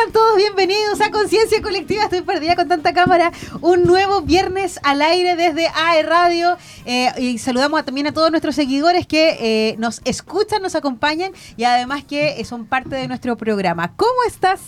sean 0.00 0.12
todos 0.12 0.36
bienvenidos 0.36 1.00
a 1.00 1.10
Conciencia 1.10 1.60
Colectiva. 1.60 2.04
Estoy 2.04 2.22
perdida 2.22 2.56
con 2.56 2.68
tanta 2.68 2.92
cámara. 2.92 3.32
Un 3.60 3.84
nuevo 3.84 4.22
viernes 4.22 4.78
al 4.82 5.02
aire 5.02 5.36
desde 5.36 5.66
AE 5.68 6.02
Radio. 6.04 6.56
Eh, 6.86 7.08
y 7.18 7.38
saludamos 7.38 7.84
también 7.84 8.06
a 8.06 8.12
todos 8.12 8.30
nuestros 8.30 8.54
seguidores 8.54 9.06
que 9.06 9.36
eh, 9.40 9.76
nos 9.78 10.00
escuchan, 10.04 10.62
nos 10.62 10.74
acompañan 10.74 11.32
y 11.56 11.64
además 11.64 12.04
que 12.04 12.40
eh, 12.40 12.44
son 12.44 12.66
parte 12.66 12.96
de 12.96 13.08
nuestro 13.08 13.36
programa. 13.36 13.92
¿Cómo 13.96 14.12
estás? 14.26 14.60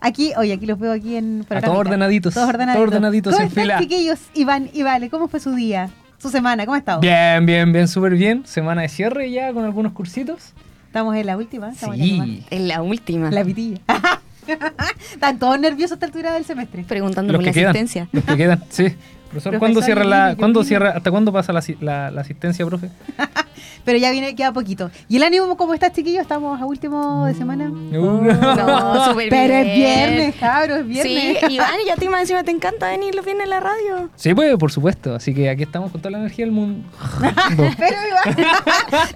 Aquí, 0.00 0.32
oye, 0.36 0.52
aquí 0.54 0.64
los 0.64 0.78
veo 0.78 0.92
aquí 0.92 1.16
en 1.16 1.44
a 1.50 1.60
todos 1.60 1.76
ordenaditos. 1.76 2.32
Todos 2.32 2.48
ordenaditos. 2.48 2.76
Todos 2.76 2.88
ordenaditos 2.88 3.32
¿Cómo 3.34 3.42
en 3.42 3.48
están, 3.48 3.64
fila. 3.64 3.78
chiquillos? 3.80 4.18
Iván 4.34 4.70
y 4.72 4.84
Vale, 4.84 5.10
¿cómo 5.10 5.28
fue 5.28 5.40
su 5.40 5.54
día? 5.54 5.90
Su 6.18 6.30
semana, 6.30 6.64
¿cómo 6.64 6.76
ha 6.76 6.78
estado? 6.78 7.00
Bien, 7.00 7.44
bien, 7.44 7.72
bien, 7.72 7.88
súper 7.88 8.14
bien. 8.14 8.46
Semana 8.46 8.82
de 8.82 8.88
cierre 8.88 9.30
ya 9.30 9.52
con 9.52 9.64
algunos 9.64 9.92
cursitos. 9.92 10.54
Estamos 10.86 11.14
en 11.16 11.26
la 11.26 11.36
última. 11.36 11.70
Estamos 11.70 11.96
en 11.96 12.18
la. 12.18 12.24
Sí. 12.24 12.44
En 12.50 12.68
la 12.68 12.82
última. 12.82 13.30
La 13.30 13.44
pitilla. 13.44 13.80
Están 15.12 15.38
todos 15.38 15.58
nerviosos 15.60 15.92
a 15.92 15.94
esta 15.94 16.06
altura 16.06 16.32
del 16.34 16.44
semestre. 16.44 16.84
Preguntando 16.86 17.32
Los 17.32 17.40
por 17.40 17.44
que 17.44 17.50
la 17.50 17.54
quedan. 17.54 17.70
asistencia. 17.70 18.08
Los 18.12 18.24
que 18.24 18.36
quedan, 18.36 18.64
sí. 18.70 18.94
Profesor, 19.30 19.58
¿cuándo 19.58 19.82
cierra 19.82 20.04
la, 20.04 20.34
¿cuándo 20.36 20.64
cierra, 20.64 20.90
hasta 20.96 21.10
cuándo 21.10 21.32
pasa 21.32 21.52
la, 21.52 21.62
la- 21.80 22.10
la 22.10 22.20
asistencia, 22.20 22.64
profe? 22.66 22.90
Pero 23.84 23.98
ya 23.98 24.10
viene, 24.10 24.34
queda 24.34 24.52
poquito. 24.52 24.90
¿Y 25.08 25.16
el 25.16 25.22
ánimo 25.22 25.56
cómo 25.56 25.72
está, 25.74 25.90
chiquillos? 25.90 26.22
Estamos 26.22 26.60
a 26.60 26.64
último 26.66 27.24
de 27.26 27.34
semana. 27.34 27.68
Uh. 27.70 28.22
No, 28.58 29.04
súper 29.06 29.28
Pero 29.30 29.54
bien. 29.54 29.66
es 29.66 29.74
viernes, 29.76 30.34
cabros, 30.36 30.78
es 30.80 30.86
viernes. 30.86 31.36
Sí, 31.40 31.54
Iván, 31.54 31.74
y 31.86 31.90
a 31.90 31.96
ti 31.96 32.08
más 32.10 32.20
encima 32.22 32.42
te 32.44 32.50
encanta 32.50 32.88
venir 32.90 33.14
los 33.14 33.24
viernes 33.24 33.46
a 33.46 33.50
la 33.50 33.60
radio. 33.60 34.10
Sí, 34.16 34.34
pues, 34.34 34.56
por 34.56 34.70
supuesto. 34.70 35.14
Así 35.14 35.34
que 35.34 35.48
aquí 35.48 35.62
estamos 35.62 35.90
con 35.90 36.00
toda 36.00 36.10
la 36.12 36.18
energía 36.18 36.44
del 36.44 36.52
mundo. 36.52 36.86
Pero 37.56 37.96
igual. 38.08 38.46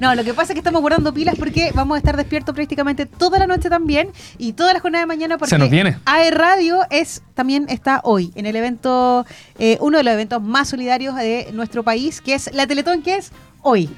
no, 0.00 0.14
lo 0.14 0.24
que 0.24 0.32
pasa 0.34 0.52
es 0.52 0.54
que 0.54 0.60
estamos 0.60 0.80
guardando 0.80 1.12
pilas 1.12 1.34
porque 1.38 1.70
vamos 1.74 1.96
a 1.96 1.98
estar 1.98 2.16
despiertos 2.16 2.54
prácticamente 2.54 3.06
toda 3.06 3.38
la 3.38 3.46
noche 3.46 3.68
también 3.68 4.08
y 4.38 4.52
toda 4.54 4.72
la 4.72 4.80
jornada 4.80 5.02
de 5.02 5.06
mañana 5.06 5.38
porque 5.38 5.50
Se 5.50 5.58
nos 5.58 5.70
viene. 5.70 5.98
AE 6.06 6.30
Radio 6.30 6.80
es 6.90 7.22
también 7.34 7.66
está 7.68 8.00
hoy 8.04 8.32
en 8.34 8.46
el 8.46 8.56
evento, 8.56 9.24
eh, 9.58 9.76
uno 9.80 10.01
los 10.02 10.14
eventos 10.14 10.42
más 10.42 10.68
solidarios 10.68 11.16
de 11.16 11.50
nuestro 11.52 11.82
país, 11.82 12.20
que 12.20 12.34
es 12.34 12.52
la 12.52 12.66
Teletón, 12.66 13.02
que 13.02 13.16
es 13.16 13.32
hoy. 13.62 13.88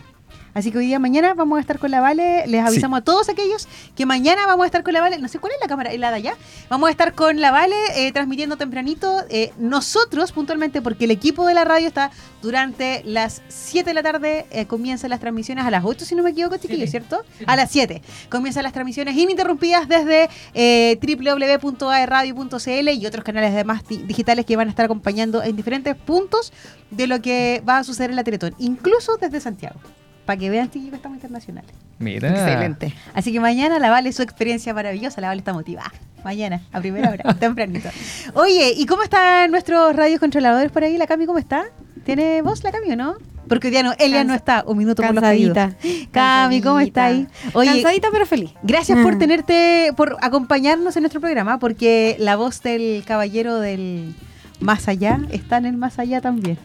Así 0.55 0.70
que 0.70 0.78
hoy 0.78 0.86
día 0.86 0.98
mañana 1.00 1.34
vamos 1.34 1.58
a 1.58 1.60
estar 1.60 1.78
con 1.78 1.91
la 1.91 2.00
Vale. 2.00 2.47
Les 2.47 2.64
avisamos 2.64 2.98
a 3.00 3.02
todos 3.02 3.28
aquellos 3.28 3.66
que 3.97 4.06
mañana 4.06 4.47
vamos 4.47 4.62
a 4.64 4.66
estar 4.66 4.83
con 4.84 4.92
la 4.94 5.00
Vale. 5.00 5.19
No 5.19 5.27
sé 5.28 5.38
cuál 5.41 5.52
es 5.52 5.58
la 5.60 5.66
cámara, 5.66 5.92
¿Es 5.92 5.98
la 5.98 6.10
de 6.10 6.16
allá. 6.16 6.34
Vamos 6.70 6.88
a 6.88 6.91
estar 6.92 7.12
con 7.14 7.41
la 7.41 7.50
Vale 7.50 7.74
eh, 7.97 8.12
transmitiendo 8.12 8.56
tempranito. 8.56 9.25
eh, 9.30 9.52
nosotros, 9.58 10.30
puntualmente, 10.32 10.80
porque 10.80 11.05
el 11.06 11.10
equipo 11.10 11.47
de 11.47 11.55
la 11.55 11.64
radio 11.64 11.88
está 11.88 12.10
durante 12.41 13.02
las 13.05 13.42
7 13.48 13.91
de 13.91 13.94
la 13.94 14.02
tarde. 14.02 14.47
eh, 14.50 14.66
comienzan 14.66 15.10
las 15.10 15.20
transmisiones 15.20 15.64
a 15.64 15.70
las 15.70 15.84
8, 15.84 16.05
si 16.05 16.14
no 16.14 16.22
me 16.22 16.30
equivoco, 16.30 16.56
chiquillos, 16.56 16.91
¿cierto? 16.91 17.22
A 17.47 17.56
las 17.56 17.70
7. 17.72 18.00
Comienzan 18.30 18.62
las 18.62 18.72
transmisiones 18.72 19.16
ininterrumpidas 19.16 19.88
desde 19.88 20.28
eh, 20.55 20.98
www.aerradio.cl 21.02 22.88
y 22.91 23.06
otros 23.06 23.25
canales 23.25 23.52
además 23.52 23.82
di- 23.88 23.98
digitales 23.98 24.47
que 24.47 24.56
van 24.56 24.69
a 24.69 24.70
estar 24.70 24.84
acompañando 24.84 25.42
en 25.42 25.56
diferentes 25.56 25.97
puntos 25.97 26.52
de 26.91 27.06
lo 27.06 27.20
que 27.20 27.62
va 27.69 27.78
a 27.78 27.84
suceder 27.84 28.10
en 28.10 28.16
la 28.16 28.25
Teletón, 28.25 28.55
incluso 28.58 29.16
desde 29.16 29.41
Santiago. 29.41 29.80
Para 30.27 30.39
que 30.39 30.50
vean, 30.50 30.67
chiquillos, 30.70 30.91
que 30.91 30.97
estamos 30.97 31.17
internacionales. 31.17 31.70
Mira. 31.98 32.30
Excelente. 32.30 32.94
Así 33.14 33.33
que 33.33 33.41
mañana 33.41 33.78
la 33.78 33.91
Vale, 33.91 34.12
su 34.12 34.22
experiencia 34.22 34.72
maravillosa, 34.75 35.20
la 35.20 35.28
Vale 35.28 35.39
está 35.41 35.53
motivada. 35.53 35.92
Mañana, 36.25 36.62
a 36.72 36.81
primera 36.81 37.11
hora, 37.11 37.34
tempranito. 37.39 37.91
Oye, 38.34 38.72
¿y 38.77 38.86
cómo 38.86 39.03
están 39.03 39.50
nuestros 39.50 39.94
radios 39.94 40.19
controladores 40.20 40.72
por 40.72 40.83
ahí? 40.83 40.97
¿La 40.97 41.06
Cami 41.06 41.27
cómo 41.27 41.39
está? 41.39 41.64
¿Tiene 42.05 42.41
voz 42.42 42.64
la 42.64 42.72
Cami 42.72 42.91
o 42.92 42.97
no? 42.97 43.14
Porque 43.48 43.66
hoy 43.66 43.72
día 43.72 43.83
no, 43.83 43.92
Elia 43.98 44.20
Cansa- 44.22 44.25
no 44.28 44.34
está, 44.34 44.65
un 44.66 44.78
minuto 44.78 45.03
por 45.03 45.15
los 45.15 45.21
Cansadita. 45.22 45.75
caídos. 45.82 46.09
Cami, 46.12 46.62
¿cómo 46.62 46.81
está 46.81 47.04
ahí? 47.06 47.27
Oye, 47.53 47.71
Cansadita 47.72 48.09
pero 48.10 48.25
feliz. 48.25 48.50
gracias 48.62 48.98
por 49.00 49.19
tenerte, 49.19 49.93
por 49.97 50.16
acompañarnos 50.22 50.97
en 50.97 51.03
nuestro 51.03 51.21
programa, 51.21 51.59
porque 51.59 52.16
la 52.19 52.37
voz 52.37 52.62
del 52.62 53.04
caballero 53.06 53.60
del 53.60 54.15
más 54.60 54.88
allá 54.88 55.21
está 55.31 55.59
en 55.59 55.66
el 55.66 55.77
más 55.77 55.98
allá 55.98 56.22
también. 56.22 56.56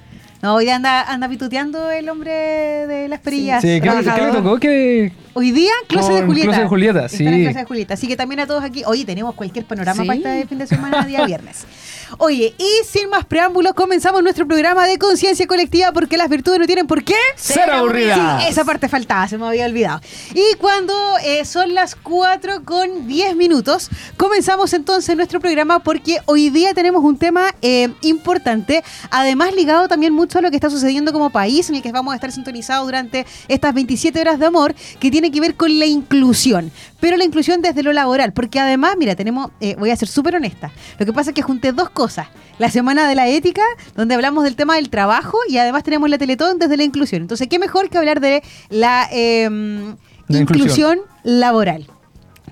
No, 0.41 0.55
hoy 0.55 0.63
día 0.66 0.77
anda, 0.77 1.01
anda 1.03 1.27
pituteando 1.27 1.91
el 1.91 2.07
hombre 2.07 2.31
de 2.31 3.07
las 3.09 3.19
perillas. 3.19 3.61
Sí, 3.61 3.67
¿qué, 3.67 3.81
qué 3.81 3.95
le 3.95 4.03
trabajador. 4.03 4.38
tocó? 4.44 4.57
Que 4.59 5.11
Hoy 5.33 5.51
día, 5.51 5.72
Closet 5.88 6.16
de 6.16 6.25
Julieta. 6.25 6.47
Closet 6.47 6.63
de 6.63 6.69
Julieta, 6.69 7.09
sí. 7.09 7.25
en 7.25 7.33
Closet 7.44 7.57
de 7.57 7.66
Julieta. 7.66 7.94
Así 7.94 8.07
que 8.07 8.16
también 8.16 8.39
a 8.39 8.47
todos 8.47 8.63
aquí. 8.63 8.83
Oye, 8.85 9.05
tenemos 9.05 9.35
cualquier 9.35 9.66
panorama 9.66 10.01
Sí. 10.01 10.07
para 10.07 10.17
este 10.38 10.47
fin 10.47 10.57
de 10.59 10.67
semana, 10.67 11.05
día 11.05 11.25
viernes. 11.25 11.66
Oye, 12.17 12.55
y 12.57 12.85
sin 12.87 13.09
más 13.09 13.25
preámbulos, 13.25 13.73
comenzamos 13.73 14.23
nuestro 14.23 14.47
programa 14.47 14.87
de 14.87 14.97
conciencia 14.97 15.45
colectiva 15.47 15.91
porque 15.91 16.17
las 16.17 16.29
virtudes 16.29 16.59
no 16.59 16.65
tienen 16.65 16.87
por 16.87 17.03
qué. 17.03 17.15
ser 17.35 17.69
aburrida. 17.69 18.39
Sí, 18.39 18.47
esa 18.49 18.65
parte 18.65 18.89
faltaba, 18.89 19.27
se 19.27 19.37
me 19.37 19.45
había 19.45 19.65
olvidado. 19.65 20.01
Y 20.33 20.55
cuando 20.57 20.93
eh, 21.23 21.45
son 21.45 21.73
las 21.73 21.95
4 21.95 22.63
con 22.65 23.07
10 23.07 23.35
minutos, 23.35 23.89
comenzamos 24.17 24.73
entonces 24.73 25.15
nuestro 25.15 25.39
programa 25.39 25.79
porque 25.79 26.17
hoy 26.25 26.49
día 26.49 26.73
tenemos 26.73 27.03
un 27.03 27.17
tema 27.17 27.53
eh, 27.61 27.89
importante, 28.01 28.83
además 29.11 29.53
ligado 29.53 29.87
también 29.87 30.13
mucho 30.13 30.39
a 30.39 30.41
lo 30.41 30.49
que 30.49 30.55
está 30.57 30.69
sucediendo 30.69 31.13
como 31.13 31.29
país, 31.29 31.69
en 31.69 31.75
el 31.75 31.81
que 31.81 31.91
vamos 31.91 32.13
a 32.13 32.15
estar 32.15 32.31
sintonizados 32.31 32.85
durante 32.85 33.25
estas 33.47 33.73
27 33.73 34.19
horas 34.19 34.39
de 34.39 34.45
amor, 34.45 34.73
que 34.99 35.11
tiene 35.11 35.31
que 35.31 35.41
ver 35.41 35.55
con 35.55 35.77
la 35.77 35.85
inclusión. 35.85 36.71
Pero 36.99 37.15
la 37.17 37.23
inclusión 37.23 37.61
desde 37.61 37.81
lo 37.83 37.93
laboral, 37.93 38.33
porque 38.33 38.59
además, 38.59 38.95
mira, 38.97 39.15
tenemos, 39.15 39.51
eh, 39.61 39.75
voy 39.79 39.89
a 39.91 39.95
ser 39.95 40.07
súper 40.09 40.35
honesta, 40.35 40.71
lo 40.97 41.05
que 41.05 41.13
pasa 41.13 41.29
es 41.29 41.33
que 41.35 41.41
junté 41.41 41.71
dos 41.71 41.89
cosas. 41.89 42.27
La 42.57 42.69
semana 42.69 43.07
de 43.07 43.15
la 43.15 43.27
ética, 43.27 43.61
donde 43.95 44.15
hablamos 44.15 44.43
del 44.43 44.55
tema 44.57 44.75
del 44.75 44.89
trabajo, 44.89 45.38
y 45.47 45.57
además 45.57 45.83
tenemos 45.83 46.09
la 46.09 46.17
Teletón 46.17 46.59
desde 46.59 46.75
la 46.75 46.83
inclusión. 46.83 47.21
Entonces, 47.21 47.47
¿qué 47.47 47.57
mejor 47.57 47.89
que 47.89 47.97
hablar 47.97 48.19
de 48.19 48.43
la 48.69 49.07
La 49.11 50.39
inclusión. 50.39 50.41
inclusión. 50.41 50.99
laboral? 51.23 51.88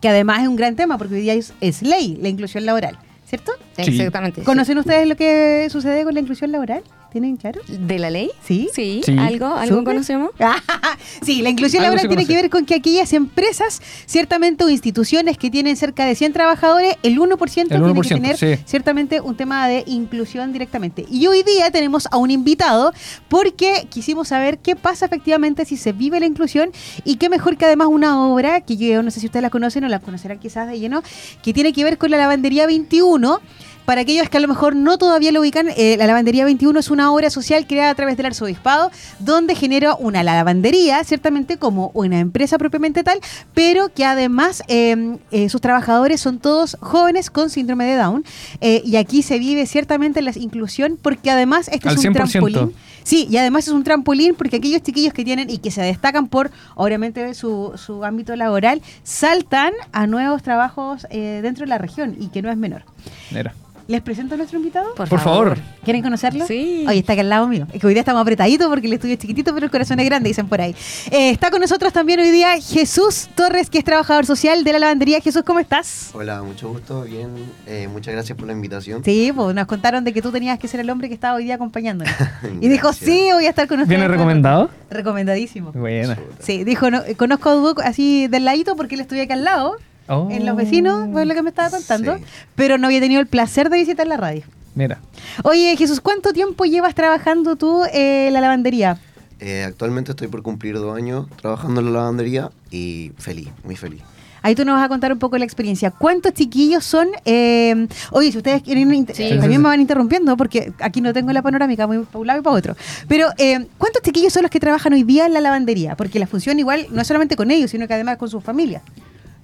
Que 0.02 0.09
además 0.09 0.41
es 0.44 0.47
un 0.47 0.56
gran 0.56 0.75
tema, 0.75 0.97
porque 0.97 1.16
hoy 1.16 1.22
día 1.22 1.34
es, 1.34 1.53
es 1.59 1.81
ley 1.81 2.18
la 2.22 2.30
inclusión 2.30 2.66
laboral, 2.66 2.97
¿cierto? 3.25 3.52
Sí. 3.78 3.84
Exactamente. 3.91 4.44
¿Conocen 4.44 4.78
ustedes 4.78 5.07
lo 5.07 5.16
que 5.18 5.68
sucede 5.72 6.03
con 6.03 6.13
la 6.13 6.19
inclusión 6.22 6.52
laboral? 6.52 6.84
¿Tienen 7.12 7.38
claro? 7.38 7.62
¿De 7.68 8.00
la 8.00 8.09
ley? 8.09 8.29
Sí. 8.44 8.69
Sí, 8.73 9.01
Sí. 9.06 9.18
algo, 9.18 9.47
algo 9.47 9.84
conocemos. 9.84 10.31
sí, 11.23 11.41
la 11.41 11.50
inclusión 11.50 11.84
laboral 11.84 12.01
tiene 12.07 12.23
conoce. 12.23 12.34
que 12.35 12.41
ver 12.41 12.50
con 12.50 12.66
que 12.66 12.75
aquellas 12.75 13.13
empresas, 13.13 13.81
ciertamente, 14.06 14.63
o 14.63 14.69
instituciones 14.69 15.38
que 15.38 15.50
tienen 15.50 15.75
cerca 15.78 16.06
de 16.06 16.16
100 16.16 16.34
trabajadores, 16.34 16.95
el 17.03 17.18
1%, 17.19 17.62
El 17.62 17.68
tiene 17.68 17.85
1%, 17.94 18.01
que 18.03 18.09
tener 18.09 18.38
sí. 18.38 18.62
ciertamente 18.66 19.22
un 19.22 19.35
tema 19.35 19.68
de 19.68 19.84
inclusión 19.88 20.51
directamente. 20.53 21.06
Y 21.09 21.28
hoy 21.28 21.44
día 21.44 21.72
tenemos 21.72 22.07
a 22.12 22.18
un 22.18 22.31
invitado 22.31 22.91
porque 23.29 23.88
quisimos 23.89 24.28
saber 24.29 24.59
qué 24.59 24.75
pasa 24.75 25.06
efectivamente 25.06 25.66
si 25.66 25.78
se 25.78 25.94
vive 25.94 26.19
la 26.19 26.25
inclusión 26.25 26.72
y 27.06 27.16
qué 27.16 27.29
mejor 27.29 27.57
que 27.57 27.66
además 27.66 27.88
una 27.89 28.28
obra, 28.28 28.62
que 28.62 28.78
yo 28.78 29.01
no 29.03 29.12
sé 29.12 29.19
si 29.19 29.28
ustedes 29.28 29.44
la 29.44 29.50
conocen 29.50 29.84
o 29.85 29.88
la 29.88 30.00
conocerán 30.00 30.39
quizás 30.39 30.68
de 30.68 30.79
lleno, 30.79 31.01
que 31.41 31.53
tiene 31.53 31.74
que 31.74 31.84
ver 31.84 31.97
con 31.97 32.12
la 32.12 32.18
lavandería 32.18 32.66
21. 32.68 33.39
Para 33.88 34.02
aquellos 34.02 34.28
que 34.28 34.36
a 34.36 34.42
lo 34.42 34.50
mejor 34.50 34.75
no 34.75 34.98
todavía 34.98 35.31
lo 35.31 35.40
ubican, 35.40 35.70
eh, 35.78 35.96
la 35.98 36.08
Lavandería 36.08 36.44
21 36.44 36.78
es 36.78 36.90
una 36.90 37.09
obra 37.14 37.30
social 37.30 37.66
creada 37.68 37.92
a 37.92 37.96
través 37.96 38.18
del 38.18 38.25
arzobispado, 38.25 38.92
donde 39.20 39.56
genera 39.56 39.96
una 39.96 40.24
lavandería, 40.24 41.02
ciertamente 41.06 41.56
como 41.56 41.92
una 41.94 42.20
empresa 42.20 42.58
propiamente 42.58 43.06
tal, 43.06 43.22
pero 43.53 43.88
que 43.94 44.03
además 44.03 44.62
eh, 44.68 45.18
eh, 45.31 45.48
sus 45.48 45.62
trabajadores 45.62 46.20
son 46.20 46.40
todos 46.40 46.75
jóvenes 46.81 47.30
con 47.30 47.50
síndrome 47.50 47.86
de 47.86 47.96
Down. 47.96 48.25
y 48.59 48.98
aquí 48.98 49.22
se 49.22 49.40
vive 49.40 49.66
ciertamente 49.66 50.22
la 50.22 50.34
inclusión, 50.36 51.00
porque 51.02 51.31
además 51.31 51.69
este 51.72 51.88
Al 51.88 51.96
es 51.96 52.04
un 52.04 52.14
100%. 52.14 52.30
trampolín. 52.30 52.74
Sí, 53.04 53.25
y 53.31 53.38
además 53.38 53.69
es 53.69 53.74
un 53.74 53.86
trampolín 53.86 54.36
porque 54.36 54.58
aquellos 54.58 54.84
chiquillos 54.84 55.14
que 55.14 55.24
tienen 55.24 55.50
y 55.50 55.59
que 55.59 55.72
se 55.72 55.81
destacan 55.81 56.28
por, 56.28 56.52
obviamente, 56.75 57.34
su, 57.36 57.72
su 57.78 58.04
ámbito 58.04 58.36
laboral, 58.36 58.81
saltan 59.04 59.72
a 59.94 60.08
nuevos 60.08 60.44
trabajos 60.44 61.08
eh, 61.09 61.40
dentro 61.42 61.64
de 61.64 61.69
la 61.69 61.78
región 61.78 62.18
y 62.19 62.28
que 62.28 62.42
no 62.42 62.52
es 62.52 62.58
menor. 62.58 62.84
Mira. 63.31 63.54
¿Les 63.88 64.01
presento 64.01 64.34
a 64.34 64.38
nuestro 64.38 64.60
invitado? 64.60 64.94
Por 64.95 65.07
favor. 65.07 65.57
¿Quieren 65.86 66.04
conocerlo? 66.04 66.45
Sí. 66.45 66.84
Oye, 66.89 67.00
está 67.00 67.13
aquí 67.13 67.22
al 67.22 67.30
lado 67.30 67.48
mío. 67.48 67.66
Es 67.72 67.80
que 67.80 67.88
hoy 67.88 67.94
día 67.94 68.01
estamos 68.01 68.22
apretaditos 68.22 68.68
porque 68.68 68.86
el 68.86 68.92
estudio 68.92 69.13
es 69.13 69.19
chiquitito, 69.19 69.54
pero 69.54 69.66
el 69.66 69.72
corazón 69.72 69.98
es 70.01 70.06
grande, 70.06 70.28
dicen 70.28 70.50
por 70.50 70.60
ahí. 70.60 70.75
Eh, 71.10 71.30
está 71.30 71.50
con 71.51 71.62
nosotros 71.62 71.94
también 71.94 72.19
hoy 72.19 72.30
día 72.30 72.60
Jesús 72.60 73.30
Torres, 73.34 73.69
que 73.69 73.78
es 73.78 73.86
trabajador 73.86 74.25
social 74.25 74.66
de 74.66 74.74
la 74.74 74.80
lavandería. 74.80 75.22
Jesús, 75.22 75.44
¿cómo 75.45 75.62
estás? 75.62 76.10
Hola, 76.13 76.44
mucho 76.44 76.68
gusto, 76.68 77.04
bien. 77.04 77.30
Eh, 77.66 77.88
muchas 77.88 78.13
gracias 78.13 78.38
por 78.38 78.45
la 78.48 78.51
invitación. 78.51 79.06
Sí, 79.06 79.31
pues 79.34 79.56
nos 79.56 79.68
contaron 79.68 80.04
de 80.04 80.12
que 80.12 80.22
tú 80.22 80.34
tenías 80.34 80.60
que 80.60 80.68
ser 80.68 80.81
el 80.81 80.89
hombre 80.89 81.07
que 81.07 81.13
estaba 81.13 81.36
hoy 81.36 81.45
día 81.45 81.56
acompañándonos. 81.56 82.13
Y 82.60 82.68
dijo, 82.68 82.92
sí, 82.92 83.30
voy 83.31 83.45
a 83.45 83.50
estar 83.50 83.68
con 83.68 83.80
ustedes. 83.80 83.89
¿Viene 83.98 84.07
recomendado? 84.10 84.69
Recomendadísimo. 84.89 85.72
Buena. 85.72 86.18
Sí, 86.39 86.66
dijo, 86.66 86.92
no, 86.92 87.04
conozco 87.16 87.50
a 87.50 87.54
Duoc 87.54 87.81
así 87.81 88.28
del 88.28 88.44
ladito 88.44 88.75
porque 88.75 88.95
él 88.95 89.01
estudia 89.01 89.24
acá 89.24 89.36
al 89.36 89.44
lado, 89.44 89.78
Oh. 90.09 90.27
en 90.31 90.45
los 90.45 90.56
vecinos, 90.56 91.09
fue 91.12 91.25
lo 91.25 91.33
que 91.33 91.42
me 91.44 91.50
estaba 91.50 91.69
contando, 91.69 92.18
Sí. 92.18 92.24
pero 92.56 92.77
no 92.77 92.88
había 92.88 93.00
tenido 93.01 93.19
el 93.21 93.27
placer 93.27 93.69
de 93.69 93.77
visitar 93.77 94.07
la 94.07 94.18
radio. 94.18 94.44
Mira. 94.75 95.00
Oye, 95.44 95.75
Jesús, 95.77 96.00
¿cuánto 96.01 96.33
tiempo 96.33 96.63
llevas 96.65 96.94
trabajando 96.95 97.56
tú 97.56 97.81
en 97.92 98.31
la 98.33 98.42
lavandería? 98.42 99.00
Eh, 99.39 99.63
actualmente 99.68 100.12
estoy 100.12 100.27
por 100.27 100.42
cumplir 100.44 100.75
dos 100.75 100.95
años 100.95 101.27
trabajando 101.42 101.80
en 101.81 101.88
la 101.88 101.92
lavandería 102.00 102.51
y 102.71 103.12
feliz, 103.18 103.50
muy 103.63 103.75
feliz. 103.75 104.01
Ahí 104.44 104.56
tú 104.56 104.63
nos 104.63 104.75
vas 104.75 104.86
a 104.86 104.88
contar 104.88 105.12
un 105.12 105.19
poco 105.19 105.38
la 105.38 105.44
experiencia. 105.45 105.92
¿Cuántos 105.92 106.31
chiquillos 106.33 106.86
son? 106.86 107.07
eh, 107.25 107.88
oye, 108.12 108.31
si 108.31 108.38
ustedes 108.38 108.62
quieren, 108.62 108.89
Sí. 109.13 109.24
eh, 109.24 109.38
también 109.39 109.62
me 109.62 109.68
van 109.68 109.81
interrumpiendo 109.81 110.38
porque 110.38 110.71
aquí 110.80 111.01
no 111.01 111.12
tengo 111.12 111.33
la 111.33 111.42
panorámica, 111.42 111.86
muy 111.88 111.98
para 112.06 112.19
un 112.19 112.27
lado 112.27 112.39
y 112.39 112.44
para 112.44 112.56
otro. 112.56 112.75
Pero, 113.07 113.27
eh, 113.38 113.65
¿cuántos 113.77 114.03
chiquillos 114.03 114.31
son 114.31 114.44
los 114.44 114.51
que 114.51 114.60
trabajan 114.60 114.94
hoy 114.94 115.03
día 115.03 115.25
en 115.25 115.33
la 115.33 115.42
lavandería? 115.42 115.95
Porque 115.98 116.18
la 116.19 116.27
función 116.27 116.60
igual 116.60 116.88
no 116.92 117.01
es 117.01 117.07
solamente 117.07 117.36
con 117.36 117.51
ellos, 117.51 117.71
sino 117.71 117.88
que 117.88 117.95
además 117.95 118.18
con 118.18 118.30
sus 118.30 118.44
familias. 118.44 118.83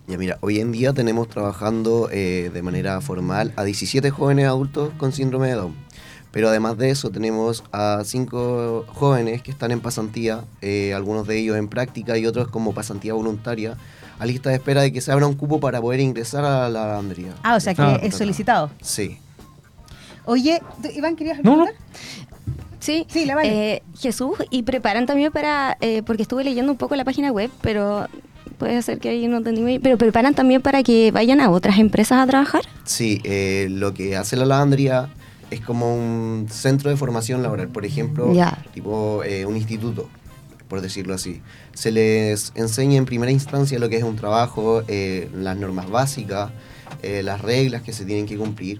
Ya 0.07 0.17
mira, 0.17 0.37
hoy 0.41 0.59
en 0.59 0.71
día 0.71 0.91
tenemos 0.93 1.29
trabajando 1.29 2.09
eh, 2.11 2.51
de 2.53 2.61
manera 2.61 2.99
formal 2.99 3.53
a 3.55 3.63
17 3.63 4.09
jóvenes 4.09 4.45
adultos 4.47 4.91
con 4.97 5.13
síndrome 5.13 5.47
de 5.47 5.53
Down. 5.53 5.75
Pero 6.31 6.49
además 6.49 6.77
de 6.77 6.89
eso 6.89 7.09
tenemos 7.09 7.63
a 7.71 8.01
5 8.03 8.85
jóvenes 8.87 9.41
que 9.43 9.51
están 9.51 9.71
en 9.71 9.79
pasantía, 9.79 10.43
eh, 10.61 10.93
algunos 10.93 11.27
de 11.27 11.37
ellos 11.39 11.57
en 11.57 11.67
práctica 11.69 12.17
y 12.17 12.25
otros 12.25 12.47
como 12.49 12.73
pasantía 12.73 13.13
voluntaria, 13.13 13.77
a 14.19 14.25
lista 14.25 14.49
de 14.49 14.55
espera 14.55 14.81
de 14.81 14.91
que 14.91 14.99
se 14.99 15.11
abra 15.11 15.27
un 15.27 15.35
cupo 15.35 15.59
para 15.59 15.79
poder 15.79 15.99
ingresar 15.99 16.43
a 16.43 16.67
la 16.69 16.87
lavandería. 16.87 17.33
Ah, 17.43 17.55
o 17.55 17.59
sea 17.59 17.73
que 17.73 17.81
Ah, 17.81 17.99
es 18.01 18.15
solicitado. 18.15 18.71
Sí. 18.81 19.19
Oye, 20.25 20.61
¿tú, 20.81 20.89
Iván, 20.93 21.15
¿querías 21.15 21.37
No, 21.43 21.55
no. 21.55 21.63
preguntar? 21.65 21.75
Sí, 22.79 23.05
Sí, 23.09 23.25
la 23.25 23.35
vale. 23.35 23.73
eh, 23.75 23.83
Jesús, 23.97 24.33
y 24.49 24.63
preparan 24.63 25.05
también 25.05 25.31
para, 25.31 25.77
eh, 25.81 26.01
porque 26.03 26.23
estuve 26.23 26.43
leyendo 26.43 26.71
un 26.71 26.77
poco 26.77 26.95
la 26.95 27.05
página 27.05 27.31
web, 27.31 27.49
pero 27.61 28.07
puede 28.57 28.81
ser 28.81 28.99
que 28.99 29.09
ahí 29.09 29.27
no 29.27 29.37
entendí 29.37 29.79
pero 29.79 29.97
preparan 29.97 30.33
también 30.33 30.61
para 30.61 30.83
que 30.83 31.11
vayan 31.11 31.41
a 31.41 31.49
otras 31.49 31.77
empresas 31.79 32.19
a 32.19 32.27
trabajar. 32.27 32.61
Sí, 32.85 33.21
eh, 33.23 33.67
lo 33.69 33.93
que 33.93 34.15
hace 34.15 34.35
la 34.35 34.45
lavandería 34.45 35.09
es 35.51 35.61
como 35.61 35.95
un 35.95 36.47
centro 36.49 36.89
de 36.89 36.97
formación 36.97 37.43
laboral, 37.43 37.67
por 37.67 37.85
ejemplo, 37.85 38.33
tipo 38.73 39.23
eh, 39.23 39.45
un 39.45 39.55
instituto, 39.55 40.09
por 40.67 40.81
decirlo 40.81 41.13
así. 41.13 41.41
Se 41.73 41.91
les 41.91 42.51
enseña 42.55 42.97
en 42.97 43.05
primera 43.05 43.31
instancia 43.31 43.77
lo 43.77 43.89
que 43.89 43.97
es 43.97 44.03
un 44.03 44.15
trabajo, 44.15 44.83
eh, 44.87 45.29
las 45.35 45.57
normas 45.57 45.89
básicas, 45.89 46.51
las 47.01 47.41
reglas 47.41 47.81
que 47.81 47.91
se 47.91 48.05
tienen 48.05 48.25
que 48.25 48.37
cumplir, 48.37 48.79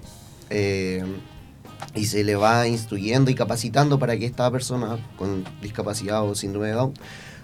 y 1.96 2.06
se 2.06 2.24
le 2.24 2.36
va 2.36 2.68
instruyendo 2.68 3.30
y 3.30 3.36
capacitando 3.36 4.00
para 4.00 4.18
que 4.18 4.26
esta 4.26 4.50
persona 4.50 4.98
con 5.18 5.44
discapacidad 5.62 6.24
o 6.24 6.34
síndrome 6.34 6.68
de 6.68 6.74
Down 6.74 6.94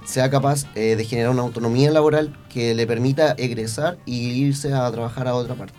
sea 0.10 0.32
capaz 0.32 0.66
eh, 0.74 0.96
de 0.96 1.06
generar 1.06 1.30
una 1.30 1.44
autonomía 1.44 1.92
laboral 1.92 2.36
que 2.52 2.74
le 2.74 2.88
permita 2.88 3.34
egresar 3.34 4.00
y 4.08 4.32
irse 4.32 4.74
a 4.74 4.92
trabajar 4.92 5.28
a 5.28 5.36
otra 5.36 5.54
parte. 5.54 5.78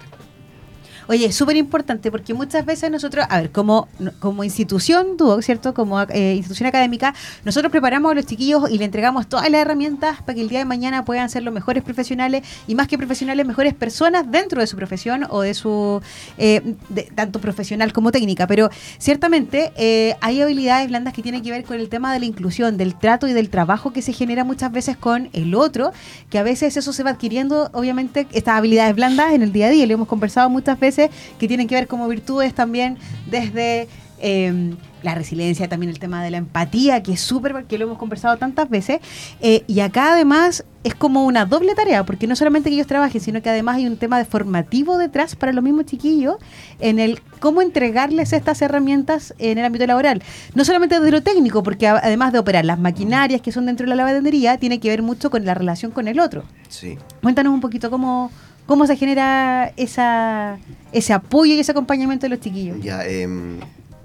Oye, 1.11 1.27
es 1.27 1.35
súper 1.35 1.57
importante 1.57 2.09
porque 2.13 2.35
muchas 2.35 2.65
veces 2.65 2.89
nosotros, 2.89 3.27
a 3.29 3.41
ver, 3.41 3.51
como, 3.51 3.89
como 4.21 4.45
institución 4.45 5.17
Duoc, 5.17 5.43
¿cierto? 5.43 5.75
Como 5.75 6.01
eh, 6.03 6.35
institución 6.37 6.69
académica, 6.69 7.17
nosotros 7.45 7.73
preparamos 7.73 8.13
a 8.13 8.15
los 8.15 8.27
chiquillos 8.27 8.71
y 8.71 8.79
le 8.79 8.85
entregamos 8.85 9.29
todas 9.29 9.51
las 9.51 9.61
herramientas 9.61 10.19
para 10.23 10.35
que 10.35 10.41
el 10.41 10.49
día 10.49 10.61
de 10.61 10.67
mañana 10.67 11.05
puedan 11.05 11.29
ser 11.29 11.43
los 11.43 11.53
mejores 11.53 11.83
profesionales 11.83 12.45
y 12.69 12.77
más 12.77 12.87
que 12.87 12.97
profesionales, 12.97 13.45
mejores 13.45 13.75
personas 13.75 14.31
dentro 14.31 14.61
de 14.61 14.69
su 14.69 14.77
profesión 14.77 15.27
o 15.31 15.41
de 15.41 15.55
su, 15.55 16.01
eh, 16.39 16.77
tanto 17.17 17.41
profesional 17.41 17.93
como 17.93 18.13
técnica. 18.13 18.47
Pero 18.47 18.71
ciertamente 18.99 19.73
eh, 19.75 20.15
hay 20.21 20.41
habilidades 20.41 20.87
blandas 20.87 21.13
que 21.13 21.23
tienen 21.23 21.43
que 21.43 21.51
ver 21.51 21.65
con 21.65 21.81
el 21.81 21.89
tema 21.89 22.13
de 22.13 22.21
la 22.21 22.27
inclusión, 22.27 22.77
del 22.77 22.95
trato 22.95 23.27
y 23.27 23.33
del 23.33 23.51
trabajo 23.51 23.93
que 23.93 24.03
se 24.03 24.13
genera 24.13 24.45
muchas 24.45 24.71
veces 24.71 24.97
con 24.97 25.29
el 25.33 25.57
otro, 25.57 25.91
que 26.31 26.39
a 26.39 26.45
veces 26.45 26.77
eso 26.77 26.93
se 26.93 27.03
va 27.03 27.11
adquiriendo, 27.11 27.69
obviamente, 27.73 28.29
estas 28.31 28.59
habilidades 28.59 28.95
blandas 28.95 29.33
en 29.33 29.43
el 29.43 29.51
día 29.51 29.67
a 29.67 29.71
día. 29.71 29.87
Lo 29.87 29.95
hemos 29.95 30.07
conversado 30.07 30.49
muchas 30.49 30.79
veces 30.79 31.00
que 31.39 31.49
tienen 31.49 31.69
que 31.69 31.77
ver 31.77 31.87
como 31.87 32.09
virtudes 32.09 32.53
también 32.53 32.99
desde 33.31 33.89
eh, 34.19 34.75
la 35.03 35.15
resiliencia, 35.15 35.67
también 35.69 35.89
el 35.91 35.99
tema 35.99 36.23
de 36.23 36.31
la 36.31 36.37
empatía, 36.37 37.03
que 37.03 37.13
es 37.13 37.21
súper, 37.21 37.53
porque 37.53 37.79
lo 37.79 37.87
hemos 37.87 37.97
conversado 37.97 38.37
tantas 38.37 38.69
veces. 38.69 39.01
Eh, 39.41 39.65
y 39.67 39.81
acá 39.81 40.13
además 40.13 40.65
es 40.85 40.95
como 40.95 41.25
una 41.25 41.47
doble 41.47 41.75
tarea, 41.75 42.05
porque 42.05 42.27
no 42.27 42.37
solamente 42.37 42.69
que 42.69 42.75
ellos 42.75 42.87
trabajen, 42.87 43.21
sino 43.21 43.41
que 43.41 43.49
además 43.49 43.77
hay 43.77 43.87
un 43.87 43.97
tema 43.97 44.19
de 44.19 44.25
formativo 44.25 44.99
detrás 44.99 45.37
para 45.37 45.53
los 45.53 45.65
mismos 45.65 45.87
chiquillos 45.87 46.37
en 46.81 46.99
el 46.99 47.21
cómo 47.39 47.63
entregarles 47.63 48.33
estas 48.33 48.61
herramientas 48.61 49.35
en 49.39 49.59
el 49.59 49.65
ámbito 49.65 49.87
laboral. 49.87 50.23
No 50.55 50.65
solamente 50.65 51.01
de 51.01 51.11
lo 51.11 51.23
técnico, 51.23 51.63
porque 51.63 51.89
además 51.89 52.33
de 52.33 52.39
operar 52.39 52.65
las 52.65 52.79
maquinarias 52.79 53.41
que 53.41 53.53
son 53.53 53.67
dentro 53.67 53.85
de 53.85 53.91
la 53.91 54.05
lavandería, 54.05 54.59
tiene 54.59 54.81
que 54.81 54.89
ver 54.89 55.03
mucho 55.03 55.31
con 55.31 55.45
la 55.45 55.55
relación 55.55 55.93
con 55.93 56.09
el 56.09 56.21
otro. 56.21 56.45
Sí. 56.69 56.99
Cuéntanos 57.23 57.53
un 57.53 57.61
poquito 57.61 57.91
cómo, 57.91 58.31
cómo 58.71 58.87
se 58.87 58.97
genera 58.97 59.73
ese 59.77 61.13
apoyo 61.13 61.55
y 61.55 61.59
ese 61.59 61.73
acompañamiento 61.73 62.27
de 62.27 62.31
los 62.31 62.39
chiquillos. 62.39 62.81
Ya, 62.81 63.05
em, 63.05 63.59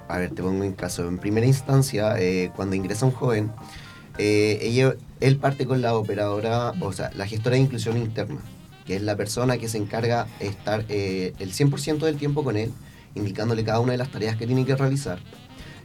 a 0.08 0.18
ver, 0.18 0.32
te 0.32 0.42
pongo 0.42 0.64
en 0.64 0.74
caso. 0.74 1.08
En 1.08 1.20
primera 1.20 1.46
instancia, 1.46 2.16
eh, 2.18 2.50
cuando 2.56 2.76
ingresa 2.76 3.06
un 3.06 3.12
joven, 3.12 3.52
eh, 4.18 4.92
él 5.20 5.38
parte 5.38 5.68
con 5.68 5.84
la 5.84 5.96
operadora, 5.96 6.74
o 6.82 6.92
sea, 6.94 7.12
la 7.14 7.28
gestora 7.28 7.58
de 7.58 7.62
inclusión 7.62 7.96
interna, 7.96 8.40
que 8.88 8.96
es 8.96 9.04
la 9.04 9.16
persona 9.16 9.60
que 9.60 9.70
se 9.70 9.78
encarga 9.78 10.26
de 10.40 10.48
estar 10.48 10.84
eh, 10.90 11.34
el 11.38 11.54
100% 11.54 12.08
del 12.08 12.18
tiempo 12.18 12.44
con 12.44 12.58
él, 12.58 12.72
indicándole 13.14 13.64
cada 13.64 13.80
una 13.80 13.92
de 13.92 14.00
las 14.00 14.10
tareas 14.10 14.36
que 14.36 14.48
tiene 14.48 14.66
que 14.66 14.76
realizar, 14.76 15.20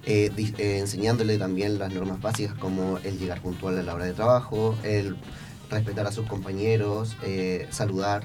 enseñándole 0.06 1.36
también 1.36 1.78
las 1.78 1.92
normas 1.92 2.22
básicas 2.22 2.54
como 2.54 2.96
el 3.04 3.18
llegar 3.18 3.42
puntual 3.42 3.78
a 3.78 3.82
la 3.82 3.94
hora 3.94 4.06
de 4.06 4.14
trabajo, 4.14 4.74
el 4.84 5.18
respetar 5.68 6.06
a 6.06 6.12
sus 6.12 6.26
compañeros, 6.26 7.18
saludar, 7.68 8.24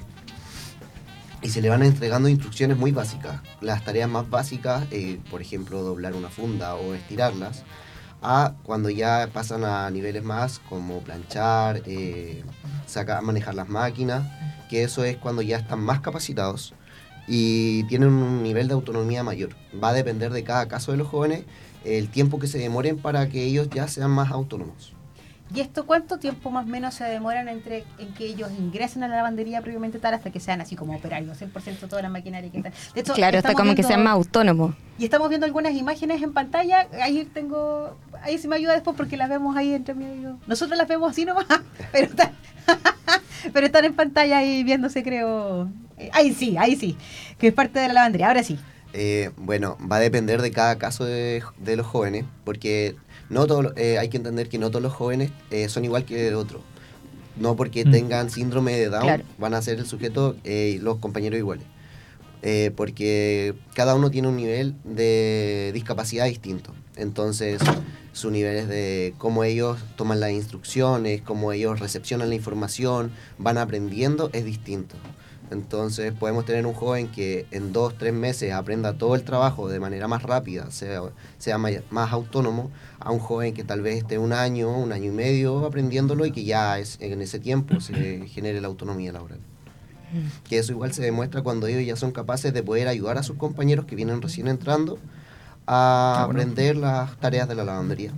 y 1.42 1.50
se 1.50 1.60
le 1.60 1.68
van 1.68 1.82
entregando 1.82 2.28
instrucciones 2.28 2.76
muy 2.76 2.92
básicas. 2.92 3.40
Las 3.60 3.84
tareas 3.84 4.08
más 4.08 4.28
básicas, 4.28 4.84
eh, 4.90 5.20
por 5.30 5.40
ejemplo, 5.40 5.82
doblar 5.82 6.14
una 6.14 6.28
funda 6.28 6.74
o 6.74 6.94
estirarlas, 6.94 7.64
a 8.22 8.54
cuando 8.62 8.90
ya 8.90 9.28
pasan 9.32 9.64
a 9.64 9.88
niveles 9.90 10.24
más 10.24 10.58
como 10.58 11.00
planchar, 11.00 11.82
eh, 11.86 12.42
sacar, 12.86 13.22
manejar 13.22 13.54
las 13.54 13.68
máquinas, 13.68 14.26
que 14.68 14.82
eso 14.82 15.04
es 15.04 15.16
cuando 15.16 15.42
ya 15.42 15.58
están 15.58 15.80
más 15.80 16.00
capacitados 16.00 16.74
y 17.28 17.84
tienen 17.84 18.08
un 18.08 18.42
nivel 18.42 18.68
de 18.68 18.74
autonomía 18.74 19.22
mayor. 19.22 19.50
Va 19.82 19.90
a 19.90 19.92
depender 19.92 20.32
de 20.32 20.44
cada 20.44 20.66
caso 20.68 20.92
de 20.92 20.98
los 20.98 21.08
jóvenes 21.08 21.44
el 21.84 22.08
tiempo 22.08 22.38
que 22.38 22.48
se 22.48 22.58
demoren 22.58 22.98
para 22.98 23.28
que 23.28 23.44
ellos 23.44 23.68
ya 23.70 23.86
sean 23.86 24.10
más 24.10 24.32
autónomos. 24.32 24.95
¿Y 25.54 25.60
esto 25.60 25.86
cuánto 25.86 26.18
tiempo 26.18 26.50
más 26.50 26.66
o 26.66 26.68
menos 26.68 26.94
se 26.94 27.04
demoran 27.04 27.48
entre 27.48 27.84
en 27.98 28.12
que 28.14 28.26
ellos 28.26 28.50
ingresen 28.58 29.04
a 29.04 29.08
la 29.08 29.16
lavandería 29.16 29.60
previamente 29.62 29.98
tal 30.00 30.14
hasta 30.14 30.32
que 30.32 30.40
sean 30.40 30.60
así 30.60 30.74
como 30.74 30.94
operarios, 30.96 31.40
100% 31.40 31.88
toda 31.88 32.02
la 32.02 32.08
maquinaria 32.08 32.50
que 32.50 32.58
están? 32.58 32.72
De 32.94 33.00
hecho, 33.00 33.14
claro, 33.14 33.36
está 33.36 33.50
estamos 33.50 33.68
como 33.68 33.76
que 33.76 33.84
sean 33.84 34.02
más 34.02 34.14
autónomos. 34.14 34.74
Y 34.98 35.04
estamos 35.04 35.28
viendo 35.28 35.46
algunas 35.46 35.72
imágenes 35.74 36.22
en 36.22 36.32
pantalla. 36.32 36.88
Ahí 37.00 37.24
tengo. 37.32 37.96
Ahí 38.22 38.38
sí 38.38 38.48
me 38.48 38.56
ayuda 38.56 38.72
después 38.72 38.96
porque 38.96 39.16
las 39.16 39.28
vemos 39.28 39.56
ahí 39.56 39.72
entre 39.72 39.94
medio. 39.94 40.38
Nosotros 40.46 40.76
las 40.76 40.88
vemos 40.88 41.10
así 41.10 41.24
nomás, 41.24 41.46
pero 41.92 42.06
están, 42.06 42.32
pero 43.52 43.66
están 43.66 43.84
en 43.84 43.94
pantalla 43.94 44.38
ahí 44.38 44.64
viéndose, 44.64 45.02
creo. 45.04 45.68
Eh, 45.98 46.10
Ahí 46.12 46.34
sí, 46.34 46.56
ahí 46.58 46.76
sí. 46.76 46.96
Que 47.38 47.48
es 47.48 47.54
parte 47.54 47.78
de 47.78 47.88
la 47.88 47.94
lavandería. 47.94 48.28
Ahora 48.28 48.42
sí. 48.42 48.58
Eh, 48.92 49.30
bueno, 49.36 49.76
va 49.80 49.96
a 49.96 50.00
depender 50.00 50.42
de 50.42 50.50
cada 50.50 50.76
caso 50.76 51.04
de, 51.04 51.42
de 51.58 51.76
los 51.76 51.86
jóvenes, 51.86 52.24
porque 52.44 52.96
no 53.30 53.46
todos, 53.46 53.64
los- 53.64 53.76
eh, 53.76 53.98
hay 53.98 54.08
que 54.08 54.16
entender 54.16 54.48
que 54.48 54.58
no 54.58 54.70
todos 54.70 54.82
los 54.82 54.92
jóvenes 54.92 55.30
eh, 55.50 55.68
son 55.68 55.84
igual 55.84 56.04
que 56.04 56.28
el 56.28 56.34
otro. 56.34 56.60
No 57.36 57.54
porque 57.56 57.84
Mm. 57.84 57.90
tengan 57.90 58.30
síndrome 58.30 58.72
de 58.76 58.88
Down 58.88 59.02
Claro. 59.02 59.24
van 59.38 59.54
a 59.54 59.60
ser 59.62 59.78
el 59.78 59.86
sujeto 59.86 60.36
eh, 60.44 60.74
y 60.76 60.78
los 60.78 60.98
compañeros 60.98 61.38
iguales. 61.38 61.64
Porque 62.76 63.54
cada 63.74 63.94
uno 63.96 64.10
tiene 64.10 64.28
un 64.28 64.36
nivel 64.36 64.74
de 64.84 65.72
discapacidad 65.74 66.26
distinto. 66.26 66.72
Entonces, 66.96 67.60
sus 68.12 68.30
niveles 68.32 68.68
de 68.68 69.14
cómo 69.18 69.42
ellos 69.44 69.78
toman 69.96 70.20
las 70.20 70.30
instrucciones, 70.30 71.22
cómo 71.22 71.52
ellos 71.52 71.80
recepcionan 71.80 72.28
la 72.28 72.34
información, 72.36 73.10
van 73.38 73.58
aprendiendo, 73.58 74.30
es 74.32 74.44
distinto. 74.44 74.94
Entonces 75.50 76.12
podemos 76.12 76.44
tener 76.44 76.66
un 76.66 76.74
joven 76.74 77.08
que 77.08 77.46
en 77.52 77.72
dos, 77.72 77.96
tres 77.96 78.12
meses 78.12 78.52
aprenda 78.52 78.94
todo 78.94 79.14
el 79.14 79.22
trabajo 79.22 79.68
de 79.68 79.78
manera 79.78 80.08
más 80.08 80.22
rápida, 80.24 80.70
sea, 80.72 81.02
sea 81.38 81.56
may- 81.58 81.82
más 81.90 82.12
autónomo, 82.12 82.70
a 82.98 83.12
un 83.12 83.20
joven 83.20 83.54
que 83.54 83.62
tal 83.62 83.80
vez 83.80 83.98
esté 83.98 84.18
un 84.18 84.32
año, 84.32 84.76
un 84.76 84.92
año 84.92 85.12
y 85.12 85.14
medio 85.14 85.64
aprendiéndolo 85.64 86.26
y 86.26 86.32
que 86.32 86.42
ya 86.44 86.78
es, 86.80 86.98
en 87.00 87.22
ese 87.22 87.38
tiempo 87.38 87.80
se 87.80 88.26
genere 88.26 88.60
la 88.60 88.66
autonomía 88.68 89.12
laboral. 89.12 89.38
Que 90.48 90.58
eso 90.58 90.72
igual 90.72 90.92
se 90.92 91.02
demuestra 91.02 91.42
cuando 91.42 91.66
ellos 91.66 91.84
ya 91.86 91.94
son 91.96 92.10
capaces 92.10 92.52
de 92.52 92.62
poder 92.62 92.88
ayudar 92.88 93.18
a 93.18 93.22
sus 93.22 93.36
compañeros 93.36 93.84
que 93.86 93.94
vienen 93.96 94.22
recién 94.22 94.48
entrando 94.48 94.98
a 95.66 96.22
Ah, 96.22 96.26
bueno. 96.26 96.40
aprender 96.40 96.76
las 96.76 97.16
tareas 97.18 97.48
de 97.48 97.54
la 97.54 97.64
lavandería. 97.64 98.10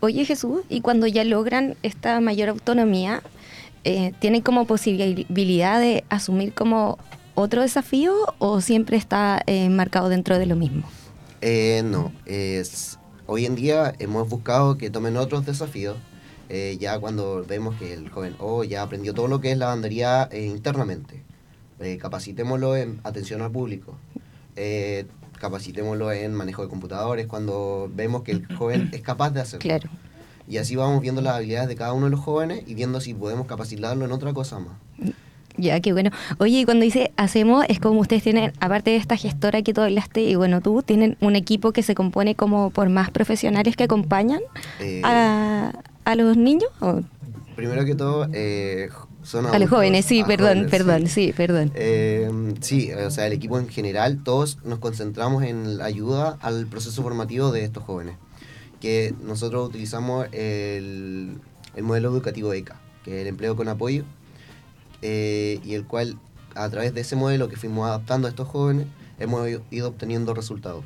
Oye 0.00 0.24
Jesús, 0.24 0.60
y 0.68 0.80
cuando 0.80 1.06
ya 1.06 1.24
logran 1.24 1.76
esta 1.82 2.20
mayor 2.20 2.48
autonomía, 2.50 3.22
eh, 3.84 4.12
¿tienen 4.20 4.42
como 4.42 4.66
posibilidad 4.66 5.80
de 5.80 6.04
asumir 6.08 6.52
como 6.52 6.98
otro 7.34 7.62
desafío 7.62 8.14
o 8.38 8.60
siempre 8.60 8.96
está 8.96 9.42
eh, 9.46 9.68
marcado 9.68 10.08
dentro 10.08 10.38
de 10.38 10.46
lo 10.46 10.56
mismo? 10.56 10.82
Eh, 11.40 11.82
no, 11.84 12.12
es, 12.26 12.98
hoy 13.26 13.46
en 13.46 13.54
día 13.54 13.94
hemos 13.98 14.28
buscado 14.28 14.76
que 14.76 14.90
tomen 14.90 15.16
otros 15.16 15.46
desafíos. 15.46 15.96
eh, 16.48 16.76
ya 16.80 16.98
cuando 16.98 17.44
vemos 17.46 17.76
que 17.76 17.92
el 17.92 18.08
joven 18.08 18.34
oh, 18.40 18.64
ya 18.64 18.82
aprendió 18.82 19.12
todo 19.14 19.28
lo 19.28 19.40
que 19.40 19.52
es 19.52 19.58
lavandería 19.58 20.28
eh, 20.32 20.46
internamente, 20.46 21.22
Eh, 21.80 21.96
capacitémoslo 21.96 22.74
en 22.74 22.98
atención 23.04 23.40
al 23.40 23.52
público, 23.52 23.94
capacitémoslo 25.40 26.10
en 26.10 26.34
manejo 26.34 26.62
de 26.62 26.68
computadores, 26.68 27.28
cuando 27.28 27.88
vemos 27.94 28.24
que 28.24 28.32
el 28.32 28.46
joven 28.56 28.88
es 28.92 29.00
capaz 29.00 29.30
de 29.30 29.40
hacerlo. 29.42 29.62
Claro. 29.62 29.88
Y 30.48 30.58
así 30.58 30.76
vamos 30.76 31.02
viendo 31.02 31.20
las 31.20 31.36
habilidades 31.36 31.68
de 31.68 31.76
cada 31.76 31.92
uno 31.92 32.06
de 32.06 32.10
los 32.10 32.20
jóvenes 32.20 32.62
y 32.66 32.74
viendo 32.74 33.00
si 33.00 33.14
podemos 33.14 33.46
capacitarlo 33.46 34.04
en 34.04 34.12
otra 34.12 34.32
cosa 34.32 34.58
más. 34.58 34.76
Ya, 35.58 35.80
qué 35.80 35.92
bueno. 35.92 36.10
Oye, 36.38 36.60
y 36.60 36.64
cuando 36.64 36.84
dice 36.84 37.10
hacemos, 37.16 37.66
es 37.68 37.80
como 37.80 38.00
ustedes 38.00 38.22
tienen, 38.22 38.52
aparte 38.60 38.90
de 38.90 38.96
esta 38.96 39.16
gestora 39.16 39.62
que 39.62 39.74
tú 39.74 39.80
hablaste, 39.80 40.22
y 40.22 40.36
bueno, 40.36 40.60
tú, 40.60 40.82
tienen 40.82 41.16
un 41.20 41.34
equipo 41.36 41.72
que 41.72 41.82
se 41.82 41.94
compone 41.94 42.36
como 42.36 42.70
por 42.70 42.88
más 42.88 43.10
profesionales 43.10 43.76
que 43.76 43.84
acompañan 43.84 44.40
Eh, 44.78 45.02
a, 45.04 45.72
a 46.04 46.14
los 46.14 46.36
niños. 46.36 46.70
¿o? 46.80 47.00
Primero 47.56 47.84
que 47.84 47.96
todo, 47.96 48.28
eh, 48.32 48.88
son 49.24 49.46
A 49.46 49.58
los 49.58 49.68
jóvenes, 49.68 50.04
sí, 50.04 50.22
perdón, 50.22 50.48
jóvenes, 50.48 50.70
perdón, 50.70 51.06
sí. 51.08 51.26
sí, 51.26 51.32
perdón. 51.32 51.72
Eh, 51.74 52.30
sí, 52.60 52.92
o 52.92 53.10
sea, 53.10 53.26
el 53.26 53.32
equipo 53.32 53.58
en 53.58 53.68
general, 53.68 54.22
todos 54.22 54.58
nos 54.64 54.78
concentramos 54.78 55.42
en 55.42 55.76
la 55.76 55.86
ayuda 55.86 56.38
al 56.40 56.66
proceso 56.66 57.02
formativo 57.02 57.50
de 57.50 57.64
estos 57.64 57.82
jóvenes. 57.82 58.16
Que 58.80 59.14
nosotros 59.22 59.68
utilizamos 59.68 60.26
el, 60.32 61.38
el 61.74 61.82
modelo 61.82 62.10
educativo 62.10 62.52
ECA, 62.52 62.80
que 63.04 63.16
es 63.16 63.22
el 63.22 63.28
empleo 63.28 63.56
con 63.56 63.68
apoyo, 63.68 64.04
eh, 65.02 65.60
y 65.64 65.74
el 65.74 65.84
cual, 65.84 66.18
a 66.54 66.68
través 66.70 66.94
de 66.94 67.00
ese 67.00 67.16
modelo 67.16 67.48
que 67.48 67.56
fuimos 67.56 67.86
adaptando 67.86 68.26
a 68.26 68.30
estos 68.30 68.48
jóvenes, 68.48 68.86
hemos 69.18 69.48
ido 69.70 69.88
obteniendo 69.88 70.34
resultados. 70.34 70.84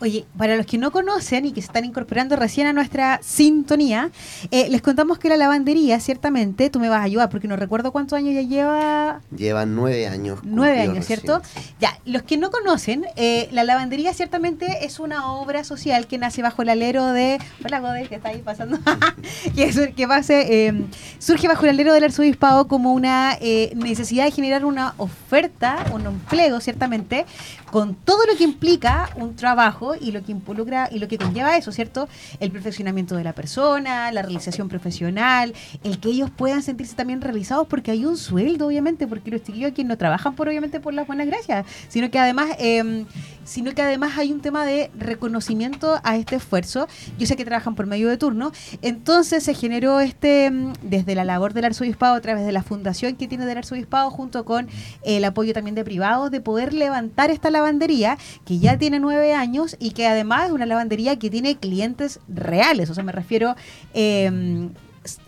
Oye, 0.00 0.26
para 0.36 0.56
los 0.56 0.64
que 0.64 0.78
no 0.78 0.92
conocen 0.92 1.44
y 1.46 1.52
que 1.52 1.60
se 1.60 1.66
están 1.66 1.84
incorporando 1.84 2.36
recién 2.36 2.68
a 2.68 2.72
nuestra 2.72 3.18
sintonía, 3.20 4.10
eh, 4.52 4.68
les 4.70 4.80
contamos 4.80 5.18
que 5.18 5.28
la 5.28 5.36
lavandería, 5.36 5.98
ciertamente, 5.98 6.70
tú 6.70 6.78
me 6.78 6.88
vas 6.88 7.00
a 7.00 7.02
ayudar 7.02 7.28
porque 7.30 7.48
no 7.48 7.56
recuerdo 7.56 7.90
cuántos 7.90 8.16
años 8.16 8.32
ya 8.34 8.42
lleva. 8.42 9.20
Llevan 9.36 9.74
nueve 9.74 10.06
años. 10.06 10.38
Nueve 10.44 10.80
años, 10.82 10.98
recién. 10.98 11.20
¿cierto? 11.20 11.42
Ya, 11.80 11.98
los 12.04 12.22
que 12.22 12.36
no 12.36 12.52
conocen, 12.52 13.06
eh, 13.16 13.48
la 13.50 13.64
lavandería 13.64 14.14
ciertamente 14.14 14.84
es 14.84 15.00
una 15.00 15.32
obra 15.32 15.64
social 15.64 16.06
que 16.06 16.16
nace 16.16 16.42
bajo 16.42 16.62
el 16.62 16.68
alero 16.68 17.06
de. 17.08 17.38
Hola, 17.64 17.80
Godel, 17.80 18.08
que 18.08 18.14
está 18.14 18.28
ahí 18.28 18.40
pasando. 18.42 18.78
que 19.56 19.64
es- 19.64 19.94
que 19.96 20.06
base, 20.06 20.66
eh, 20.68 20.84
surge 21.18 21.48
bajo 21.48 21.64
el 21.64 21.70
alero 21.70 21.92
del 21.92 22.04
arzobispado 22.04 22.68
como 22.68 22.92
una 22.92 23.36
eh, 23.40 23.72
necesidad 23.74 24.26
de 24.26 24.30
generar 24.30 24.64
una 24.64 24.94
oferta, 24.98 25.86
un 25.92 26.06
empleo, 26.06 26.60
ciertamente, 26.60 27.26
con 27.70 27.94
todo 27.94 28.26
lo 28.26 28.36
que 28.36 28.44
implica 28.44 29.10
un 29.16 29.36
trabajo 29.36 29.94
y 29.94 30.12
lo 30.12 30.22
que 30.22 30.32
involucra 30.32 30.88
y 30.90 30.98
lo 30.98 31.08
que 31.08 31.18
conlleva 31.18 31.56
eso, 31.56 31.72
¿cierto? 31.72 32.08
El 32.40 32.50
perfeccionamiento 32.50 33.16
de 33.16 33.24
la 33.24 33.32
persona, 33.32 34.10
la 34.12 34.22
realización 34.22 34.68
profesional, 34.68 35.54
el 35.84 35.98
que 35.98 36.08
ellos 36.08 36.30
puedan 36.30 36.62
sentirse 36.62 36.94
también 36.94 37.20
realizados 37.20 37.66
porque 37.66 37.90
hay 37.90 38.04
un 38.04 38.16
sueldo, 38.16 38.66
obviamente, 38.66 39.06
porque 39.06 39.30
los 39.30 39.42
chiquillos 39.42 39.72
aquí 39.72 39.84
no 39.84 39.96
trabajan 39.96 40.34
por 40.34 40.48
obviamente 40.48 40.80
por 40.80 40.94
las 40.94 41.06
buenas 41.06 41.26
gracias, 41.26 41.66
sino 41.88 42.10
que 42.10 42.18
además, 42.18 42.50
eh, 42.58 43.04
sino 43.44 43.74
que 43.74 43.82
además 43.82 44.18
hay 44.18 44.32
un 44.32 44.40
tema 44.40 44.64
de 44.64 44.90
reconocimiento 44.98 46.00
a 46.02 46.16
este 46.16 46.36
esfuerzo. 46.36 46.88
Yo 47.18 47.26
sé 47.26 47.36
que 47.36 47.44
trabajan 47.44 47.74
por 47.74 47.86
medio 47.86 48.08
de 48.08 48.16
turno, 48.16 48.52
entonces 48.82 49.42
se 49.42 49.54
generó 49.54 50.00
este 50.00 50.50
mm, 50.50 50.72
desde 50.82 51.14
la 51.14 51.24
labor 51.24 51.52
del 51.52 51.66
arzobispado 51.66 52.14
a 52.14 52.20
través 52.20 52.44
de 52.46 52.52
la 52.52 52.62
fundación 52.62 53.16
que 53.16 53.28
tiene 53.28 53.46
del 53.46 53.58
arzobispado 53.58 54.10
junto 54.10 54.44
con 54.44 54.68
el 55.02 55.24
apoyo 55.24 55.52
también 55.52 55.74
de 55.74 55.84
privados 55.84 56.30
de 56.30 56.40
poder 56.40 56.72
levantar 56.72 57.30
esta 57.30 57.50
lavandería 57.58 58.16
que 58.44 58.58
ya 58.58 58.78
tiene 58.78 58.98
nueve 59.00 59.34
años 59.34 59.76
y 59.78 59.90
que 59.90 60.06
además 60.06 60.46
es 60.46 60.52
una 60.52 60.66
lavandería 60.66 61.18
que 61.18 61.28
tiene 61.30 61.56
clientes 61.56 62.20
reales. 62.28 62.88
O 62.90 62.94
sea, 62.94 63.02
me 63.04 63.12
refiero, 63.12 63.54
eh, 63.94 64.68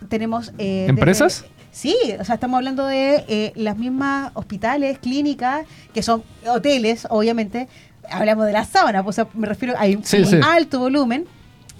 tenemos... 0.08 0.52
eh, 0.58 0.86
¿Empresas? 0.88 1.42
desde- 1.42 1.60
Sí, 1.72 1.96
o 2.18 2.24
sea, 2.24 2.34
estamos 2.34 2.58
hablando 2.58 2.84
de 2.86 3.24
eh, 3.28 3.52
las 3.54 3.78
mismas 3.78 4.32
hospitales, 4.34 4.98
clínicas, 4.98 5.64
que 5.94 6.02
son 6.02 6.24
hoteles, 6.44 7.06
obviamente. 7.10 7.68
Hablamos 8.10 8.46
de 8.46 8.52
la 8.52 8.64
sábana, 8.64 9.04
pues, 9.04 9.18
o 9.20 9.22
sea, 9.22 9.30
me 9.34 9.46
refiero 9.46 9.74
a 9.78 9.84
un 9.84 10.02
Sí, 10.02 10.18
un 10.18 10.26
sí. 10.26 10.40
alto 10.42 10.80
volumen. 10.80 11.26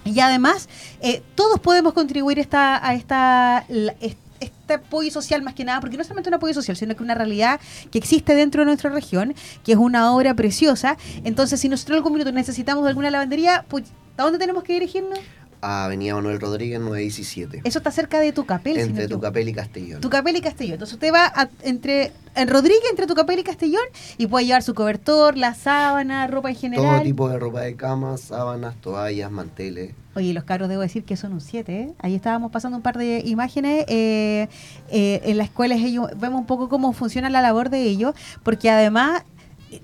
Y 0.05 0.17
además, 0.21 0.69
eh, 1.01 1.21
todos 1.35 1.59
podemos 1.59 1.91
contribuir 1.91 2.39
esta, 2.39 2.79
a 2.87 2.93
esta, 2.95 3.65
la- 3.67 3.93
est- 3.99 4.17
este 4.41 4.73
apoyo 4.73 5.09
social 5.11 5.41
más 5.41 5.53
que 5.53 5.63
nada, 5.63 5.79
porque 5.79 5.97
no 5.97 6.03
solamente 6.03 6.29
un 6.29 6.33
apoyo 6.33 6.53
social, 6.53 6.75
sino 6.75 6.95
que 6.95 7.03
una 7.03 7.15
realidad 7.15 7.59
que 7.91 7.97
existe 7.97 8.35
dentro 8.35 8.61
de 8.61 8.65
nuestra 8.65 8.89
región, 8.89 9.33
que 9.63 9.71
es 9.71 9.77
una 9.77 10.13
obra 10.13 10.33
preciosa. 10.33 10.97
Entonces, 11.23 11.59
si 11.59 11.69
nosotros 11.69 11.95
en 11.95 11.99
algún 11.99 12.13
minuto 12.13 12.31
necesitamos 12.31 12.83
de 12.83 12.89
alguna 12.89 13.09
lavandería, 13.09 13.65
pues, 13.69 13.85
¿a 14.17 14.23
dónde 14.23 14.39
tenemos 14.39 14.63
que 14.63 14.73
dirigirnos? 14.73 15.19
Avenida 15.61 16.15
Manuel 16.15 16.39
Rodríguez 16.39 16.79
917. 16.79 17.61
Eso 17.63 17.77
está 17.79 17.91
cerca 17.91 18.19
de 18.19 18.31
Tucapel. 18.31 18.77
entre. 18.77 19.07
Tucapel 19.07 19.47
y 19.49 19.53
Castellón. 19.53 20.01
Tucapel 20.01 20.35
y 20.35 20.41
Castellón. 20.41 20.73
Entonces 20.73 20.93
usted 20.95 21.13
va 21.13 21.25
a- 21.27 21.49
entre 21.63 22.11
en 22.35 22.47
Rodríguez, 22.47 22.81
entre 22.89 23.07
Tucapel 23.07 23.39
y 23.39 23.43
Castellón, 23.43 23.83
y 24.17 24.25
puede 24.27 24.45
llevar 24.45 24.63
su 24.63 24.73
cobertor, 24.73 25.37
la 25.37 25.53
sábana, 25.53 26.27
ropa 26.27 26.49
en 26.49 26.55
general. 26.55 26.85
Todo 26.97 27.01
tipo 27.03 27.29
de 27.29 27.37
ropa 27.39 27.61
de 27.61 27.75
cama, 27.75 28.17
sábanas, 28.17 28.75
toallas, 28.81 29.29
manteles. 29.31 29.93
Oye, 30.15 30.33
los 30.33 30.43
cabros 30.43 30.67
debo 30.67 30.81
decir 30.81 31.03
que 31.05 31.15
son 31.15 31.31
un 31.33 31.39
7, 31.41 31.73
¿eh? 31.81 31.93
Ahí 31.99 32.15
estábamos 32.15 32.51
pasando 32.51 32.75
un 32.77 32.83
par 32.83 32.97
de 32.97 33.21
imágenes 33.25 33.85
eh, 33.87 34.49
eh, 34.89 35.21
en 35.23 35.37
las 35.37 35.49
cuales 35.49 35.81
ellos 35.83 36.07
vemos 36.17 36.39
un 36.41 36.45
poco 36.45 36.67
cómo 36.67 36.91
funciona 36.91 37.29
la 37.29 37.41
labor 37.41 37.69
de 37.69 37.83
ellos, 37.83 38.13
porque 38.43 38.69
además, 38.69 39.23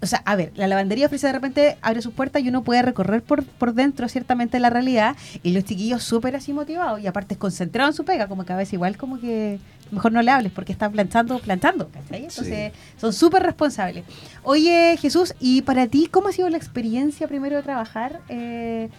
o 0.01 0.06
sea, 0.06 0.22
a 0.25 0.36
ver, 0.36 0.51
la 0.56 0.67
lavandería 0.67 1.06
ofrece 1.06 1.27
de 1.27 1.34
repente, 1.34 1.77
abre 1.82 2.01
sus 2.01 2.13
puertas 2.13 2.41
y 2.44 2.50
uno 2.50 2.63
puede 2.63 2.82
recorrer 2.82 3.22
por, 3.24 3.44
por 3.44 3.74
dentro 3.74 4.08
ciertamente 4.10 4.60
la 4.60 4.70
realidad, 4.70 5.15
y 5.44 5.51
los 5.51 5.63
chiquillos 5.63 6.03
súper 6.03 6.36
así 6.36 6.53
motivados, 6.53 7.00
y 7.01 7.08
aparte 7.08 7.38
concentrados 7.38 7.94
en 7.94 7.98
su 7.98 8.06
pega, 8.06 8.27
como 8.27 8.46
que 8.46 8.53
a 8.53 8.58
veces 8.58 8.74
igual 8.74 8.98
como 8.98 9.20
que 9.20 9.60
mejor 9.91 10.12
no 10.12 10.22
le 10.22 10.32
hables 10.32 10.51
porque 10.51 10.74
están 10.74 10.91
planchando, 10.91 11.39
planchando, 11.39 11.89
¿cachai? 11.89 12.24
Entonces 12.25 12.74
son 12.98 13.13
súper 13.13 13.44
responsables. 13.44 14.03
Oye, 14.44 14.98
Jesús, 15.00 15.34
¿y 15.39 15.62
para 15.62 15.88
ti 15.88 16.10
cómo 16.12 16.27
ha 16.27 16.32
sido 16.34 16.50
la 16.50 16.58
experiencia 16.58 17.27
primero 17.27 17.56
de 17.56 17.63
trabajar? 17.63 18.20
eh, 18.29 18.89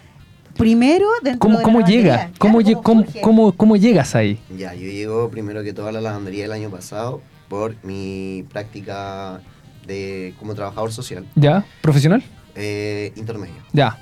Primero, 0.57 1.07
dentro 1.23 1.40
¿Cómo, 1.40 1.52
de 1.54 1.59
la 1.59 1.64
cómo 1.64 1.78
lavandería? 1.80 2.02
llega? 2.02 2.16
Claro, 2.16 2.33
¿Cómo, 2.38 2.83
cómo, 2.83 3.04
cómo, 3.23 3.52
cómo 3.52 3.76
llegas 3.76 4.16
ahí? 4.16 4.40
Ya, 4.57 4.75
yo 4.75 4.90
llego 4.90 5.28
primero 5.30 5.62
que 5.62 5.73
todo 5.73 5.87
a 5.87 5.92
la 5.92 6.00
lavandería 6.00 6.47
el 6.47 6.52
año 6.52 6.68
pasado 6.71 7.21
por 7.49 7.76
mi 7.85 8.45
práctica 8.50 9.40
de 9.88 10.35
como 10.38 10.54
trabajador 10.54 10.92
social 10.92 11.26
¿Ya? 11.35 11.66
¿Profesional? 11.83 12.23
eh, 12.54 13.12
intermedio. 13.16 13.57
Ya. 13.73 13.99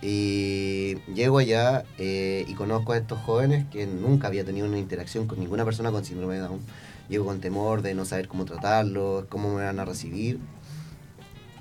Y 0.00 0.94
llego 1.12 1.38
allá 1.38 1.84
eh, 1.98 2.44
y 2.48 2.54
conozco 2.54 2.92
a 2.92 2.96
estos 2.98 3.18
jóvenes 3.20 3.66
que 3.70 3.86
nunca 3.86 4.28
había 4.28 4.44
tenido 4.44 4.66
una 4.66 4.78
interacción 4.78 5.26
con 5.26 5.40
ninguna 5.40 5.64
persona 5.64 5.90
con 5.90 6.04
síndrome 6.04 6.34
de 6.34 6.40
Down. 6.40 6.60
Llego 7.08 7.24
con 7.24 7.40
temor 7.40 7.82
de 7.82 7.94
no 7.94 8.04
saber 8.04 8.28
cómo 8.28 8.44
tratarlos, 8.44 9.24
cómo 9.28 9.54
me 9.54 9.64
van 9.64 9.78
a 9.80 9.84
recibir, 9.84 10.38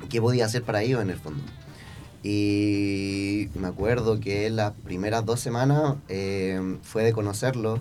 qué 0.09 0.21
podía 0.21 0.45
hacer 0.45 0.61
para 0.63 0.83
ellos 0.83 1.01
en 1.01 1.09
el 1.09 1.17
fondo. 1.17 1.41
Y 2.23 3.49
me 3.55 3.67
acuerdo 3.67 4.19
que 4.19 4.49
las 4.49 4.73
primeras 4.73 5.25
dos 5.25 5.39
semanas 5.39 5.95
eh, 6.09 6.77
fue 6.83 7.03
de 7.03 7.13
conocerlos 7.13 7.79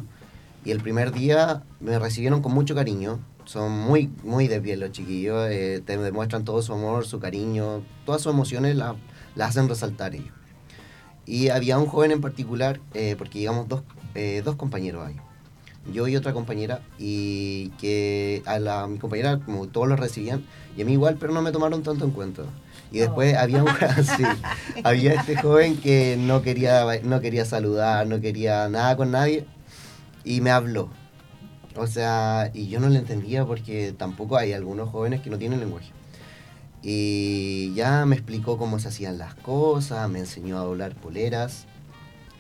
y 0.65 0.71
el 0.71 0.81
primer 0.81 1.13
día 1.13 1.65
me 1.81 1.99
recibieron 1.99 2.41
con 2.43 2.53
mucho 2.53 2.75
cariño. 2.75 3.19
Son 3.47 3.71
muy, 3.71 4.11
muy 4.25 4.49
de 4.49 4.61
piel 4.61 4.81
los 4.81 4.91
chiquillos, 4.91 5.49
eh, 5.49 5.81
te 5.85 5.97
demuestran 5.97 6.45
todo 6.45 6.61
su 6.63 6.73
amor, 6.73 7.07
su 7.07 7.21
cariño, 7.21 7.83
todas 8.05 8.21
sus 8.21 8.33
emociones 8.33 8.77
las 8.77 8.97
hacen 9.39 9.69
resaltar 9.69 10.17
ellos. 10.17 10.33
Y 11.27 11.49
había 11.49 11.79
un 11.79 11.87
joven 11.87 12.11
en 12.11 12.21
particular, 12.21 12.81
eh, 12.93 13.15
porque 13.17 13.39
llegamos 13.39 13.69
dos, 13.69 13.83
eh, 14.17 14.43
dos 14.45 14.57
compañeros 14.57 15.07
ahí. 15.07 15.17
Yo 15.93 16.09
y 16.09 16.17
otra 16.17 16.33
compañera, 16.33 16.83
y 16.99 17.69
que 17.79 18.43
a 18.47 18.59
la, 18.59 18.89
mi 18.89 18.99
compañera, 18.99 19.39
como 19.39 19.69
todos 19.69 19.87
los 19.87 20.01
recibían, 20.01 20.45
y 20.77 20.83
a 20.83 20.85
mí 20.85 20.93
igual, 20.93 21.17
pero 21.19 21.33
no 21.33 21.41
me 21.41 21.53
tomaron 21.53 21.85
tanto 21.85 22.05
en 22.05 22.11
cuenta. 22.11 22.43
Y 22.91 22.99
después 22.99 23.37
había, 23.37 23.63
un, 23.63 23.71
sí, 24.17 24.25
había 24.83 25.15
este 25.15 25.37
joven 25.37 25.77
que 25.77 26.17
no 26.19 26.43
quería, 26.43 26.85
no 27.05 27.21
quería 27.21 27.45
saludar, 27.45 28.09
no 28.09 28.21
quería 28.21 28.69
nada 28.69 28.97
con 28.97 29.13
nadie, 29.13 29.47
y 30.25 30.41
me 30.41 30.51
habló. 30.51 30.91
O 31.77 31.87
sea, 31.87 32.51
y 32.55 32.69
yo 32.69 32.81
no 32.81 32.89
le 32.89 32.99
entendía 32.99 33.45
porque 33.45 33.93
tampoco 33.97 34.37
hay 34.37 34.53
algunos 34.53 34.89
jóvenes 34.89 35.21
que 35.21 35.31
no 35.31 35.39
tienen 35.39 35.61
lenguaje. 35.61 35.91
Y 36.83 37.75
ya 37.75 38.07
me 38.07 38.15
explicó 38.15 38.59
cómo 38.59 38.79
se 38.79 38.89
hacían 38.89 39.19
las 39.19 39.35
cosas, 39.35 40.09
me 40.09 40.21
enseñó 40.21 40.59
a 40.59 40.63
doblar 40.63 40.95
poleras, 40.95 41.67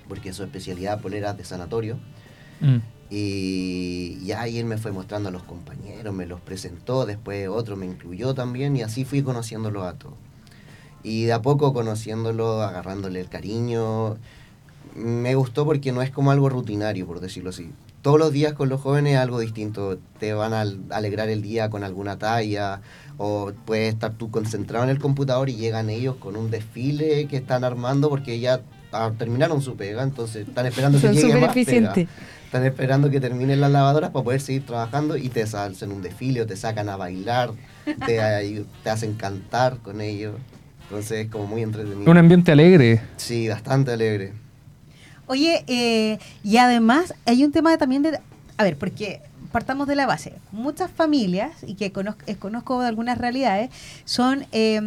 porque 0.08 0.32
su 0.32 0.44
especialidad 0.44 1.00
poleras 1.00 1.36
de 1.36 1.44
sanatorio. 1.44 1.98
Mm. 2.60 2.76
Y 3.10 4.24
ya 4.24 4.42
ahí 4.42 4.58
él 4.58 4.64
me 4.64 4.78
fue 4.78 4.92
mostrando 4.92 5.28
a 5.28 5.32
los 5.32 5.42
compañeros, 5.42 6.14
me 6.14 6.26
los 6.26 6.40
presentó, 6.40 7.06
después 7.06 7.48
otro 7.48 7.76
me 7.76 7.86
incluyó 7.86 8.34
también 8.34 8.76
y 8.76 8.82
así 8.82 9.04
fui 9.04 9.22
conociéndolos 9.22 9.84
a 9.84 9.94
todos. 9.94 10.14
Y 11.02 11.24
de 11.24 11.32
a 11.32 11.42
poco 11.42 11.72
conociéndolo, 11.72 12.62
agarrándole 12.62 13.20
el 13.20 13.28
cariño, 13.28 14.16
me 14.96 15.34
gustó 15.36 15.64
porque 15.64 15.92
no 15.92 16.02
es 16.02 16.10
como 16.10 16.32
algo 16.32 16.48
rutinario, 16.48 17.06
por 17.06 17.20
decirlo 17.20 17.50
así. 17.50 17.70
Todos 18.02 18.18
los 18.20 18.32
días 18.32 18.52
con 18.52 18.68
los 18.68 18.80
jóvenes 18.80 19.14
es 19.14 19.18
algo 19.18 19.40
distinto. 19.40 19.98
Te 20.20 20.32
van 20.32 20.52
a 20.54 20.60
al- 20.60 20.78
alegrar 20.90 21.28
el 21.28 21.42
día 21.42 21.70
con 21.70 21.82
alguna 21.82 22.18
talla, 22.18 22.80
o 23.18 23.52
puedes 23.64 23.92
estar 23.94 24.12
tú 24.12 24.30
concentrado 24.30 24.84
en 24.84 24.90
el 24.90 24.98
computador 24.98 25.48
y 25.48 25.56
llegan 25.56 25.90
ellos 25.90 26.16
con 26.16 26.36
un 26.36 26.50
desfile 26.50 27.26
que 27.26 27.36
están 27.38 27.64
armando 27.64 28.08
porque 28.08 28.38
ya 28.38 28.60
ah, 28.92 29.10
terminaron 29.18 29.60
su 29.60 29.74
pega, 29.76 30.02
entonces 30.02 30.46
están 30.46 30.66
esperando 30.66 31.00
que 31.00 31.08
llegue 31.08 31.28
más 31.40 31.40
pega. 31.40 31.50
eficientes. 31.52 32.08
Están 32.44 32.64
esperando 32.64 33.10
que 33.10 33.18
terminen 33.20 33.60
las 33.60 33.72
lavadoras 33.72 34.10
para 34.10 34.22
poder 34.22 34.40
seguir 34.40 34.64
trabajando 34.64 35.16
y 35.16 35.28
te 35.28 35.42
hacen 35.42 35.90
un 35.90 36.00
desfile 36.00 36.42
o 36.42 36.46
te 36.46 36.56
sacan 36.56 36.88
a 36.88 36.96
bailar, 36.96 37.50
te, 38.06 38.64
te 38.84 38.90
hacen 38.90 39.14
cantar 39.14 39.78
con 39.78 40.00
ellos. 40.00 40.36
Entonces 40.84 41.24
es 41.26 41.30
como 41.32 41.46
muy 41.48 41.62
entretenido. 41.62 42.08
Un 42.08 42.16
ambiente 42.18 42.52
alegre. 42.52 43.00
Sí, 43.16 43.48
bastante 43.48 43.92
alegre. 43.92 44.32
Oye, 45.26 45.64
eh, 45.66 46.18
y 46.42 46.56
además 46.58 47.14
hay 47.24 47.44
un 47.44 47.52
tema 47.52 47.76
también 47.78 48.02
de... 48.02 48.20
A 48.56 48.64
ver, 48.64 48.76
porque 48.76 49.20
partamos 49.52 49.86
de 49.86 49.96
la 49.96 50.06
base. 50.06 50.34
Muchas 50.52 50.90
familias, 50.90 51.52
y 51.66 51.74
que 51.74 51.92
conozco, 51.92 52.22
eh, 52.26 52.36
conozco 52.36 52.80
de 52.80 52.88
algunas 52.88 53.18
realidades, 53.18 53.70
son... 54.04 54.46
eh, 54.52 54.80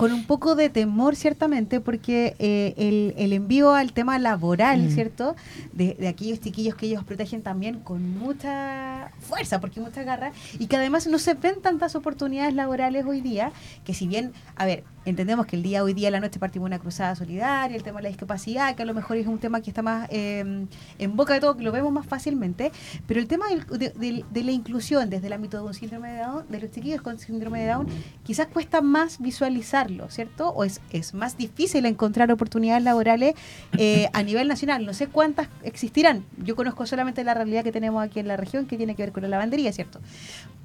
con 0.00 0.12
un 0.12 0.24
poco 0.24 0.54
de 0.54 0.70
temor, 0.70 1.14
ciertamente, 1.14 1.78
porque 1.78 2.34
eh, 2.38 2.72
el, 2.78 3.12
el, 3.18 3.34
envío 3.34 3.74
al 3.74 3.92
tema 3.92 4.18
laboral, 4.18 4.84
mm. 4.84 4.90
¿cierto? 4.92 5.36
De, 5.74 5.94
de, 6.00 6.08
aquellos 6.08 6.40
chiquillos 6.40 6.74
que 6.74 6.86
ellos 6.86 7.04
protegen 7.04 7.42
también 7.42 7.80
con 7.80 8.18
mucha 8.18 9.10
fuerza, 9.20 9.60
porque 9.60 9.78
mucha 9.78 10.02
garra, 10.02 10.32
y 10.58 10.68
que 10.68 10.76
además 10.76 11.06
no 11.06 11.18
se 11.18 11.34
ven 11.34 11.60
tantas 11.60 11.96
oportunidades 11.96 12.54
laborales 12.54 13.04
hoy 13.04 13.20
día, 13.20 13.52
que 13.84 13.92
si 13.92 14.06
bien, 14.06 14.32
a 14.56 14.64
ver, 14.64 14.84
entendemos 15.04 15.46
que 15.46 15.56
el 15.56 15.62
día 15.62 15.82
hoy 15.82 15.94
día, 15.94 16.10
la 16.10 16.20
noche 16.20 16.38
partimos 16.38 16.66
una 16.66 16.78
cruzada 16.78 17.14
solidaria, 17.14 17.76
el 17.76 17.82
tema 17.82 17.98
de 17.98 18.04
la 18.04 18.08
discapacidad, 18.08 18.74
que 18.74 18.82
a 18.82 18.86
lo 18.86 18.94
mejor 18.94 19.16
es 19.16 19.26
un 19.26 19.38
tema 19.38 19.60
que 19.60 19.70
está 19.70 19.82
más 19.82 20.08
eh, 20.10 20.66
en 20.98 21.16
boca 21.16 21.34
de 21.34 21.40
todo, 21.40 21.56
que 21.56 21.62
lo 21.62 21.72
vemos 21.72 21.92
más 21.92 22.06
fácilmente, 22.06 22.72
pero 23.06 23.20
el 23.20 23.28
tema 23.28 23.46
de, 23.48 24.24
de, 24.30 24.44
la 24.44 24.50
inclusión 24.52 25.10
desde 25.10 25.26
el 25.28 25.32
ámbito 25.32 25.58
de 25.58 25.64
un 25.64 25.74
síndrome 25.74 26.12
de 26.12 26.18
Down, 26.18 26.44
de 26.48 26.60
los 26.60 26.70
chiquillos 26.70 27.02
con 27.02 27.18
síndrome 27.18 27.60
de 27.60 27.68
Down, 27.68 27.86
quizás 28.24 28.46
cuesta 28.48 28.80
más 28.80 29.20
visualizarlo, 29.20 30.10
¿cierto? 30.10 30.50
O 30.50 30.64
es, 30.64 30.80
es 30.90 31.14
más 31.14 31.36
difícil 31.36 31.86
encontrar 31.86 32.30
oportunidades 32.32 32.82
laborales 32.82 33.34
eh, 33.78 34.08
a 34.12 34.22
nivel 34.22 34.48
nacional. 34.48 34.84
No 34.84 34.94
sé 34.94 35.08
cuántas 35.08 35.48
existirán. 35.62 36.24
Yo 36.38 36.56
conozco 36.56 36.86
solamente 36.86 37.24
la 37.24 37.34
realidad 37.34 37.64
que 37.64 37.72
tenemos 37.72 38.02
aquí 38.02 38.20
en 38.20 38.28
la 38.28 38.36
región, 38.36 38.66
que 38.66 38.76
tiene 38.76 38.94
que 38.94 39.02
ver 39.02 39.12
con 39.12 39.22
la 39.22 39.28
lavandería, 39.28 39.72
¿cierto? 39.72 40.00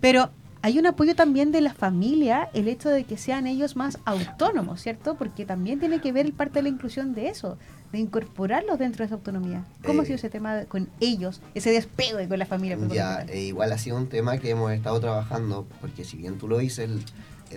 Pero 0.02 0.30
hay 0.66 0.80
un 0.80 0.88
apoyo 0.88 1.14
también 1.14 1.52
de 1.52 1.62
la 1.62 1.76
familia, 1.76 2.50
el 2.56 2.68
hecho 2.68 2.90
de 2.90 3.04
que 3.04 3.18
sean 3.18 3.46
ellos 3.46 3.76
más 3.76 4.00
autónomos, 4.04 4.82
¿cierto? 4.82 5.14
Porque 5.14 5.46
también 5.46 5.80
tiene 5.80 6.02
que 6.02 6.12
ver 6.12 6.34
parte 6.34 6.54
de 6.56 6.64
la 6.64 6.70
inclusión 6.70 7.14
de 7.14 7.28
eso, 7.28 7.60
de 7.92 8.00
incorporarlos 8.00 8.80
dentro 8.80 9.04
de 9.04 9.06
esa 9.06 9.14
autonomía. 9.14 9.64
¿Cómo 9.86 10.02
ha 10.02 10.06
sido 10.06 10.16
eh, 10.16 10.18
ese 10.18 10.32
tema 10.32 10.66
con 10.66 10.90
ellos, 11.00 11.40
ese 11.54 11.70
despego 11.70 12.18
con 12.28 12.40
la 12.40 12.48
familia? 12.48 12.80
Ya, 12.92 13.28
eh, 13.30 13.42
igual 13.42 13.72
ha 13.74 13.78
sido 13.78 13.96
un 13.96 14.10
tema 14.10 14.40
que 14.40 14.50
hemos 14.50 14.72
estado 14.72 15.00
trabajando, 15.00 15.68
porque 15.82 16.04
si 16.04 16.18
bien 16.18 16.40
tú 16.40 16.48
lo 16.48 16.58
dices, 16.58 16.90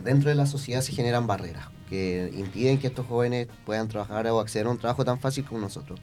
dentro 0.05 0.29
de 0.29 0.35
la 0.35 0.45
sociedad 0.45 0.83
se 0.83 0.93
generan 0.93 1.27
barreras 1.27 1.69
que 1.89 2.31
impiden 2.37 2.79
que 2.79 2.89
estos 2.89 3.07
jóvenes 3.07 3.49
puedan 3.65 3.89
trabajar 3.89 4.27
o 4.27 4.39
acceder 4.39 4.67
a 4.67 4.71
un 4.71 4.77
trabajo 4.77 5.07
tan 5.07 5.19
fácil 5.19 5.47
como 5.47 5.63
nosotros. 5.63 5.99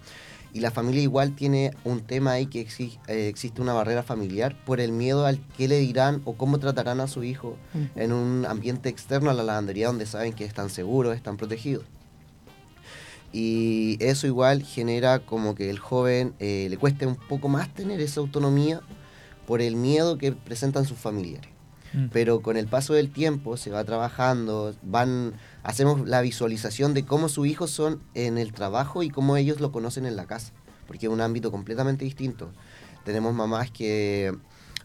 Y 0.55 0.61
la 0.61 0.71
familia 0.71 1.01
igual 1.01 1.35
tiene 1.35 1.73
un 1.83 1.99
tema 1.99 2.31
ahí 2.31 2.45
que 2.45 2.61
eh, 2.61 3.27
existe 3.27 3.61
una 3.61 3.73
barrera 3.73 4.03
familiar 4.03 4.55
por 4.63 4.79
el 4.79 4.93
miedo 4.93 5.25
al 5.25 5.37
qué 5.57 5.67
le 5.67 5.79
dirán 5.79 6.21
o 6.23 6.37
cómo 6.37 6.59
tratarán 6.59 7.01
a 7.01 7.07
su 7.07 7.25
hijo 7.25 7.57
en 7.97 8.13
un 8.13 8.45
ambiente 8.45 8.87
externo 8.87 9.29
a 9.29 9.33
la 9.33 9.43
lavandería 9.43 9.87
donde 9.87 10.05
saben 10.05 10.31
que 10.31 10.45
están 10.45 10.69
seguros, 10.69 11.13
están 11.13 11.35
protegidos. 11.35 11.83
Y 13.33 13.97
eso 13.99 14.27
igual 14.27 14.63
genera 14.63 15.19
como 15.19 15.55
que 15.55 15.69
el 15.69 15.77
joven 15.77 16.33
eh, 16.39 16.67
le 16.69 16.77
cueste 16.77 17.05
un 17.05 17.17
poco 17.17 17.49
más 17.49 17.73
tener 17.73 17.99
esa 17.99 18.21
autonomía 18.21 18.79
por 19.45 19.59
el 19.59 19.75
miedo 19.75 20.17
que 20.17 20.31
presentan 20.31 20.85
sus 20.85 20.97
familiares. 20.97 21.54
Mm. 21.93 22.07
Pero 22.11 22.41
con 22.41 22.57
el 22.57 22.67
paso 22.67 22.93
del 22.93 23.11
tiempo 23.11 23.57
se 23.57 23.71
va 23.71 23.83
trabajando, 23.83 24.73
van 24.81 25.33
hacemos 25.63 26.07
la 26.07 26.21
visualización 26.21 26.93
de 26.93 27.05
cómo 27.05 27.29
sus 27.29 27.47
hijos 27.47 27.71
son 27.71 28.01
en 28.13 28.37
el 28.37 28.53
trabajo 28.53 29.03
y 29.03 29.09
cómo 29.09 29.37
ellos 29.37 29.59
lo 29.59 29.71
conocen 29.71 30.05
en 30.05 30.15
la 30.15 30.25
casa, 30.25 30.53
porque 30.87 31.07
es 31.07 31.11
un 31.11 31.21
ámbito 31.21 31.51
completamente 31.51 32.05
distinto. 32.05 32.51
Tenemos 33.03 33.33
mamás 33.33 33.71
que 33.71 34.35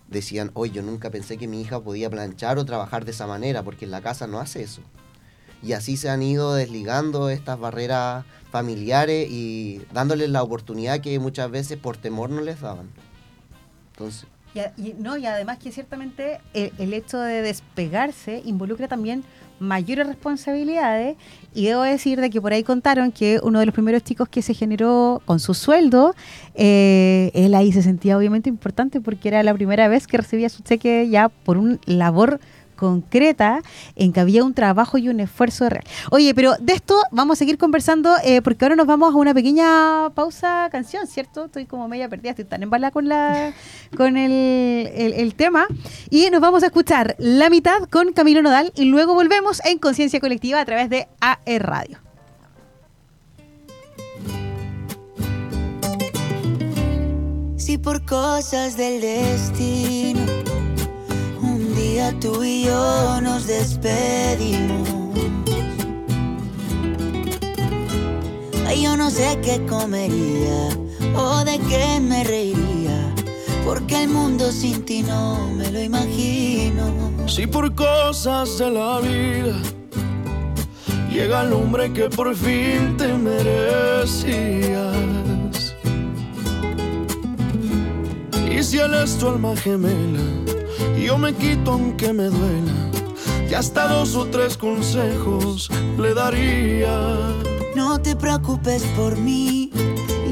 decían, 0.09 0.51
hoy 0.55 0.71
yo 0.71 0.83
nunca 0.83 1.11
pensé 1.11 1.39
que 1.39 1.49
mi 1.49 1.61
hija 1.61 1.81
podía 1.81 2.11
planchar 2.11 2.59
o 2.59 2.65
trabajar 2.65 3.05
de 3.05 3.13
esa 3.13 3.27
manera, 3.27 3.63
porque 3.63 3.85
en 3.85 3.91
la 3.91 4.03
casa 4.03 4.27
no 4.27 4.41
hace 4.41 4.63
eso. 4.63 4.83
Y 5.63 5.73
así 5.73 5.97
se 5.97 6.09
han 6.09 6.23
ido 6.23 6.55
desligando 6.55 7.29
estas 7.29 7.59
barreras 7.59 8.25
familiares 8.51 9.29
y 9.31 9.83
dándoles 9.93 10.31
la 10.31 10.43
oportunidad 10.43 11.01
que 11.01 11.19
muchas 11.19 11.51
veces 11.51 11.79
por 11.79 11.97
temor 11.97 12.31
no 12.31 12.41
les 12.41 12.61
daban. 12.61 12.91
Entonces... 13.93 14.27
Y, 14.55 14.95
no, 14.99 15.17
y 15.17 15.27
además 15.27 15.59
que 15.59 15.71
ciertamente 15.71 16.41
el 16.55 16.93
hecho 16.93 17.19
de 17.19 17.43
despegarse 17.43 18.43
involucra 18.45 18.89
también 18.89 19.25
mayores 19.61 20.07
responsabilidades. 20.07 21.17
Y 21.55 21.67
debo 21.67 21.83
decir 21.83 22.21
de 22.21 22.31
que 22.31 22.41
por 22.41 22.53
ahí 22.53 22.65
contaron 22.65 23.13
que 23.13 23.39
uno 23.43 23.61
de 23.61 23.67
los 23.67 23.75
primeros 23.75 24.03
chicos 24.03 24.29
que 24.29 24.43
se 24.43 24.55
generó 24.55 25.23
con 25.25 25.39
su 25.39 25.55
sueldo, 25.55 26.15
eh, 26.55 27.31
él 27.35 27.55
ahí 27.55 27.71
se 27.71 27.83
sentía 27.83 28.19
obviamente 28.19 28.49
importante 28.49 29.01
porque 29.01 29.29
era 29.29 29.43
la 29.43 29.55
primera 29.55 29.87
vez 29.87 30.07
que 30.07 30.17
recibía 30.17 30.49
su 30.49 30.63
cheque 30.63 31.09
ya 31.09 31.29
por 31.29 31.59
un 31.59 31.79
labor 31.85 32.41
concreta 32.81 33.61
en 33.95 34.13
que 34.15 34.21
había 34.21 34.43
un 34.43 34.55
trabajo 34.55 34.97
y 34.97 35.11
un 35.11 35.21
esfuerzo 35.21 35.69
real. 35.69 35.85
Oye, 36.11 36.35
pero 36.35 36.55
de 36.59 36.73
esto 36.73 36.99
vamos 37.13 37.37
a 37.37 37.39
seguir 37.41 37.59
conversando 37.59 38.17
eh, 38.25 38.41
porque 38.41 38.65
ahora 38.65 38.75
nos 38.75 38.87
vamos 38.87 39.15
a 39.15 39.19
una 39.19 39.35
pequeña 39.35 40.09
pausa 40.15 40.67
canción, 40.73 41.07
¿cierto? 41.07 41.45
Estoy 41.45 41.67
como 41.67 41.89
media 41.89 42.09
perdida, 42.09 42.31
estoy 42.31 42.47
tan 42.47 42.63
embalada 42.63 42.91
con, 42.91 43.07
la, 43.07 43.53
con 43.99 44.17
el, 44.17 44.33
el 44.95 45.35
tema. 45.35 45.67
Y 46.09 46.31
nos 46.31 46.41
vamos 46.41 46.63
a 46.63 46.67
escuchar 46.67 47.17
la 47.19 47.51
mitad 47.51 47.83
con 47.91 48.15
Camilo 48.15 48.41
Nodal 48.41 48.73
y 48.75 48.87
luego 48.87 49.13
volvemos 49.13 49.61
en 49.67 49.79
Conciencia 49.79 50.19
Colectiva 50.19 50.59
a 50.59 50.65
través 50.65 50.89
de 50.89 51.07
AE 51.21 51.59
Radio. 51.59 51.99
Si 57.59 57.77
por 57.77 58.07
cosas 58.07 58.79
del 58.79 59.03
destino 59.03 60.20
tú 62.21 62.43
y 62.43 62.65
yo 62.65 63.21
nos 63.21 63.47
despedimos. 63.47 64.89
Ay, 68.67 68.83
yo 68.83 68.97
no 68.97 69.11
sé 69.11 69.39
qué 69.43 69.65
comería 69.67 70.69
o 71.15 71.45
de 71.45 71.59
qué 71.69 72.01
me 72.01 72.25
reiría, 72.25 73.15
porque 73.65 74.05
el 74.05 74.11
mundo 74.11 74.51
sin 74.51 74.85
ti 74.85 75.03
no 75.03 75.51
me 75.57 75.71
lo 75.71 75.81
imagino. 75.81 76.85
Si 77.27 77.47
por 77.47 77.75
cosas 77.75 78.59
de 78.59 78.71
la 78.71 79.01
vida 79.01 79.57
llega 81.13 81.43
el 81.43 81.53
hombre 81.53 81.93
que 81.93 82.09
por 82.09 82.35
fin 82.35 82.97
te 82.97 83.13
merecías. 83.13 84.97
Y 88.51 88.63
si 88.63 88.79
él 88.79 88.95
es 88.95 89.17
tu 89.19 89.29
alma 89.29 89.55
gemela 89.57 90.41
yo 90.99 91.19
me 91.19 91.35
quito 91.35 91.73
aunque 91.73 92.13
me 92.13 92.25
duela. 92.25 92.91
Y 93.51 93.55
hasta 93.55 93.89
dos 93.89 94.15
o 94.15 94.27
tres 94.27 94.57
consejos 94.57 95.71
le 95.99 96.15
daría. 96.15 96.95
No 97.75 98.01
te 98.01 98.15
preocupes 98.15 98.83
por 98.97 99.17
mí, 99.17 99.71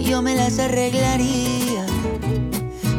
yo 0.04 0.22
me 0.22 0.36
las 0.36 0.58
arreglaría. 0.58 1.86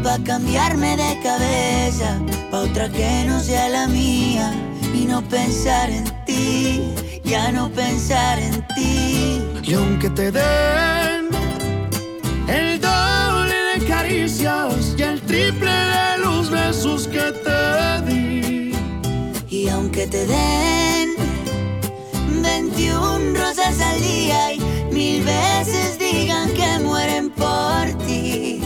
Pa' 0.03 0.19
cambiarme 0.23 0.97
de 0.97 1.19
cabeza, 1.21 2.19
pa' 2.51 2.59
otra 2.59 2.89
que 2.89 3.25
no 3.27 3.39
sea 3.39 3.69
la 3.69 3.88
mía. 3.88 4.51
Y 4.93 5.05
no 5.05 5.21
pensar 5.21 5.89
en 5.89 6.05
ti, 6.25 6.81
ya 7.23 7.51
no 7.51 7.69
pensar 7.69 8.39
en 8.39 8.65
ti. 8.75 9.41
Y 9.63 9.73
aunque 9.73 10.09
te 10.09 10.31
den 10.31 11.29
el 12.47 12.81
doble 12.81 13.53
de 13.53 13.85
caricias 13.88 14.95
y 14.97 15.03
el 15.03 15.21
triple 15.21 15.68
besos 16.69 17.08
que 17.08 17.32
te 17.45 18.01
di. 18.08 18.71
Y 19.49 19.69
aunque 19.69 20.05
te 20.05 20.27
den 20.27 21.15
21 22.43 23.34
rosas 23.34 23.82
al 23.82 23.99
día 23.99 24.53
y 24.53 24.60
mil 24.91 25.23
veces 25.23 25.97
digan 25.97 26.47
que 26.53 26.79
mueren 26.79 27.32
por 27.32 27.86
ti. 28.05 28.62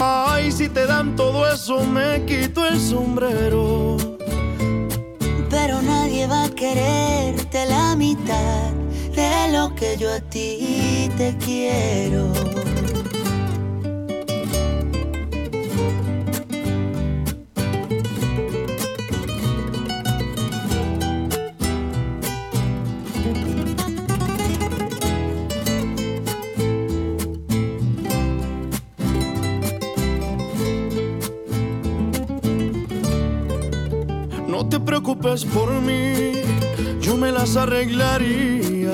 Ay, 0.00 0.52
si 0.52 0.68
te 0.68 0.86
dan 0.86 1.16
todo 1.16 1.38
eso, 1.52 1.84
me 1.84 2.24
quito 2.26 2.64
el 2.64 2.78
sombrero. 2.78 3.96
Pero 5.50 5.82
nadie 5.82 6.28
va 6.28 6.44
a 6.44 6.50
quererte 6.50 7.66
la 7.66 7.96
mitad 7.96 8.70
de 9.16 9.52
lo 9.52 9.74
que 9.74 9.96
yo 9.96 10.08
a 10.12 10.20
ti 10.20 11.10
te 11.16 11.36
quiero. 11.44 12.32
Preocupes 34.80 35.44
por 35.44 35.70
mí, 35.82 36.32
yo 37.00 37.16
me 37.16 37.30
las 37.30 37.56
arreglaría. 37.56 38.92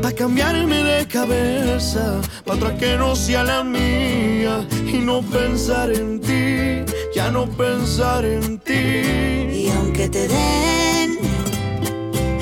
Pa' 0.00 0.12
cambiarme 0.12 0.82
de 0.82 1.06
cabeza, 1.06 2.20
pa' 2.44 2.54
otra 2.54 2.76
que 2.76 2.96
no 2.96 3.16
sea 3.16 3.44
la 3.44 3.64
mía. 3.64 4.66
Y 4.86 4.98
no 4.98 5.22
pensar 5.22 5.92
en 5.92 6.20
ti, 6.20 6.84
ya 7.14 7.30
no 7.30 7.46
pensar 7.46 8.24
en 8.24 8.58
ti. 8.58 8.72
Y 8.72 9.72
aunque 9.76 10.08
te 10.08 10.28
den 10.28 11.18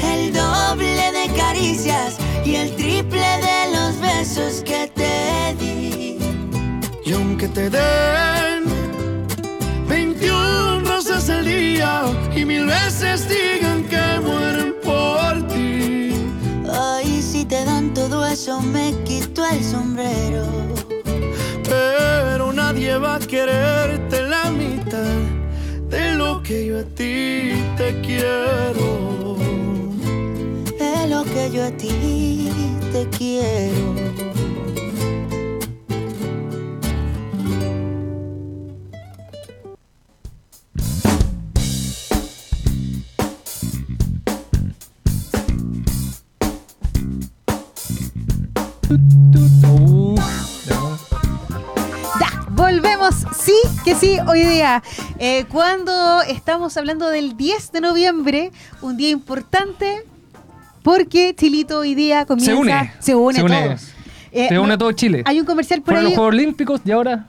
el 0.03 0.33
doble 0.33 1.13
de 1.13 1.27
caricias 1.37 2.19
y 2.45 2.57
el 2.57 2.75
triple 2.77 3.29
de 3.49 3.61
los 3.77 4.01
besos 4.01 4.63
que 4.63 4.91
te 4.95 5.55
di. 5.59 6.19
Y 7.05 7.13
aunque 7.13 7.49
te 7.49 7.71
den 7.71 8.40
mil 12.51 12.67
veces 12.67 13.29
digan 13.29 13.85
que 13.85 14.05
mueren 14.27 14.75
por 14.83 15.33
ti. 15.47 16.13
Ay, 16.69 17.23
si 17.23 17.45
te 17.45 17.65
dan 17.65 17.95
todo 17.95 18.27
eso, 18.27 18.61
me 18.61 18.93
quito 19.05 19.47
el 19.47 19.63
sombrero. 19.63 20.45
Pero 21.73 22.53
nadie 22.53 22.97
va 22.99 23.15
a 23.17 23.21
quererte 23.21 24.23
la 24.35 24.51
mitad 24.51 25.21
de 25.95 26.15
lo 26.21 26.43
que 26.43 26.67
yo 26.67 26.81
a 26.81 26.87
ti 26.99 27.53
te 27.79 27.89
quiero. 28.07 29.37
De 30.83 31.07
lo 31.13 31.23
que 31.33 31.51
yo 31.53 31.65
a 31.65 31.71
ti 31.71 32.49
te 32.93 33.03
quiero. 33.17 34.30
Sí 54.01 54.17
hoy 54.27 54.45
día. 54.45 54.83
Eh, 55.19 55.45
cuando 55.51 56.23
estamos 56.23 56.77
hablando 56.77 57.09
del 57.09 57.37
10 57.37 57.73
de 57.73 57.81
noviembre, 57.81 58.51
un 58.83 58.97
día 58.97 59.11
importante, 59.11 60.03
porque 60.83 61.35
Chilito 61.37 61.79
hoy 61.81 61.95
día 61.95 62.25
comienza. 62.27 62.53
Se 62.53 62.57
une. 62.59 62.93
Se 63.01 63.15
une, 63.15 63.37
Se 63.39 63.43
une. 63.45 63.63
todos. 63.67 63.83
Eh, 64.33 64.49
Se 64.49 64.59
une 64.59 64.69
no- 64.69 64.79
todo 64.79 64.93
Chile. 64.93 65.23
Hay 65.27 65.41
un 65.41 65.47
comercial 65.47 65.81
por 65.81 65.87
Fueron 65.95 66.05
los 66.05 66.11
ahí, 66.13 66.17
Juegos 66.17 66.35
Olímpicos 66.35 66.81
y 66.85 66.91
ahora. 66.93 67.27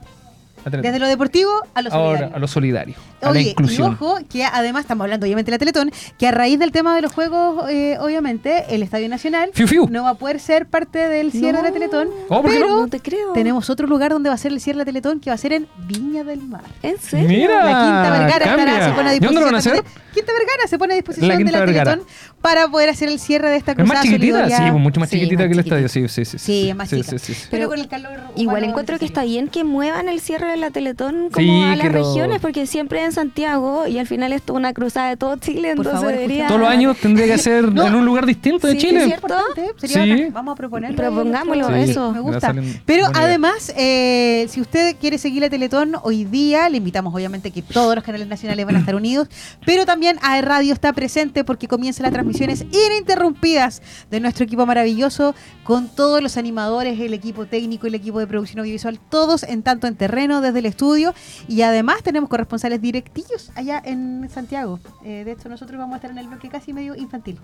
Desde 0.64 0.98
lo 0.98 1.06
deportivo 1.08 1.50
a 1.74 1.82
lo 1.82 1.92
Ahora 1.92 2.08
solidario. 2.18 2.36
a 2.36 2.38
lo 2.38 2.48
solidario. 2.48 2.94
A 3.20 3.24
la 3.26 3.30
Oye, 3.32 3.40
y 3.42 3.48
inclusión. 3.50 3.92
ojo, 3.94 4.18
que 4.30 4.44
además 4.44 4.82
estamos 4.82 5.04
hablando 5.04 5.24
obviamente 5.26 5.50
de 5.50 5.54
la 5.54 5.58
Teletón, 5.58 5.90
que 6.18 6.26
a 6.26 6.30
raíz 6.32 6.58
del 6.58 6.72
tema 6.72 6.94
de 6.96 7.02
los 7.02 7.12
juegos, 7.12 7.68
eh, 7.70 7.96
obviamente, 8.00 8.64
el 8.74 8.82
Estadio 8.82 9.08
Nacional 9.08 9.50
Fiu, 9.54 9.66
fiu. 9.68 9.88
no 9.90 10.04
va 10.04 10.10
a 10.10 10.14
poder 10.14 10.40
ser 10.40 10.66
parte 10.66 10.98
del 10.98 11.30
cierre 11.32 11.58
de 11.58 11.62
la. 11.64 11.72
Teletón, 11.72 12.08
Oh, 12.28 12.42
pero 12.42 12.68
No 12.68 12.88
te 12.88 13.00
creo. 13.00 13.32
tenemos 13.32 13.70
otro 13.70 13.86
lugar 13.86 14.10
donde 14.12 14.28
va 14.28 14.34
a 14.34 14.38
ser 14.38 14.52
el 14.52 14.60
cierre 14.60 14.78
de 14.78 14.80
la 14.82 14.84
Teletón, 14.86 15.20
que 15.20 15.30
va 15.30 15.34
a 15.34 15.38
ser 15.38 15.52
en 15.52 15.66
Viña 15.86 16.24
del 16.24 16.40
Mar. 16.42 16.62
¿En 16.82 16.98
serio? 16.98 17.28
Mira, 17.28 17.64
La 17.64 17.84
Quinta 17.84 18.10
Vergara 18.18 18.44
cambia. 18.44 18.64
estará, 18.74 18.88
se 18.88 18.92
pone 18.94 19.08
a 19.10 19.14
¿Y 19.14 19.18
dónde 19.20 19.28
disposición. 19.28 19.34
lo 19.34 19.40
van 19.46 19.54
a 19.54 19.58
hacer? 19.58 19.84
Quinta 20.12 20.32
Vergara 20.32 20.68
se 20.68 20.78
pone 20.78 20.92
a 20.92 20.96
disposición 20.96 21.28
La 21.28 21.36
de 21.36 21.44
la 21.44 21.60
Vergara. 21.60 21.90
Teletón 21.92 22.06
para 22.42 22.68
poder 22.68 22.90
hacer 22.90 23.08
el 23.08 23.18
cierre 23.20 23.48
de 23.50 23.56
esta 23.56 23.72
Es 23.72 23.78
más 23.78 23.86
cruzada 23.86 24.02
chiquitita, 24.02 24.26
sí, 24.36 24.42
solidaria. 24.42 24.72
pues, 24.72 24.82
mucho 24.82 25.00
más 25.00 25.08
Sí, 25.08 25.16
chiquitita 25.16 25.42
más 25.44 25.48
que 25.48 25.52
el 25.52 25.58
chiquitita. 25.64 25.76
estadio, 25.88 26.08
sí, 26.08 26.24
sí, 26.24 26.24
sí. 26.24 26.38
Sí, 26.38 26.68
es 26.70 26.76
más 26.76 26.88
sí, 26.90 26.96
chica. 27.02 27.10
sí, 27.10 27.18
sí, 27.18 27.34
sí. 27.34 27.48
Pero 27.50 27.68
con 27.68 27.78
el 27.78 27.88
calor 27.88 28.18
Igual 28.36 28.64
encuentro 28.64 28.98
que 28.98 29.04
está 29.04 29.22
bien 29.24 29.48
que 29.48 29.64
muevan 29.64 30.08
el 30.08 30.20
cierre 30.20 30.51
de 30.52 30.56
la 30.58 30.70
Teletón 30.70 31.28
como 31.30 31.46
Sí, 31.46 31.62
a 31.64 31.74
las 31.76 31.90
regiones, 31.92 32.40
porque 32.40 32.66
siempre 32.66 33.04
en 33.04 33.12
Santiago 33.12 33.86
y 33.86 33.98
al 33.98 34.06
final 34.06 34.32
esto 34.32 34.52
es 34.52 34.56
una 34.58 34.72
cruzada 34.72 35.08
de 35.08 35.16
todo 35.16 35.36
Chile, 35.36 35.74
Por 35.74 35.86
entonces 35.86 35.92
favor, 36.00 36.12
debería... 36.12 36.46
Todos 36.46 36.60
los 36.60 36.68
años 36.70 36.96
tendría 36.98 37.26
que 37.26 37.38
ser 37.38 37.72
No. 37.72 37.86
en 37.86 37.94
un 37.94 38.04
lugar 38.04 38.26
distinto 38.26 38.66
de 38.66 38.74
Sí, 38.74 38.78
Chile. 38.78 39.04
importante, 39.04 39.72
sería 39.76 40.16
Sí. 40.16 40.26
Vamos 40.32 40.52
a 40.52 40.56
proponerlo. 40.56 40.96
Propongámoslo, 40.96 41.68
Sí. 41.68 41.90
eso. 41.90 42.12
Me 42.12 42.20
gusta. 42.20 42.54
Pero 42.86 43.06
además, 43.14 43.72
eh, 43.76 44.46
si 44.50 44.60
usted 44.60 44.96
quiere 45.00 45.18
seguir 45.18 45.42
la 45.42 45.50
Teletón 45.50 45.94
hoy 46.02 46.24
día, 46.24 46.68
le 46.68 46.76
invitamos 46.76 47.14
obviamente 47.14 47.50
que 47.50 47.62
todos 47.62 47.94
los 47.94 48.04
canales 48.04 48.28
nacionales 48.28 48.64
van 48.66 48.76
a 48.76 48.78
estar 48.80 48.94
unidos, 48.94 49.28
pero 49.64 49.86
también 49.86 50.18
a 50.22 50.40
Radio 50.42 50.72
está 50.74 50.92
presente 50.92 51.44
porque 51.44 51.66
comienzan 51.68 52.02
las 52.04 52.12
transmisiones 52.12 52.64
ininterrumpidas 52.70 53.80
de 54.10 54.20
nuestro 54.20 54.44
equipo 54.44 54.66
maravilloso 54.66 55.34
con 55.64 55.88
todos 55.88 56.22
los 56.22 56.36
animadores, 56.36 57.00
el 57.00 57.14
equipo 57.14 57.46
técnico, 57.46 57.86
el 57.86 57.94
equipo 57.94 58.18
de 58.18 58.26
producción 58.26 58.60
audiovisual, 58.60 58.98
todos 59.08 59.42
en 59.44 59.62
tanto 59.62 59.86
en 59.86 59.94
terreno 59.96 60.40
desde 60.42 60.58
el 60.58 60.66
estudio 60.66 61.14
y 61.48 61.62
además 61.62 62.02
tenemos 62.02 62.28
corresponsales 62.28 62.80
directillos 62.82 63.50
allá 63.54 63.80
en 63.84 64.28
Santiago. 64.32 64.78
Eh, 65.04 65.22
de 65.24 65.32
hecho, 65.32 65.48
nosotros 65.48 65.78
vamos 65.78 65.94
a 65.94 65.96
estar 65.96 66.10
en 66.10 66.18
el 66.18 66.28
bloque 66.28 66.48
casi 66.48 66.72
medio 66.72 66.94
infantil. 66.94 67.38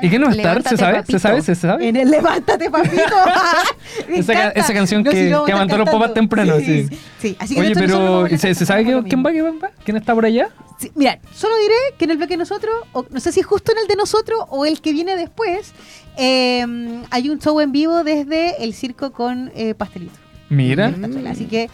¿Y 0.00 0.08
qué 0.08 0.18
no 0.18 0.28
va 0.28 0.32
a 0.32 0.34
estar? 0.34 0.62
¿Se 0.62 0.78
sabe? 0.78 1.04
¿Se 1.06 1.18
sabe? 1.18 1.42
¿Se 1.42 1.54
sabe? 1.54 1.88
en 1.88 1.96
el 1.96 2.10
Levántate, 2.10 2.70
papito. 2.70 3.02
Esa 4.08 4.32
ca- 4.32 4.48
esa 4.50 4.72
canción 4.72 5.02
No, 5.02 5.10
que- 5.10 5.16
sí, 5.16 5.28
que 5.28 5.34
a 5.34 5.36
estar 5.40 5.54
aguantó 5.56 5.76
los 5.76 5.90
papás 5.90 6.14
temprano, 6.14 6.54
sí. 6.58 6.88
sí. 7.20 7.36
así 7.38 7.54
que 7.54 7.60
Oye, 7.60 7.74
pero 7.74 8.26
¿se, 8.28 8.54
se 8.54 8.64
sabe 8.64 8.86
que- 8.86 9.02
quién 9.06 9.22
va, 9.24 9.30
quién 9.30 9.44
va? 9.62 9.70
¿Quién 9.84 9.98
está 9.98 10.14
por 10.14 10.24
allá? 10.24 10.48
Sí, 10.78 10.90
mira, 10.94 11.18
solo 11.34 11.54
diré 11.58 11.74
que 11.98 12.06
en 12.06 12.12
el 12.12 12.16
bloque 12.16 12.32
de 12.34 12.38
nosotros, 12.38 12.72
o 12.92 13.04
no 13.10 13.20
sé 13.20 13.30
si 13.30 13.42
justo 13.42 13.72
en 13.72 13.78
el 13.78 13.86
de 13.88 13.96
nosotros 13.96 14.40
o 14.48 14.64
el 14.64 14.80
que 14.80 14.92
viene 14.92 15.16
después, 15.16 15.74
eh, 16.16 17.02
hay 17.10 17.28
un 17.28 17.38
show 17.38 17.60
en 17.60 17.70
vivo 17.70 18.04
desde 18.04 18.64
el 18.64 18.72
circo 18.72 19.12
con 19.12 19.50
eh, 19.54 19.74
pastelito. 19.74 20.14
Mira. 20.48 20.94
Así 21.30 21.44
que, 21.44 21.68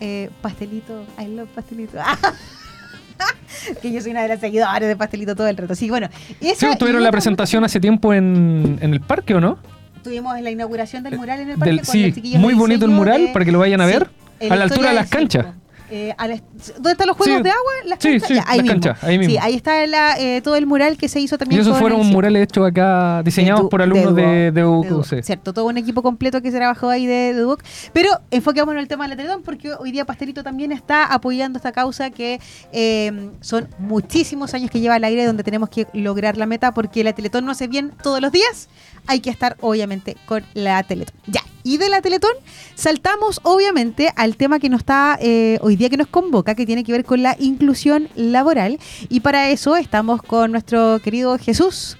eh, 0.00 0.30
pastelito, 0.42 1.04
I 1.18 1.26
love 1.28 1.48
pastelito. 1.54 1.98
que 3.82 3.90
yo 3.92 4.00
soy 4.00 4.10
una 4.12 4.22
de 4.22 4.28
las 4.28 4.40
seguidoras 4.40 4.80
de 4.80 4.96
pastelito 4.96 5.34
todo 5.34 5.48
el 5.48 5.56
rato. 5.56 5.74
Que 5.74 5.88
bueno, 5.90 6.08
Sí, 6.40 6.48
esa 6.50 6.76
tuvieron 6.76 7.02
la 7.02 7.10
presentación 7.10 7.64
hace 7.64 7.80
tiempo 7.80 8.12
en, 8.12 8.78
en 8.80 8.92
el 8.92 9.00
parque, 9.00 9.34
¿o 9.34 9.40
no? 9.40 9.58
Tuvimos 10.02 10.38
la 10.40 10.50
inauguración 10.50 11.02
del 11.02 11.16
mural 11.16 11.40
en 11.40 11.50
el 11.50 11.58
parque. 11.58 11.70
Del- 11.74 11.80
con 11.84 11.92
sí, 11.92 12.36
muy 12.38 12.54
bonito 12.54 12.84
el 12.84 12.90
mural 12.92 13.26
de- 13.26 13.32
para 13.32 13.44
que 13.44 13.52
lo 13.52 13.58
vayan 13.58 13.80
a 13.80 13.86
Sí, 13.86 13.92
ver. 13.92 14.10
A 14.50 14.56
la 14.56 14.64
altura 14.64 14.90
de 14.90 14.94
las 14.94 15.08
canchas. 15.08 15.46
circo. 15.46 15.60
Eh, 15.90 16.14
a 16.18 16.26
la- 16.28 16.40
¿Dónde 16.74 16.92
están 16.92 17.06
los 17.06 17.16
juegos 17.16 17.36
Sí. 17.38 17.42
de 17.42 17.50
agua? 17.50 17.72
Las 17.84 17.98
Sí, 18.00 18.08
canchas. 18.10 18.28
sí, 18.28 18.34
Ya, 18.34 18.44
ahí 18.46 18.56
las 18.58 18.64
mismo. 18.64 18.80
canchas, 18.80 19.04
ahí 19.04 19.18
mismo. 19.18 19.32
Sí, 19.32 19.38
ahí 19.40 19.54
está 19.54 19.86
la, 19.86 20.18
eh, 20.18 20.40
todo 20.42 20.56
el 20.56 20.66
mural 20.66 20.96
que 20.96 21.08
se 21.08 21.20
hizo 21.20 21.36
Y 21.36 21.38
también. 21.38 21.60
esos 21.60 21.72
con 21.74 21.80
fueron 21.80 22.00
el- 22.00 22.12
murales 22.12 22.42
hechos 22.44 22.66
acá, 22.68 23.22
diseñados 23.24 23.62
Du- 23.62 23.68
por 23.68 23.82
alumnos 23.82 24.14
de, 24.16 24.22
de 24.26 24.50
de 24.52 24.64
UC. 24.64 24.88
Duoc, 24.88 25.22
Cierto, 25.22 25.52
todo 25.52 25.66
un 25.66 25.76
equipo 25.78 26.02
completo 26.02 26.42
que 26.42 26.50
se 26.50 26.56
trabajó 26.56 26.88
ahí 26.88 27.06
de, 27.06 27.34
de. 27.34 27.56
Pero 27.92 28.10
enfoquémonos 28.30 28.74
en 28.74 28.80
el 28.80 28.88
tema 28.88 29.04
de 29.04 29.10
la 29.10 29.16
Teletón 29.16 29.42
porque 29.42 29.72
hoy 29.74 29.92
día 29.92 30.04
Pastelito 30.04 30.42
también 30.42 30.72
está 30.72 31.04
apoyando 31.06 31.56
esta 31.58 31.72
causa 31.72 32.10
que 32.10 32.40
eh, 32.72 33.30
son 33.40 33.68
muchísimos 33.78 34.54
años 34.54 34.70
que 34.70 34.80
lleva 34.80 34.96
al 34.96 35.04
aire 35.04 35.24
donde 35.24 35.42
tenemos 35.44 35.68
que 35.68 35.86
lograr 35.92 36.36
la 36.36 36.46
meta 36.46 36.72
porque 36.72 37.04
la 37.04 37.12
Teletón 37.12 37.44
no 37.44 37.52
hace 37.52 37.68
bien 37.68 37.92
todos 38.02 38.20
los 38.20 38.32
días. 38.32 38.68
Hay 39.06 39.20
que 39.20 39.30
estar 39.30 39.56
obviamente 39.60 40.16
con 40.26 40.44
la 40.54 40.82
Teletón. 40.82 41.14
Ya, 41.26 41.40
y 41.66 41.78
de 41.78 41.88
la 41.88 42.00
Teletón 42.00 42.30
saltamos 42.76 43.40
obviamente 43.42 44.12
al 44.14 44.36
tema 44.36 44.60
que 44.60 44.68
nos 44.68 44.80
está 44.80 45.18
eh, 45.20 45.58
hoy 45.62 45.74
día 45.74 45.90
que 45.90 45.96
nos 45.96 46.06
convoca, 46.06 46.54
que 46.54 46.64
tiene 46.64 46.84
que 46.84 46.92
ver 46.92 47.04
con 47.04 47.24
la 47.24 47.34
inclusión 47.40 48.08
laboral. 48.14 48.78
Y 49.08 49.18
para 49.18 49.50
eso 49.50 49.74
estamos 49.74 50.22
con 50.22 50.52
nuestro 50.52 51.00
querido 51.00 51.36
Jesús. 51.38 51.98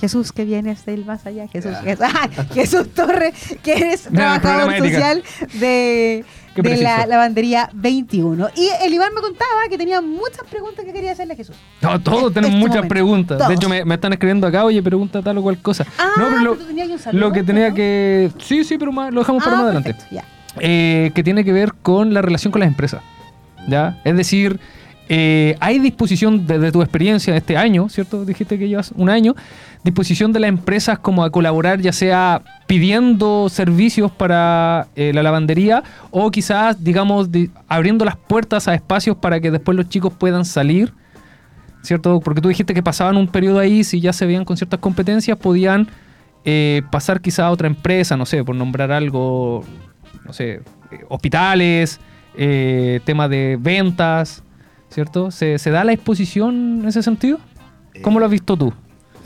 Jesús, 0.00 0.32
que 0.32 0.46
vienes 0.46 0.86
del 0.86 1.04
más 1.04 1.26
allá. 1.26 1.46
Jesús. 1.46 1.76
Jesús, 1.84 2.06
ah, 2.08 2.28
Jesús 2.54 2.88
Torres, 2.94 3.34
que 3.62 3.74
eres 3.74 4.04
trabajador 4.04 4.78
social 4.78 5.22
de, 5.60 6.24
Qué 6.54 6.62
de 6.62 6.76
la 6.78 7.06
lavandería 7.06 7.70
21. 7.72 8.48
Y 8.56 8.68
el 8.84 8.92
Iván 8.94 9.14
me 9.14 9.20
contaba 9.20 9.50
que 9.70 9.78
tenía 9.78 10.00
muchas 10.00 10.42
preguntas 10.50 10.84
que 10.84 10.92
quería 10.92 11.12
hacerle 11.12 11.34
a 11.34 11.36
Jesús. 11.36 11.56
No, 11.80 12.00
todos 12.00 12.28
En 12.28 12.34
tenemos 12.34 12.50
este 12.54 12.58
muchas 12.60 12.76
momento. 12.76 12.88
preguntas. 12.94 13.38
Todos. 13.38 13.48
De 13.48 13.54
hecho, 13.54 13.68
me, 13.68 13.84
me 13.84 13.94
están 13.94 14.12
escribiendo 14.12 14.46
acá, 14.46 14.64
oye, 14.64 14.82
pregunta 14.82 15.22
tal 15.22 15.38
o 15.38 15.42
cual 15.42 15.58
cosa. 15.58 15.86
Ah, 15.98 16.10
no, 16.16 16.28
pero 16.28 16.40
lo, 16.40 16.54
tú 16.56 16.64
tenías 16.66 16.88
un 16.90 16.98
saludo, 16.98 17.20
lo 17.28 17.32
que 17.32 17.42
tenía 17.42 17.68
¿no? 17.70 17.74
que. 17.74 18.30
Sí, 18.38 18.64
sí, 18.64 18.76
pero 18.78 18.92
más- 18.92 19.12
lo 19.12 19.20
dejamos 19.20 19.42
para 19.42 19.56
Ah, 19.56 19.58
más 19.60 19.64
adelante. 19.66 19.94
perfecto, 19.94 20.14
ya. 20.14 20.24
Eh, 20.60 21.10
que 21.14 21.22
tiene 21.22 21.44
que 21.44 21.52
ver 21.52 21.72
con 21.82 22.12
la 22.12 22.20
relación 22.22 22.52
con 22.52 22.60
las 22.60 22.68
empresas. 22.68 23.00
¿Ya? 23.68 24.00
Es 24.04 24.16
decir, 24.16 24.58
eh, 25.14 25.56
hay 25.60 25.78
disposición 25.78 26.46
desde 26.46 26.72
tu 26.72 26.80
experiencia 26.80 27.36
este 27.36 27.54
año, 27.58 27.90
¿cierto? 27.90 28.24
Dijiste 28.24 28.58
que 28.58 28.66
llevas 28.66 28.92
un 28.96 29.10
año, 29.10 29.34
disposición 29.84 30.32
de 30.32 30.40
las 30.40 30.48
empresas 30.48 30.98
como 30.98 31.22
a 31.22 31.30
colaborar, 31.30 31.82
ya 31.82 31.92
sea 31.92 32.40
pidiendo 32.66 33.50
servicios 33.50 34.10
para 34.10 34.86
eh, 34.96 35.12
la 35.12 35.22
lavandería 35.22 35.82
o 36.10 36.30
quizás, 36.30 36.82
digamos, 36.82 37.30
di- 37.30 37.50
abriendo 37.68 38.06
las 38.06 38.16
puertas 38.16 38.68
a 38.68 38.74
espacios 38.74 39.14
para 39.18 39.38
que 39.38 39.50
después 39.50 39.76
los 39.76 39.86
chicos 39.90 40.14
puedan 40.14 40.46
salir, 40.46 40.94
¿cierto? 41.82 42.20
Porque 42.20 42.40
tú 42.40 42.48
dijiste 42.48 42.72
que 42.72 42.82
pasaban 42.82 43.18
un 43.18 43.28
periodo 43.28 43.58
ahí, 43.58 43.84
si 43.84 44.00
ya 44.00 44.14
se 44.14 44.24
veían 44.24 44.46
con 44.46 44.56
ciertas 44.56 44.80
competencias, 44.80 45.36
podían 45.36 45.88
eh, 46.46 46.80
pasar 46.90 47.20
quizá 47.20 47.48
a 47.48 47.50
otra 47.50 47.66
empresa, 47.66 48.16
no 48.16 48.24
sé, 48.24 48.42
por 48.44 48.56
nombrar 48.56 48.90
algo, 48.90 49.62
no 50.24 50.32
sé, 50.32 50.52
eh, 50.52 50.60
hospitales, 51.10 52.00
eh, 52.34 53.00
tema 53.04 53.28
de 53.28 53.58
ventas, 53.60 54.42
¿cierto? 54.92 55.30
¿Se, 55.30 55.58
se 55.58 55.70
da 55.70 55.84
la 55.84 55.92
exposición 55.92 56.80
en 56.82 56.88
ese 56.88 57.02
sentido? 57.02 57.38
¿Cómo 58.02 58.18
lo 58.20 58.26
has 58.26 58.30
visto 58.30 58.56
tú? 58.56 58.72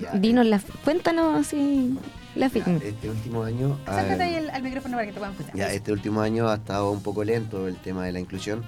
Ya, 0.00 0.12
Dinos 0.12 0.46
la, 0.46 0.61
cuéntanos 0.85 1.37
así 1.37 1.96
la 2.35 2.48
ya. 2.48 2.64
Este 2.83 3.09
último 3.09 3.42
año. 3.44 3.79
ah, 3.87 3.96
Acércate 3.98 4.22
ahí 4.24 4.35
al, 4.35 4.50
al 4.50 4.62
micrófono 4.62 4.96
para 4.96 5.07
que 5.07 5.12
te 5.12 5.18
puedan 5.18 5.33
escuchar. 5.35 5.57
Ya, 5.57 5.72
este 5.72 5.92
último 5.92 6.20
año 6.20 6.48
ha 6.48 6.57
estado 6.57 6.90
un 6.90 7.02
poco 7.02 7.24
lento 7.24 7.66
el 7.68 7.76
tema 7.76 8.05
de 8.05 8.12
la 8.12 8.20
inclusión, 8.20 8.62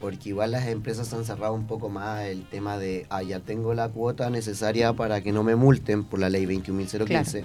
porque 0.00 0.30
igual 0.30 0.52
las 0.52 0.66
empresas 0.66 1.12
han 1.12 1.24
cerrado 1.26 1.52
un 1.52 1.66
poco 1.66 1.88
más 1.90 2.22
el 2.24 2.44
tema 2.48 2.78
de, 2.78 3.06
ah, 3.10 3.22
ya 3.22 3.40
tengo 3.40 3.74
la 3.74 3.88
cuota 3.90 4.30
necesaria 4.30 4.92
para 4.94 5.20
que 5.20 5.32
no 5.32 5.42
me 5.42 5.56
multen 5.56 6.04
por 6.04 6.20
la 6.20 6.30
ley 6.30 6.46
21.015, 6.46 7.44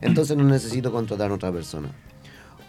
entonces 0.00 0.36
no 0.36 0.44
necesito 0.44 0.90
contratar 0.92 1.30
a 1.30 1.34
otra 1.34 1.52
persona. 1.52 1.88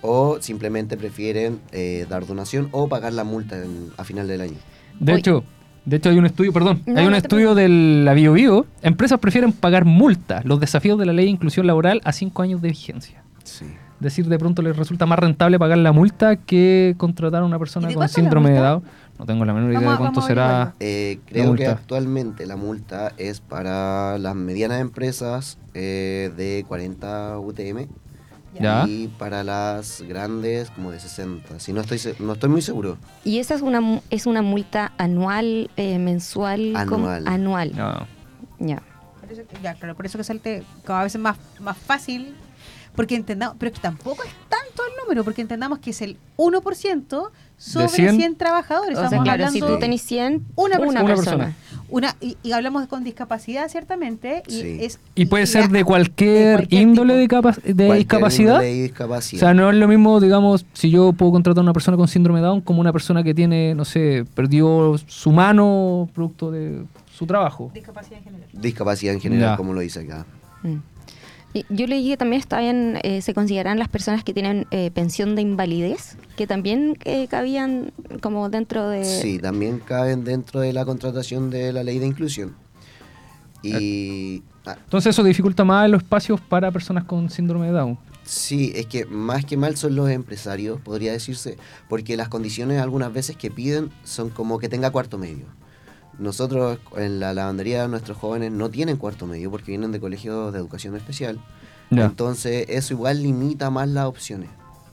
O 0.01 0.37
simplemente 0.41 0.95
prefieren 0.97 1.59
eh, 1.71 2.05
dar 2.09 2.25
donación 2.27 2.69
o 2.71 2.87
pagar 2.89 3.13
la 3.13 3.23
multa 3.23 3.57
en- 3.57 3.91
a 3.97 4.03
final 4.03 4.27
del 4.27 4.41
año. 4.41 4.57
De 4.99 5.13
hecho, 5.15 5.43
de 5.85 5.97
hecho 5.97 6.09
hay 6.09 6.17
un 6.17 6.25
estudio, 6.25 6.51
perdón, 6.51 6.81
No, 6.85 6.99
hay 6.99 7.05
un 7.05 7.11
no 7.11 7.17
estudio 7.17 7.55
de 7.55 7.69
la 7.69 8.13
BioBio. 8.13 8.65
Empresas 8.81 9.19
prefieren 9.19 9.51
pagar 9.53 9.85
multa, 9.85 10.41
los 10.43 10.59
desafíos 10.59 10.99
de 10.99 11.05
la 11.05 11.13
ley 11.13 11.25
de 11.25 11.31
inclusión 11.31 11.65
laboral 11.67 12.01
a 12.03 12.11
cinco 12.11 12.41
años 12.41 12.61
de 12.61 12.69
vigencia. 12.69 13.23
Sí. 13.43 13.65
Es 13.65 14.01
decir, 14.01 14.27
de 14.27 14.37
pronto 14.37 14.61
les 14.61 14.75
resulta 14.77 15.05
más 15.07 15.17
rentable 15.17 15.57
pagar 15.57 15.79
la 15.79 15.91
multa 15.91 16.35
que 16.35 16.93
contratar 16.97 17.41
a 17.41 17.45
una 17.45 17.57
persona 17.57 17.87
¿Y 17.87 17.89
de 17.91 17.95
con 17.95 18.09
síndrome 18.09 18.51
de? 18.51 18.59
Down. 18.59 18.83
No 19.17 19.25
tengo 19.25 19.45
la 19.45 19.53
menor 19.53 19.71
idea 19.71 19.79
Vamos 19.79 19.93
de 19.93 19.97
cuánto 19.97 20.21
será. 20.21 20.75
Eh, 20.79 21.19
La 21.25 21.31
creo 21.31 21.55
que 21.55 21.65
actualmente 21.65 22.45
la 22.45 22.55
multa 22.55 23.13
es 23.17 23.39
para 23.39 24.19
las 24.19 24.35
medianas 24.35 24.81
empresas 24.81 25.57
eh, 25.73 26.31
de 26.37 26.63
40 26.67 27.39
UTM 27.39 27.87
Ya. 28.59 28.85
Y 28.87 29.07
para 29.07 29.43
las 29.43 30.01
grandes, 30.01 30.69
como 30.71 30.91
de 30.91 30.99
60. 30.99 31.59
Si 31.59 31.73
no 31.73 31.81
estoy, 31.81 31.99
se- 31.99 32.15
no 32.19 32.33
estoy 32.33 32.49
muy 32.49 32.61
seguro. 32.61 32.97
¿Y 33.23 33.39
esa 33.39 33.53
es 33.55 33.61
una, 33.61 33.81
mu- 33.81 34.01
es 34.09 34.25
una 34.25 34.41
multa 34.41 34.93
anual, 34.97 35.69
eh, 35.77 35.99
mensual? 35.99 36.75
Anual. 36.75 37.27
Anual, 37.27 37.75
No. 37.75 38.07
ya. 38.59 38.81
Ya, 39.61 39.73
claro, 39.75 39.93
por 39.95 40.05
eso 40.05 40.17
que 40.17 40.23
salte 40.23 40.63
como 40.85 40.99
a 40.99 41.03
veces 41.03 41.19
más, 41.19 41.37
más 41.59 41.77
fácil. 41.77 42.33
Porque 42.95 43.13
entendamos, 43.15 43.57
pero 43.59 43.71
que 43.71 43.79
tampoco 43.79 44.23
es 44.23 44.29
tanto 44.49 44.81
el 44.89 44.93
número, 45.03 45.23
porque 45.23 45.41
entendamos 45.41 45.77
que 45.77 45.91
es 45.91 46.01
el 46.01 46.17
1% 46.35 47.29
sobre 47.55 47.89
100, 47.89 48.15
100 48.15 48.35
trabajadores. 48.37 48.95
O 48.97 49.01
sea, 49.01 49.05
Estamos 49.05 49.23
claro, 49.25 49.43
si 49.51 49.59
hablando 49.59 49.75
tú 49.75 49.79
tenés 49.79 50.01
100, 50.01 50.43
Una 50.55 50.77
persona. 50.79 51.03
Una 51.03 51.15
persona. 51.15 51.55
Una 51.89 52.15
y, 52.19 52.37
y 52.43 52.51
hablamos 52.51 52.85
con 52.87 53.03
discapacidad 53.03 53.69
ciertamente 53.69 54.43
y 54.47 54.51
Sí. 54.61 54.77
es 54.81 54.99
Y 55.15 55.25
puede 55.25 55.45
y 55.45 55.47
ser 55.47 55.69
de 55.69 55.83
cualquier, 55.85 56.55
cualquier 56.57 56.81
índole 56.81 57.13
tipo. 57.13 57.19
de, 57.21 57.27
capa- 57.27 57.61
de 57.63 57.73
Cualquier 57.73 57.97
discapacidad. 57.97 58.53
índole 58.55 58.73
de 58.73 58.79
O 58.79 58.83
discapacidad. 58.83 59.39
sea, 59.39 59.53
no 59.53 59.69
es 59.69 59.75
lo 59.77 59.87
mismo, 59.87 60.19
digamos, 60.19 60.65
si 60.73 60.89
yo 60.89 61.13
puedo 61.13 61.31
contratar 61.31 61.59
a 61.61 61.63
una 61.63 61.73
persona 61.73 61.95
con 61.97 62.07
síndrome 62.07 62.39
de 62.39 62.45
Down 62.45 62.61
como 62.61 62.81
una 62.81 62.91
persona 62.91 63.23
que 63.23 63.33
tiene, 63.33 63.73
no 63.75 63.85
sé, 63.85 64.25
perdió 64.35 64.95
su 65.07 65.31
mano 65.31 66.09
producto 66.13 66.51
de 66.51 66.83
su 67.13 67.25
trabajo. 67.25 67.71
discapacidad 67.73 68.17
en 68.19 68.23
general. 68.25 68.47
discapacidad 68.53 69.13
en 69.13 69.21
general, 69.21 69.49
Ya. 69.51 69.57
como 69.57 69.73
lo 69.73 69.79
dice 69.81 70.01
acá. 70.01 70.25
Mm. 70.63 70.75
Y 71.53 71.65
yo 71.69 71.87
leí 71.87 72.09
que 72.09 72.17
también 72.17 72.39
está 72.39 72.59
bien, 72.59 72.99
eh, 73.03 73.21
se 73.21 73.33
consideran 73.33 73.79
las 73.79 73.87
personas 73.87 74.23
que 74.23 74.33
tienen 74.33 74.67
eh, 74.71 74.91
pensión 74.91 75.35
de 75.35 75.41
invalidez, 75.41 76.17
que 76.35 76.45
también 76.45 76.97
eh, 77.05 77.27
cabían 77.27 77.93
como 78.21 78.49
dentro 78.49 78.89
de... 78.89 79.05
Sí, 79.05 79.39
también 79.39 79.79
caben 79.79 80.23
dentro 80.23 80.59
de 80.59 80.73
la 80.73 80.85
contratación 80.85 81.49
de 81.49 81.73
la 81.73 81.83
ley 81.83 81.99
de 81.99 82.05
inclusión. 82.05 82.55
Y 83.63 84.43
ah, 84.65 84.75
Entonces 84.83 85.15
eso 85.15 85.23
dificulta 85.23 85.63
más 85.63 85.89
los 85.89 86.03
espacios 86.03 86.39
para 86.41 86.71
personas 86.71 87.05
con 87.05 87.29
síndrome 87.29 87.67
de 87.67 87.73
Down. 87.73 87.97
sí, 88.23 88.71
es 88.75 88.85
que 88.85 89.05
más 89.05 89.45
que 89.45 89.57
mal 89.57 89.77
son 89.77 89.95
los 89.95 90.09
empresarios, 90.09 90.79
podría 90.81 91.13
decirse, 91.13 91.57
porque 91.89 92.17
las 92.17 92.27
condiciones 92.27 92.81
algunas 92.81 93.11
veces 93.11 93.35
que 93.37 93.49
piden 93.49 93.89
son 94.03 94.29
como 94.29 94.59
que 94.59 94.69
tenga 94.69 94.91
cuarto 94.91 95.17
medio. 95.17 95.45
Nosotros 96.19 96.79
en 96.97 97.19
la 97.19 97.33
lavandería 97.33 97.87
nuestros 97.87 98.17
jóvenes 98.17 98.51
no 98.51 98.69
tienen 98.69 98.97
cuarto 98.97 99.27
medio 99.27 99.51
porque 99.51 99.71
vienen 99.71 99.91
de 99.91 99.99
colegios 99.99 100.51
de 100.53 100.59
educación 100.59 100.95
especial. 100.95 101.39
Entonces 101.91 102.65
eso 102.69 102.93
igual 102.93 103.21
limita 103.23 103.69
más 103.69 103.87
las 103.87 104.05
opciones. 104.05 104.49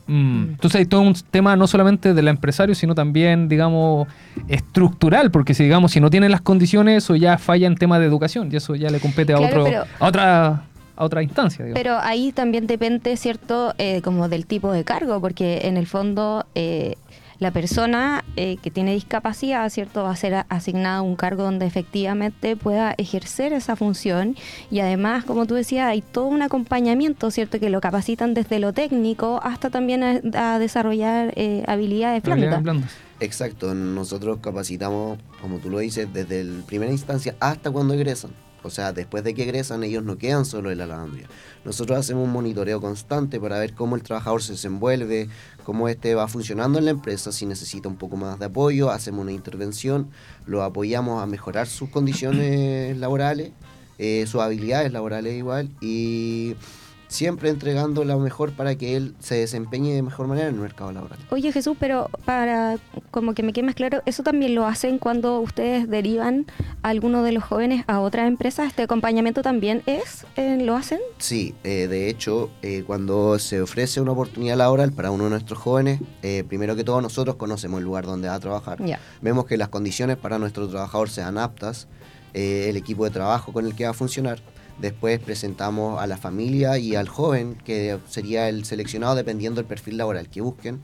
Mm. 0.06 0.50
Entonces 0.50 0.80
hay 0.80 0.86
todo 0.86 1.00
un 1.00 1.14
tema 1.30 1.56
no 1.56 1.66
solamente 1.66 2.12
del 2.12 2.28
empresario, 2.28 2.74
sino 2.74 2.94
también, 2.94 3.48
digamos, 3.48 4.06
estructural, 4.48 5.30
porque 5.30 5.54
si 5.54 5.64
digamos, 5.64 5.92
si 5.92 6.00
no 6.00 6.10
tienen 6.10 6.30
las 6.30 6.42
condiciones, 6.42 7.04
eso 7.04 7.16
ya 7.16 7.38
falla 7.38 7.66
en 7.66 7.74
tema 7.76 7.98
de 7.98 8.06
educación 8.06 8.50
y 8.52 8.56
eso 8.56 8.74
ya 8.74 8.90
le 8.90 9.00
compete 9.00 9.32
a, 9.32 9.38
Claro, 9.38 9.62
otro, 9.62 9.64
pero- 9.64 9.84
a 9.98 10.06
otra 10.08 10.64
a 10.96 11.04
otra 11.04 11.24
instancia. 11.24 11.64
digamos. 11.64 11.82
Pero 11.82 11.98
ahí 11.98 12.30
también 12.30 12.68
depende, 12.68 13.16
¿cierto?, 13.16 13.74
eh, 13.78 14.00
como 14.02 14.28
del 14.28 14.46
tipo 14.46 14.70
de 14.70 14.84
cargo, 14.84 15.20
porque 15.20 15.62
en 15.64 15.76
el 15.76 15.88
fondo 15.88 16.46
eh, 16.54 16.94
la 17.44 17.50
persona 17.50 18.24
eh, 18.36 18.56
que 18.56 18.70
tiene 18.70 18.94
discapacidad, 18.94 19.68
¿cierto?, 19.68 20.02
va 20.02 20.10
a 20.10 20.16
ser 20.16 20.46
asignada 20.48 20.96
a 20.96 21.02
un 21.02 21.14
cargo 21.14 21.42
donde 21.42 21.66
efectivamente 21.66 22.56
pueda 22.56 22.94
ejercer 22.96 23.52
esa 23.52 23.76
función 23.76 24.34
y 24.70 24.80
además, 24.80 25.24
como 25.24 25.44
tú 25.44 25.54
decías, 25.54 25.86
hay 25.86 26.00
todo 26.00 26.24
un 26.24 26.40
acompañamiento, 26.40 27.30
¿cierto?, 27.30 27.60
que 27.60 27.68
lo 27.68 27.82
capacitan 27.82 28.32
desde 28.32 28.58
lo 28.60 28.72
técnico 28.72 29.40
hasta 29.42 29.68
también 29.68 30.02
a, 30.02 30.54
a 30.54 30.58
desarrollar 30.58 31.34
eh, 31.36 31.62
habilidades 31.66 32.22
blandas. 32.22 32.90
Exacto, 33.20 33.74
nosotros 33.74 34.38
capacitamos, 34.40 35.18
como 35.42 35.58
tú 35.58 35.68
lo 35.68 35.80
dices, 35.80 36.08
desde 36.14 36.40
el 36.40 36.62
primera 36.66 36.92
instancia 36.92 37.36
hasta 37.40 37.70
cuando 37.70 37.92
egresan. 37.92 38.30
O 38.64 38.70
sea, 38.70 38.94
después 38.94 39.22
de 39.22 39.34
que 39.34 39.42
egresan, 39.42 39.84
ellos 39.84 40.02
no 40.02 40.16
quedan 40.16 40.46
solo 40.46 40.72
en 40.72 40.78
la 40.78 40.86
lavandería. 40.86 41.26
Nosotros 41.66 41.98
hacemos 41.98 42.24
un 42.24 42.32
monitoreo 42.32 42.80
constante 42.80 43.38
para 43.38 43.58
ver 43.58 43.74
cómo 43.74 43.94
el 43.94 44.02
trabajador 44.02 44.42
se 44.42 44.52
desenvuelve, 44.52 45.28
cómo 45.64 45.88
este 45.88 46.14
va 46.14 46.28
funcionando 46.28 46.78
en 46.78 46.84
la 46.84 46.92
empresa, 46.92 47.32
si 47.32 47.46
necesita 47.46 47.88
un 47.88 47.96
poco 47.96 48.16
más 48.16 48.38
de 48.38 48.46
apoyo, 48.46 48.90
hacemos 48.90 49.22
una 49.22 49.32
intervención, 49.32 50.10
lo 50.46 50.62
apoyamos 50.62 51.22
a 51.22 51.26
mejorar 51.26 51.66
sus 51.66 51.88
condiciones 51.90 52.96
laborales, 52.98 53.50
eh, 53.98 54.24
sus 54.28 54.40
habilidades 54.40 54.92
laborales 54.92 55.34
igual, 55.34 55.70
y 55.80 56.54
siempre 57.14 57.48
entregando 57.48 58.04
lo 58.04 58.18
mejor 58.18 58.52
para 58.52 58.74
que 58.74 58.96
él 58.96 59.14
se 59.20 59.36
desempeñe 59.36 59.94
de 59.94 60.02
mejor 60.02 60.26
manera 60.26 60.48
en 60.48 60.56
el 60.56 60.60
mercado 60.60 60.90
laboral. 60.92 61.18
Oye 61.30 61.52
Jesús, 61.52 61.76
pero 61.78 62.10
para 62.24 62.76
como 63.10 63.34
que 63.34 63.42
me 63.44 63.52
quede 63.52 63.66
más 63.66 63.76
claro, 63.76 64.02
¿eso 64.04 64.22
también 64.24 64.54
lo 64.56 64.66
hacen 64.66 64.98
cuando 64.98 65.38
ustedes 65.40 65.88
derivan 65.88 66.46
a 66.82 66.88
alguno 66.88 67.22
de 67.22 67.30
los 67.32 67.44
jóvenes 67.44 67.84
a 67.86 68.00
otras 68.00 68.26
empresas? 68.26 68.66
¿Este 68.66 68.82
acompañamiento 68.82 69.42
también 69.42 69.82
es? 69.86 70.26
eh, 70.36 70.58
¿Lo 70.60 70.74
hacen? 70.74 70.98
Sí, 71.18 71.54
eh, 71.62 71.86
de 71.86 72.08
hecho, 72.08 72.50
eh, 72.62 72.82
cuando 72.84 73.38
se 73.38 73.60
ofrece 73.62 74.00
una 74.00 74.12
oportunidad 74.12 74.56
laboral 74.56 74.92
para 74.92 75.12
uno 75.12 75.24
de 75.24 75.30
nuestros 75.30 75.58
jóvenes, 75.58 76.00
eh, 76.22 76.42
primero 76.48 76.74
que 76.74 76.82
todo 76.82 77.00
nosotros 77.00 77.36
conocemos 77.36 77.78
el 77.78 77.84
lugar 77.84 78.06
donde 78.06 78.26
va 78.28 78.34
a 78.34 78.40
trabajar. 78.40 78.78
Vemos 79.22 79.46
que 79.46 79.56
las 79.56 79.68
condiciones 79.68 80.16
para 80.16 80.38
nuestro 80.38 80.68
trabajador 80.68 81.08
sean 81.08 81.38
aptas, 81.38 81.86
el 82.32 82.76
equipo 82.76 83.04
de 83.04 83.10
trabajo 83.12 83.52
con 83.52 83.64
el 83.64 83.76
que 83.76 83.84
va 83.84 83.90
a 83.90 83.94
funcionar. 83.94 84.40
Después 84.78 85.20
presentamos 85.20 86.00
a 86.00 86.06
la 86.06 86.16
familia 86.16 86.78
y 86.78 86.96
al 86.96 87.08
joven, 87.08 87.56
que 87.64 87.98
sería 88.08 88.48
el 88.48 88.64
seleccionado 88.64 89.14
dependiendo 89.14 89.60
del 89.60 89.66
perfil 89.66 89.96
laboral 89.96 90.28
que 90.28 90.40
busquen. 90.40 90.80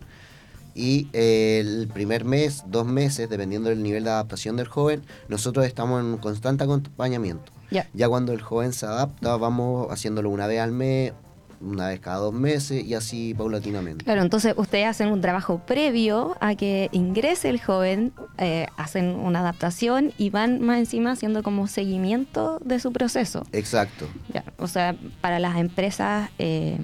Y 0.74 1.08
eh, 1.12 1.58
el 1.60 1.88
primer 1.88 2.24
mes, 2.24 2.62
dos 2.66 2.86
meses, 2.86 3.28
dependiendo 3.28 3.70
del 3.70 3.82
nivel 3.82 4.04
de 4.04 4.10
adaptación 4.10 4.56
del 4.56 4.68
joven, 4.68 5.02
nosotros 5.28 5.66
estamos 5.66 6.00
en 6.00 6.06
un 6.06 6.18
constante 6.18 6.64
acompañamiento. 6.64 7.50
Ya. 7.70 7.88
Ya 7.92 8.08
cuando 8.08 8.32
el 8.32 8.40
joven 8.40 8.72
se 8.72 8.86
adapta, 8.86 9.36
vamos 9.36 9.88
haciéndolo 9.90 10.30
una 10.30 10.46
vez 10.46 10.60
al 10.60 10.72
mes, 10.72 11.12
una 11.60 11.88
vez 11.88 12.00
cada 12.00 12.18
dos 12.18 12.34
meses 12.34 12.84
y 12.84 12.94
así 12.94 13.34
paulatinamente. 13.34 14.04
Claro, 14.04 14.22
entonces 14.22 14.54
ustedes 14.56 14.86
hacen 14.86 15.08
un 15.08 15.20
trabajo 15.20 15.60
previo 15.66 16.36
a 16.40 16.54
que 16.54 16.88
ingrese 16.92 17.50
el 17.50 17.60
joven, 17.60 18.12
eh, 18.38 18.66
hacen 18.76 19.16
una 19.16 19.40
adaptación 19.40 20.12
y 20.18 20.30
van 20.30 20.60
más 20.60 20.78
encima 20.78 21.12
haciendo 21.12 21.42
como 21.42 21.66
seguimiento 21.66 22.58
de 22.64 22.80
su 22.80 22.92
proceso. 22.92 23.46
Exacto. 23.52 24.06
Ya, 24.32 24.44
o 24.58 24.66
sea, 24.66 24.96
para 25.20 25.38
las 25.38 25.56
empresas 25.58 26.30
eh, 26.38 26.78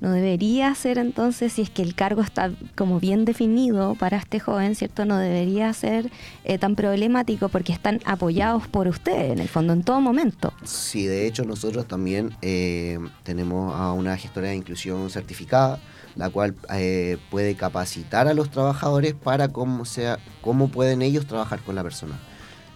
no 0.00 0.12
debería 0.12 0.74
ser 0.74 0.98
entonces, 0.98 1.52
si 1.52 1.62
es 1.62 1.70
que 1.70 1.82
el 1.82 1.94
cargo 1.94 2.22
está 2.22 2.50
como 2.74 3.00
bien 3.00 3.24
definido 3.24 3.94
para 3.94 4.16
este 4.16 4.40
joven, 4.40 4.74
¿cierto? 4.74 5.04
No 5.04 5.18
debería 5.18 5.72
ser 5.74 6.10
eh, 6.44 6.58
tan 6.58 6.74
problemático 6.74 7.48
porque 7.50 7.72
están 7.72 8.00
apoyados 8.04 8.66
por 8.66 8.88
ustedes, 8.88 9.32
en 9.32 9.38
el 9.38 9.48
fondo, 9.48 9.72
en 9.74 9.82
todo 9.82 10.00
momento. 10.00 10.52
Sí, 10.64 11.06
de 11.06 11.26
hecho 11.26 11.44
nosotros 11.44 11.86
también 11.86 12.34
eh, 12.40 12.98
tenemos 13.24 13.74
a 13.74 13.92
una 13.92 14.16
gestora 14.16 14.48
de 14.48 14.56
inclusión 14.56 15.10
certificada, 15.10 15.78
la 16.16 16.30
cual 16.30 16.54
eh, 16.74 17.18
puede 17.30 17.54
capacitar 17.54 18.26
a 18.26 18.34
los 18.34 18.50
trabajadores 18.50 19.14
para 19.14 19.48
cómo, 19.48 19.84
sea, 19.84 20.18
cómo 20.40 20.68
pueden 20.68 21.02
ellos 21.02 21.26
trabajar 21.26 21.60
con 21.60 21.74
la 21.74 21.82
persona. 21.82 22.18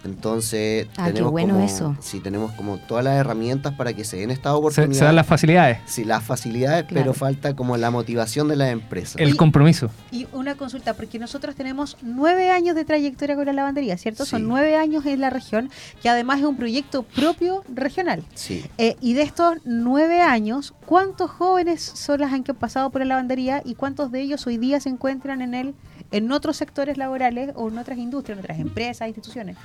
Entonces, 0.04 0.86
Ah, 0.96 1.06
qué 1.06 1.12
tenemos 1.12 1.32
bueno 1.32 1.54
como, 1.54 1.64
eso. 1.66 1.96
Sí, 2.00 2.20
tenemos 2.20 2.52
como 2.52 2.78
todas 2.78 3.04
las 3.04 3.14
herramientas 3.16 3.74
para 3.74 3.92
que 3.92 4.04
se 4.04 4.16
den 4.18 4.30
estas 4.30 4.52
Se, 4.52 4.56
oportunidades. 4.58 4.98
se 4.98 5.04
dan 5.04 5.16
las 5.16 5.26
facilidades, 5.26 5.78
Sí, 5.86 6.04
las 6.04 6.22
facilidades, 6.22 6.84
Claro. 6.84 7.02
pero 7.02 7.14
falta 7.14 7.56
como 7.56 7.76
la 7.76 7.90
motivación 7.90 8.48
de 8.48 8.56
la 8.56 8.70
empresa. 8.70 9.18
el 9.18 9.36
compromiso. 9.36 9.90
Y 10.10 10.26
una 10.32 10.54
consulta, 10.56 10.94
porque 10.94 11.18
nosotros 11.18 11.54
tenemos 11.54 11.96
nueve 12.02 12.50
años 12.50 12.74
de 12.76 12.84
trayectoria 12.84 13.34
con 13.36 13.46
la 13.46 13.52
lavandería, 13.52 13.96
¿cierto? 13.96 14.24
Son 14.24 14.46
nueve 14.46 14.76
años 14.76 15.04
en 15.06 15.20
la 15.20 15.30
región, 15.30 15.70
que 16.02 16.08
además 16.08 16.38
es 16.40 16.44
un 16.46 16.56
proyecto 16.56 17.02
propio 17.02 17.64
regional. 17.74 18.22
Sí. 18.34 18.64
Eh, 18.78 18.96
y 19.00 19.14
de 19.14 19.22
estos 19.22 19.54
nueve 19.64 20.20
años, 20.20 20.74
¿cuántos 20.86 21.30
jóvenes 21.30 21.82
son 21.82 22.20
las 22.20 22.30
que 22.42 22.50
han 22.52 22.56
pasado 22.58 22.90
por 22.90 23.00
la 23.00 23.06
lavandería 23.06 23.62
y 23.64 23.74
cuántos 23.74 24.12
de 24.12 24.20
ellos 24.20 24.46
hoy 24.46 24.58
día 24.58 24.80
se 24.80 24.88
encuentran 24.88 25.40
en 25.42 25.54
el, 25.54 25.74
en 26.10 26.30
otros 26.32 26.56
sectores 26.56 26.96
laborales 26.98 27.52
o 27.54 27.68
en 27.68 27.78
otras 27.78 27.98
industrias, 27.98 28.38
en 28.38 28.44
otras 28.44 28.58
empresas, 28.60 29.08
instituciones? 29.08 29.56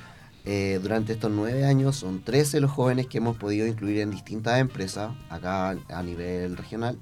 Eh, 0.46 0.80
durante 0.82 1.12
estos 1.12 1.30
nueve 1.30 1.66
años 1.66 1.96
son 1.96 2.22
13 2.22 2.60
los 2.60 2.70
jóvenes 2.70 3.06
que 3.06 3.18
hemos 3.18 3.36
podido 3.36 3.66
incluir 3.66 4.00
en 4.00 4.10
distintas 4.10 4.58
empresas, 4.58 5.12
acá 5.28 5.76
a 5.88 6.02
nivel 6.02 6.56
regional 6.56 6.98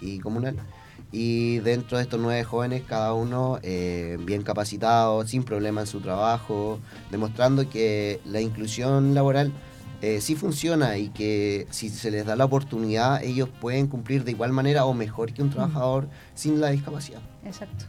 y 0.00 0.18
comunal. 0.20 0.56
Y 1.12 1.58
dentro 1.58 1.98
de 1.98 2.04
estos 2.04 2.20
nueve 2.20 2.44
jóvenes, 2.44 2.82
cada 2.86 3.12
uno 3.14 3.58
eh, 3.62 4.18
bien 4.20 4.42
capacitado, 4.42 5.26
sin 5.26 5.44
problema 5.44 5.82
en 5.82 5.86
su 5.86 6.00
trabajo, 6.00 6.80
demostrando 7.10 7.68
que 7.68 8.20
la 8.24 8.40
inclusión 8.40 9.14
laboral 9.14 9.52
eh, 10.02 10.20
sí 10.20 10.34
funciona 10.34 10.98
y 10.98 11.08
que 11.08 11.66
si 11.70 11.88
se 11.88 12.10
les 12.10 12.26
da 12.26 12.36
la 12.36 12.44
oportunidad, 12.44 13.22
ellos 13.24 13.48
pueden 13.48 13.86
cumplir 13.86 14.24
de 14.24 14.32
igual 14.32 14.52
manera 14.52 14.84
o 14.84 14.94
mejor 14.94 15.32
que 15.32 15.42
un 15.42 15.50
trabajador 15.50 16.08
sin 16.34 16.60
la 16.60 16.70
discapacidad. 16.70 17.20
Exacto. 17.44 17.86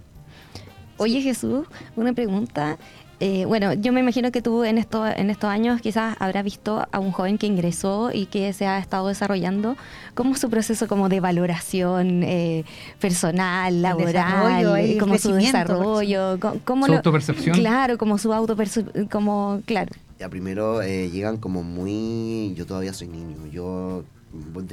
Oye 0.98 1.22
Jesús, 1.22 1.68
una 1.96 2.14
pregunta. 2.14 2.78
Eh, 3.20 3.46
bueno, 3.46 3.74
yo 3.74 3.92
me 3.94 4.00
imagino 4.02 4.32
que 4.32 4.44
tú 4.44 4.64
en, 4.64 4.78
esto, 4.78 5.08
en 5.08 5.32
estos 5.32 5.50
años 5.50 5.82
quizás 5.82 6.16
habrás 6.20 6.44
visto 6.44 6.86
a 6.92 7.00
un 7.00 7.12
joven 7.12 7.40
que 7.40 7.48
ingresó 7.48 8.12
y 8.14 8.28
que 8.28 8.54
se 8.54 8.68
ha 8.68 8.78
estado 8.78 9.08
desarrollando. 9.08 9.76
¿Cómo 10.14 10.36
es 10.36 10.40
su 10.40 10.50
proceso 10.52 10.88
como 10.88 11.10
de 11.10 11.20
valoración 11.20 12.22
eh, 12.24 12.64
personal, 13.00 13.82
laboral, 13.82 14.98
como 15.00 15.18
su 15.18 15.32
desarrollo? 15.34 16.40
¿Cómo, 16.40 16.60
cómo 16.64 16.86
Su 16.86 16.92
lo- 16.92 16.98
autopercepción. 16.98 17.58
Claro, 17.58 17.98
como 17.98 18.20
su 18.20 18.32
autopercepción, 18.34 19.08
como, 19.08 19.62
claro. 19.66 19.92
Ya 20.20 20.30
primero 20.30 20.82
eh, 20.84 21.10
llegan 21.10 21.38
como 21.38 21.64
muy... 21.64 22.54
Yo 22.56 22.66
todavía 22.66 22.94
soy 22.94 23.08
niño, 23.08 23.48
yo... 23.52 24.04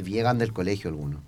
Llegan 0.04 0.36
del 0.38 0.52
colegio 0.52 0.90
algunos. 0.90 1.20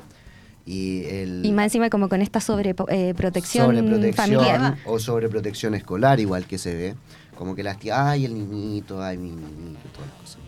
Y, 0.66 1.04
el, 1.04 1.46
Y 1.46 1.52
más 1.52 1.66
encima 1.66 1.88
como 1.90 2.08
con 2.08 2.20
esta 2.20 2.40
sobreprotección 2.40 3.66
sobreprotección 3.66 4.14
familiar. 4.42 4.78
o 4.84 4.98
sobreprotección 4.98 5.74
escolar 5.76 6.18
igual 6.18 6.44
que 6.46 6.58
se 6.58 6.74
ve. 6.74 6.94
Como 7.38 7.54
que 7.54 7.62
las 7.62 7.78
tías, 7.78 7.98
ay, 8.00 8.24
el 8.24 8.34
niñito, 8.34 9.00
ay, 9.00 9.16
mi 9.16 9.30
niñito, 9.30 9.88
todas 9.94 10.08
las 10.10 10.20
cosas. 10.20 10.38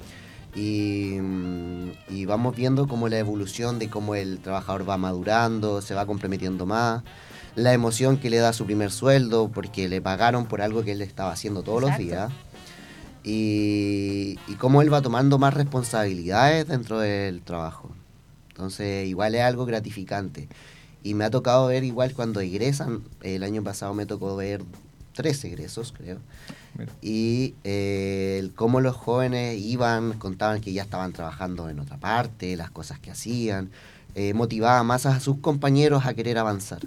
Y, 0.57 1.19
mm, 1.21 1.91
y 2.11 2.25
vamos 2.25 2.57
viendo 2.57 2.89
como 2.89 3.09
la 3.09 3.19
evolución 3.19 3.79
de 3.79 3.89
cómo 3.89 4.17
el 4.17 4.39
trabajador 4.41 4.89
va 4.89 4.97
madurando, 4.97 5.81
se 5.83 5.95
va 5.95 6.05
comprometiendo 6.05 6.67
más, 6.67 7.05
la 7.55 7.73
emoción 7.73 8.17
que 8.17 8.29
le 8.31 8.39
da 8.39 8.53
su 8.53 8.65
primer 8.67 8.91
sueldo 8.91 9.49
porque 9.55 9.89
le 9.89 10.01
pagaron 10.01 10.47
por 10.47 10.63
algo 10.63 10.83
que 10.83 10.93
él 10.93 11.03
estaba 11.03 11.31
haciendo 11.33 11.63
todos 11.63 11.83
Exacto. 11.83 12.03
los 12.03 12.09
días. 12.09 12.33
Y, 13.25 14.39
y 14.49 14.55
cómo 14.55 14.81
él 14.83 14.93
va 14.93 15.03
tomando 15.03 15.39
más 15.39 15.55
responsabilidades 15.55 16.67
dentro 16.67 16.99
del 16.99 17.43
trabajo. 17.43 17.91
Entonces, 18.59 19.07
igual 19.07 19.37
es 19.37 19.43
algo 19.43 19.67
gratificante. 19.67 20.49
Y 21.05 21.15
me 21.15 21.25
ha 21.25 21.31
tocado 21.31 21.69
ver 21.69 21.85
igual 21.85 22.13
cuando 22.13 22.41
egresan, 22.41 23.05
el 23.23 23.45
año 23.45 23.63
pasado 23.63 23.95
me 23.95 24.05
tocó 24.05 24.35
ver 24.35 24.63
tres 25.15 25.45
egresos, 25.45 25.95
creo. 25.97 26.19
Mira. 26.77 26.91
Y 27.01 27.55
eh, 27.63 28.51
cómo 28.57 28.81
los 28.81 28.97
jóvenes 28.97 29.61
iban, 29.61 30.15
contaban 30.15 30.61
que 30.61 30.73
ya 30.73 30.83
estaban 30.83 31.13
trabajando 31.13 31.69
en 31.69 31.79
otra 31.79 31.99
parte, 31.99 32.57
las 32.57 32.73
cosas 32.73 32.99
que 32.99 33.13
hacían, 33.13 33.71
eh, 34.17 34.35
motivaba 34.35 34.83
más 34.83 35.07
a 35.07 35.21
sus 35.21 35.39
compañeros 35.39 36.05
a 36.05 36.15
querer 36.15 36.37
avanzar. 36.37 36.81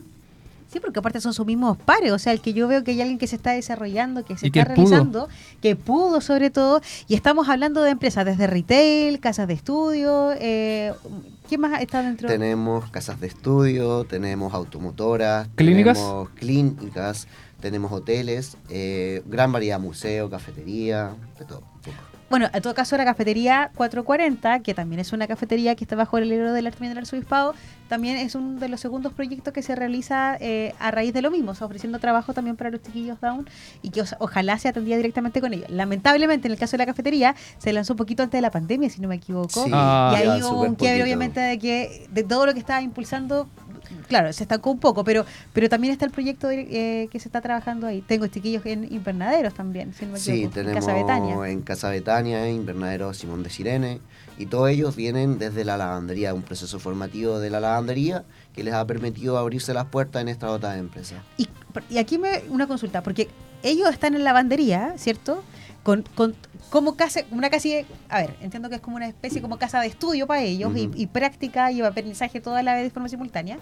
Sí, 0.71 0.79
porque 0.79 0.99
aparte 0.99 1.19
son 1.19 1.34
sus 1.34 1.45
mismos 1.45 1.77
pares, 1.77 2.12
o 2.13 2.19
sea, 2.19 2.31
el 2.31 2.39
que 2.39 2.53
yo 2.53 2.65
veo 2.67 2.84
que 2.84 2.91
hay 2.91 3.01
alguien 3.01 3.17
que 3.19 3.27
se 3.27 3.36
está 3.36 3.51
desarrollando, 3.51 4.23
que 4.23 4.38
se 4.38 4.49
que 4.51 4.60
está 4.60 4.73
pudo. 4.73 4.86
realizando, 4.86 5.29
que 5.62 5.75
pudo 5.75 6.21
sobre 6.21 6.49
todo, 6.49 6.81
y 7.10 7.15
estamos 7.15 7.49
hablando 7.49 7.84
de 7.84 7.91
empresas 7.91 8.23
desde 8.25 8.47
retail, 8.47 9.19
casas 9.19 9.47
de 9.49 9.53
estudio, 9.53 10.31
eh, 10.39 10.93
¿qué 11.49 11.57
más 11.57 11.81
está 11.81 12.01
dentro? 12.01 12.29
Tenemos 12.29 12.89
casas 12.89 13.19
de 13.19 13.27
estudio, 13.27 14.05
tenemos 14.05 14.53
automotoras, 14.53 15.49
¿Clínicas? 15.55 15.97
tenemos 15.97 16.29
clínicas, 16.29 17.27
tenemos 17.60 17.91
hoteles, 17.91 18.55
eh, 18.69 19.23
gran 19.25 19.51
variedad 19.51 19.77
de 19.77 19.86
museo, 19.86 20.29
cafetería, 20.29 21.12
de 21.38 21.45
todo. 21.45 21.60
un 21.60 21.81
poco. 21.81 21.97
Bueno, 22.29 22.47
en 22.53 22.62
todo 22.62 22.73
caso 22.73 22.95
la 22.95 23.03
cafetería 23.03 23.71
440, 23.75 24.62
que 24.62 24.73
también 24.73 25.01
es 25.01 25.12
una 25.12 25.27
cafetería 25.27 25.75
que 25.75 25.84
está 25.84 25.97
bajo 25.97 26.17
el 26.17 26.29
libro 26.29 26.53
del 26.53 26.65
arte 26.65 26.88
del 26.88 26.97
arzobispado, 26.97 27.53
también 27.91 28.15
es 28.17 28.36
uno 28.36 28.58
de 28.58 28.69
los 28.69 28.80
segundos 28.80 29.12
proyectos 29.12 29.54
que 29.54 29.62
se 29.62 29.75
realiza 29.75 30.38
eh, 30.39 30.73
a 30.80 30.91
raíz 30.91 31.13
de 31.13 31.21
lo 31.21 31.30
mismo, 31.30 31.51
o 31.51 31.56
sea, 31.56 31.67
ofreciendo 31.67 31.99
trabajo 31.99 32.34
también 32.34 32.56
para 32.56 32.69
los 32.71 32.82
chiquillos 32.82 33.19
down 33.19 33.45
y 33.82 33.89
que 33.89 34.01
o 34.01 34.06
sea, 34.06 34.17
ojalá 34.21 34.58
se 34.58 34.69
atendía 34.69 34.95
directamente 34.95 35.41
con 35.41 35.54
ellos. 35.54 35.69
Lamentablemente, 35.69 36.47
en 36.47 36.54
el 36.54 36.58
caso 36.58 36.71
de 36.71 36.77
la 36.80 36.86
cafetería, 36.86 37.36
se 37.58 37.73
lanzó 37.73 37.93
un 37.93 37.97
poquito 37.97 38.23
antes 38.23 38.38
de 38.38 38.41
la 38.41 38.49
pandemia, 38.49 38.89
si 38.89 39.01
no 39.01 39.10
me 39.10 39.15
equivoco, 39.15 39.65
Sí, 39.65 39.69
Ah. 39.73 40.15
y 40.17 40.23
ya, 40.23 40.34
ahí 40.34 40.41
hubo 40.41 40.47
súper 40.49 40.69
un 40.69 40.75
quiebre 40.75 40.99
poquito. 41.01 41.04
obviamente 41.04 41.39
de 41.41 41.60
que 41.60 42.08
de 42.10 42.23
todo 42.23 42.45
lo 42.45 42.54
que 42.54 42.60
estaba 42.60 42.82
impulsando 42.82 43.47
claro, 44.08 44.32
se 44.32 44.43
estancó 44.43 44.71
un 44.71 44.80
poco, 44.80 45.04
pero 45.04 45.25
pero 45.54 45.67
también 45.67 45.91
está 45.91 46.06
el 46.06 46.12
proyecto 46.12 46.49
eh, 46.49 47.10
que 47.12 47.19
se 47.19 47.27
está 47.27 47.41
trabajando 47.41 47.88
ahí. 47.88 48.01
Tengo 48.01 48.25
chiquillos 48.27 48.65
en 48.65 48.86
invernaderos 48.91 49.54
también, 49.54 49.93
si 49.93 50.06
no 50.06 50.13
me 50.13 50.19
Sí, 50.19 50.32
equivoco, 50.32 50.47
en 50.60 50.65
tenemos 50.65 50.86
Casa 50.86 50.97
Betania. 50.97 51.47
en 51.49 51.62
Casa 51.62 51.89
Betania, 51.89 52.49
Invernadero 52.49 53.13
Simón 53.13 53.43
de 53.43 53.49
Sirene, 53.49 53.99
y 54.41 54.45
todos 54.47 54.69
ellos 54.69 54.95
vienen 54.95 55.38
desde 55.38 55.63
la 55.63 55.77
lavandería, 55.77 56.34
un 56.34 56.41
proceso 56.41 56.80
formativo 56.80 57.39
de 57.39 57.49
la 57.49 57.60
lavandería 57.60 58.25
que 58.54 58.63
les 58.63 58.73
ha 58.73 58.86
permitido 58.88 59.38
abrirse 59.38 59.73
las 59.73 59.86
puertas 59.86 60.21
en 60.21 60.30
esta 60.30 60.49
otra 60.49 60.77
empresa. 60.77 61.23
Y, 61.38 61.47
y 61.89 61.99
aquí 61.99 62.17
me 62.17 62.43
una 62.49 62.67
consulta, 62.67 63.04
porque 63.04 63.30
ellos 63.62 63.89
están 63.89 64.15
en 64.15 64.23
lavandería, 64.23 64.95
¿cierto? 64.97 65.43
Con, 65.84 66.04
con 66.15 66.36
como 66.69 66.95
casa, 66.95 67.21
una 67.32 67.49
casi, 67.49 67.86
a 68.10 68.19
ver, 68.19 68.36
entiendo 68.41 68.69
que 68.69 68.75
es 68.75 68.82
como 68.82 68.95
una 68.95 69.08
especie 69.08 69.41
como 69.41 69.60
casa 69.60 69.80
de 69.80 69.88
estudio 69.88 70.25
para 70.25 70.41
ellos 70.41 70.71
y, 70.75 70.89
y 70.95 71.08
práctica 71.08 71.71
y 71.71 71.82
aprendizaje 71.82 72.39
toda 72.39 72.63
la 72.63 72.73
vez 72.73 72.84
de 72.84 72.89
forma 72.89 73.10
simultánea. 73.10 73.60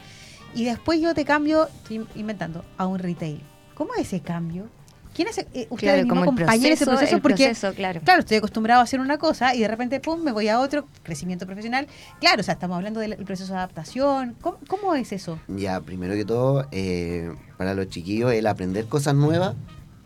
Y 0.53 0.65
después 0.65 1.01
yo 1.01 1.13
te 1.13 1.25
cambio, 1.25 1.67
estoy 1.67 2.07
inventando, 2.15 2.63
a 2.77 2.87
un 2.87 2.99
retail. 2.99 3.41
¿Cómo 3.73 3.93
es 3.95 4.01
ese 4.01 4.21
cambio? 4.21 4.67
¿Quién 5.13 5.27
es, 5.27 5.37
eh, 5.37 5.67
ustedes 5.69 6.05
Claro, 6.05 6.35
ese 6.53 6.85
proceso, 6.85 7.15
el 7.15 7.21
Porque, 7.21 7.45
proceso, 7.45 7.73
claro. 7.73 8.01
claro, 8.01 8.19
estoy 8.21 8.37
acostumbrado 8.37 8.81
a 8.81 8.83
hacer 8.83 8.99
una 8.99 9.17
cosa 9.17 9.55
y 9.55 9.59
de 9.59 9.67
repente, 9.67 9.99
pum, 9.99 10.21
me 10.21 10.31
voy 10.31 10.47
a 10.47 10.59
otro, 10.59 10.87
crecimiento 11.03 11.45
profesional. 11.45 11.87
Claro, 12.19 12.41
o 12.41 12.43
sea, 12.43 12.53
estamos 12.53 12.77
hablando 12.77 12.99
del 12.99 13.15
proceso 13.17 13.53
de 13.53 13.59
adaptación. 13.59 14.35
¿Cómo, 14.39 14.59
cómo 14.67 14.95
es 14.95 15.11
eso? 15.11 15.39
Ya, 15.47 15.81
primero 15.81 16.13
que 16.13 16.25
todo, 16.25 16.67
eh, 16.71 17.33
para 17.57 17.73
los 17.73 17.89
chiquillos 17.89 18.31
el 18.31 18.47
aprender 18.47 18.85
cosas 18.85 19.15
nuevas 19.15 19.55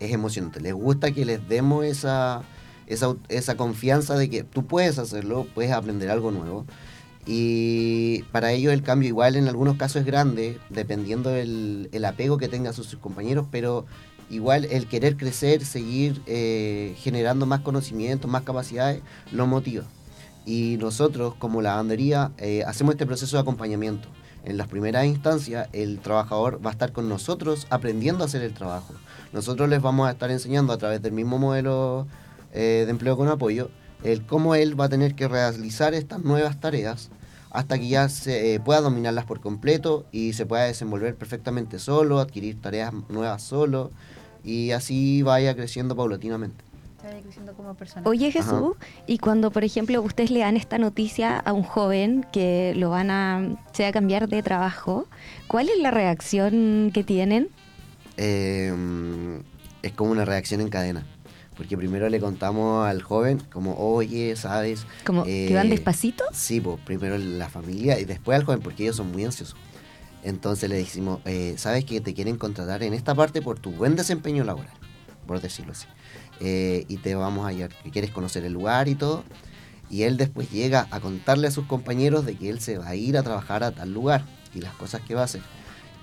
es 0.00 0.12
emocionante. 0.12 0.60
Les 0.60 0.74
gusta 0.74 1.12
que 1.12 1.24
les 1.24 1.48
demos 1.48 1.84
esa, 1.84 2.42
esa, 2.86 3.14
esa 3.28 3.56
confianza 3.56 4.16
de 4.16 4.28
que 4.30 4.42
tú 4.42 4.66
puedes 4.66 4.98
hacerlo, 4.98 5.46
puedes 5.54 5.72
aprender 5.72 6.10
algo 6.10 6.30
nuevo. 6.30 6.66
Y 7.26 8.22
para 8.32 8.52
ellos 8.52 8.72
el 8.72 8.82
cambio 8.82 9.08
igual 9.08 9.36
en 9.36 9.48
algunos 9.48 9.76
casos 9.76 9.96
es 10.00 10.06
grande, 10.06 10.58
dependiendo 10.68 11.30
del 11.30 11.88
el 11.92 12.04
apego 12.04 12.36
que 12.36 12.48
tengan 12.48 12.74
sus 12.74 12.96
compañeros, 12.96 13.46
pero 13.50 13.86
igual 14.30 14.64
el 14.66 14.86
querer 14.86 15.16
crecer, 15.16 15.64
seguir 15.64 16.22
eh, 16.26 16.94
generando 16.98 17.46
más 17.46 17.60
conocimientos, 17.60 18.30
más 18.30 18.42
capacidades, 18.42 19.02
lo 19.32 19.46
motiva. 19.46 19.84
Y 20.46 20.76
nosotros, 20.78 21.34
como 21.38 21.62
lavandería, 21.62 22.32
eh, 22.38 22.64
hacemos 22.66 22.94
este 22.94 23.06
proceso 23.06 23.36
de 23.36 23.42
acompañamiento. 23.42 24.08
En 24.44 24.58
las 24.58 24.68
primeras 24.68 25.06
instancias, 25.06 25.68
el 25.72 26.00
trabajador 26.00 26.60
va 26.64 26.70
a 26.70 26.72
estar 26.72 26.92
con 26.92 27.08
nosotros 27.08 27.66
aprendiendo 27.70 28.24
a 28.24 28.26
hacer 28.26 28.42
el 28.42 28.52
trabajo. 28.52 28.94
Nosotros 29.32 29.68
les 29.68 29.80
vamos 29.80 30.06
a 30.06 30.12
estar 30.12 30.30
enseñando 30.30 30.72
a 30.72 30.78
través 30.78 31.00
del 31.00 31.12
mismo 31.12 31.38
modelo 31.38 32.06
eh, 32.52 32.82
de 32.84 32.90
empleo 32.90 33.16
con 33.16 33.28
apoyo 33.28 33.70
el 34.04 34.24
cómo 34.24 34.54
él 34.54 34.78
va 34.78 34.84
a 34.84 34.88
tener 34.88 35.14
que 35.14 35.26
realizar 35.26 35.94
estas 35.94 36.22
nuevas 36.22 36.60
tareas 36.60 37.10
hasta 37.54 37.78
que 37.78 37.86
ya 37.86 38.08
se 38.08 38.54
eh, 38.54 38.60
pueda 38.60 38.80
dominarlas 38.80 39.24
por 39.26 39.40
completo 39.40 40.06
y 40.10 40.32
se 40.32 40.44
pueda 40.44 40.64
desenvolver 40.64 41.14
perfectamente 41.14 41.78
solo, 41.78 42.18
adquirir 42.18 42.60
tareas 42.60 42.92
nuevas 43.08 43.42
solo 43.42 43.92
y 44.42 44.72
así 44.72 45.22
vaya 45.22 45.54
creciendo 45.54 45.94
paulatinamente. 45.94 46.64
Se 47.00 47.06
vaya 47.06 47.20
creciendo 47.22 47.54
como. 47.54 47.76
Oye 48.02 48.32
Jesús, 48.32 48.76
y 49.06 49.18
cuando 49.18 49.52
por 49.52 49.62
ejemplo 49.62 50.02
ustedes 50.02 50.32
le 50.32 50.40
dan 50.40 50.56
esta 50.56 50.78
noticia 50.78 51.38
a 51.38 51.52
un 51.52 51.62
joven 51.62 52.26
que 52.32 52.74
lo 52.76 52.90
van 52.90 53.12
a, 53.12 53.56
se 53.72 53.84
va 53.84 53.90
a 53.90 53.92
cambiar 53.92 54.28
de 54.28 54.42
trabajo, 54.42 55.06
¿cuál 55.46 55.68
es 55.68 55.78
la 55.78 55.92
reacción 55.92 56.90
que 56.92 57.04
tienen? 57.04 57.50
eh, 58.16 58.72
es 59.82 59.92
como 59.92 60.10
una 60.10 60.24
reacción 60.24 60.60
en 60.60 60.70
cadena. 60.70 61.06
Porque 61.56 61.76
primero 61.76 62.08
le 62.08 62.18
contamos 62.20 62.86
al 62.86 63.02
joven, 63.02 63.40
como, 63.52 63.74
oye, 63.76 64.34
¿sabes? 64.36 64.86
Como 65.04 65.24
Eh, 65.26 65.46
que 65.48 65.54
van 65.54 65.70
despacito. 65.70 66.24
Sí, 66.32 66.60
pues 66.60 66.80
primero 66.84 67.16
la 67.16 67.48
familia 67.48 67.98
y 68.00 68.04
después 68.04 68.36
al 68.38 68.44
joven, 68.44 68.60
porque 68.60 68.82
ellos 68.82 68.96
son 68.96 69.12
muy 69.12 69.24
ansiosos. 69.24 69.56
Entonces 70.24 70.68
le 70.70 70.76
decimos, 70.76 71.20
eh, 71.26 71.54
¿sabes 71.58 71.84
que 71.84 72.00
te 72.00 72.14
quieren 72.14 72.36
contratar 72.38 72.82
en 72.82 72.94
esta 72.94 73.14
parte 73.14 73.42
por 73.42 73.58
tu 73.58 73.70
buen 73.72 73.94
desempeño 73.94 74.42
laboral? 74.42 74.72
Por 75.26 75.40
decirlo 75.40 75.72
así. 75.72 75.86
Eh, 76.40 76.84
y 76.88 76.96
te 76.96 77.14
vamos 77.14 77.44
a 77.44 77.48
ayudar, 77.48 77.70
que 77.82 77.90
quieres 77.90 78.10
conocer 78.10 78.44
el 78.44 78.52
lugar 78.52 78.88
y 78.88 78.94
todo. 78.94 79.22
Y 79.90 80.02
él 80.02 80.16
después 80.16 80.50
llega 80.50 80.88
a 80.90 80.98
contarle 81.00 81.46
a 81.48 81.50
sus 81.50 81.66
compañeros 81.66 82.24
de 82.24 82.36
que 82.36 82.48
él 82.48 82.60
se 82.60 82.78
va 82.78 82.88
a 82.88 82.94
ir 82.96 83.16
a 83.18 83.22
trabajar 83.22 83.62
a 83.62 83.70
tal 83.70 83.92
lugar 83.92 84.24
y 84.54 84.60
las 84.60 84.74
cosas 84.74 85.02
que 85.02 85.14
va 85.14 85.20
a 85.20 85.24
hacer. 85.24 85.42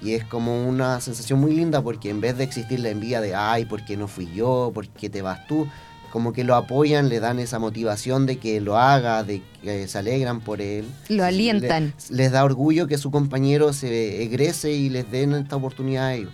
Y 0.02 0.14
es 0.14 0.24
como 0.26 0.68
una 0.68 1.00
sensación 1.00 1.40
muy 1.40 1.54
linda 1.54 1.82
porque 1.82 2.10
en 2.10 2.22
vez 2.22 2.38
de 2.38 2.44
existir 2.44 2.80
la 2.80 2.90
envidia 2.90 3.22
de, 3.22 3.36
ay, 3.36 3.66
¿por 3.66 3.86
qué 3.86 3.98
no 3.98 4.08
fui 4.08 4.28
yo? 4.34 4.72
¿Por 4.74 4.88
qué 4.90 5.10
te 5.10 5.22
vas 5.22 5.46
tú? 5.48 5.68
Como 6.12 6.34
que 6.34 6.44
lo 6.44 6.56
apoyan, 6.56 7.08
le 7.08 7.20
dan 7.22 7.40
esa 7.40 7.58
motivación 7.60 8.26
de 8.26 8.38
que 8.38 8.60
lo 8.60 8.78
haga, 8.78 9.24
de 9.24 9.42
que 9.62 9.88
se 9.88 9.98
alegran 9.98 10.42
por 10.42 10.60
él. 10.60 10.86
Lo 11.08 11.24
alientan. 11.24 11.94
Le- 12.10 12.18
les 12.18 12.32
da 12.32 12.44
orgullo 12.44 12.88
que 12.88 12.98
su 12.98 13.12
compañero 13.12 13.72
se 13.74 14.24
egrese 14.24 14.74
y 14.74 14.90
les 14.90 15.10
den 15.10 15.34
esta 15.34 15.56
oportunidad 15.56 16.08
a 16.08 16.14
ellos. 16.16 16.32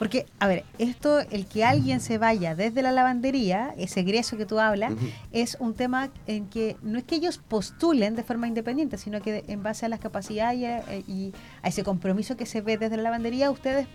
Porque, 0.00 0.26
a 0.40 0.48
ver, 0.48 0.64
esto, 0.78 1.20
el 1.20 1.46
que 1.46 1.62
alguien 1.64 2.00
se 2.00 2.16
vaya 2.18 2.56
desde 2.56 2.80
la 2.82 2.90
lavandería, 2.90 3.74
ese 3.76 4.00
egreso 4.00 4.36
que 4.38 4.46
tú 4.46 4.58
hablas, 4.58 4.94
es 5.30 5.56
un 5.60 5.74
tema 5.74 6.08
en 6.26 6.46
que 6.46 6.76
no 6.82 6.98
es 6.98 7.04
que 7.04 7.14
ellos 7.16 7.38
postulen 7.46 8.16
de 8.16 8.22
forma 8.24 8.48
independiente, 8.48 8.96
sino 8.98 9.20
que 9.20 9.44
en 9.46 9.62
base 9.62 9.84
a 9.86 9.88
las 9.90 10.00
capacidades 10.00 10.58
y 10.58 10.64
a, 10.64 10.82
y 11.06 11.32
a 11.62 11.68
ese 11.68 11.84
compromiso 11.84 12.36
que 12.36 12.46
se 12.46 12.62
ve 12.62 12.78
desde 12.78 12.96
la 12.96 13.02
lavandería, 13.04 13.50
ustedes 13.50 13.86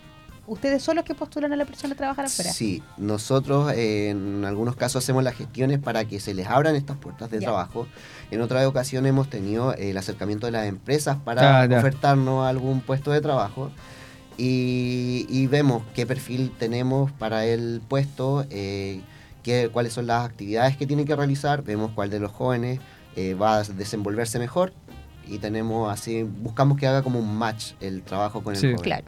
ustedes 0.47 0.83
son 0.83 0.95
los 0.97 1.05
que 1.05 1.15
postulan 1.15 1.51
a 1.53 1.55
la 1.55 1.65
persona 1.65 1.95
a 1.95 1.97
trabajar 1.97 2.25
afuera. 2.25 2.51
Sí, 2.53 2.83
nosotros 2.97 3.73
eh, 3.73 4.09
en 4.11 4.45
algunos 4.45 4.75
casos 4.75 5.03
hacemos 5.03 5.23
las 5.23 5.33
gestiones 5.33 5.79
para 5.79 6.05
que 6.05 6.19
se 6.19 6.35
les 6.35 6.45
abran 6.45 6.75
estas 6.75 6.97
puertas 6.97 7.31
de 7.31 7.39
Ya. 7.39 7.47
trabajo. 7.47 7.87
En 8.29 8.41
otras 8.41 8.63
ocasiones 8.67 9.09
hemos 9.09 9.27
tenido 9.27 9.73
eh, 9.73 9.89
el 9.89 9.97
acercamiento 9.97 10.45
de 10.45 10.51
las 10.51 10.67
empresas 10.67 11.17
para 11.17 11.61
Ah, 11.61 11.65
ya. 11.65 11.79
ofertarnos 11.79 12.45
algún 12.47 12.81
puesto 12.81 13.09
de 13.09 13.21
trabajo 13.21 13.71
y, 14.37 15.25
y 15.29 15.47
vemos 15.47 15.83
qué 15.93 16.05
perfil 16.05 16.51
tenemos 16.57 17.11
para 17.11 17.45
el 17.45 17.81
puesto, 17.87 18.45
eh, 18.49 19.01
qué- 19.43 19.69
cuáles 19.71 19.93
son 19.93 20.07
las 20.07 20.25
actividades 20.25 20.75
que 20.77 20.85
tienen 20.87 21.05
que 21.05 21.15
realizar, 21.15 21.63
vemos 21.63 21.91
cuál 21.95 22.09
de 22.09 22.19
los 22.19 22.31
jóvenes 22.31 22.79
eh, 23.15 23.33
va 23.33 23.57
a 23.57 23.63
desenvolverse 23.63 24.39
mejor 24.39 24.73
y 25.27 25.37
tenemos 25.39 25.91
así, 25.91 26.23
buscamos 26.23 26.77
que 26.77 26.85
haga 26.87 27.01
como 27.01 27.19
un 27.19 27.35
match 27.37 27.71
el 27.79 28.01
trabajo 28.03 28.43
con 28.43 28.53
el 28.55 28.59
Sí. 28.59 28.67
joven. 28.67 28.81
Claro. 28.83 29.05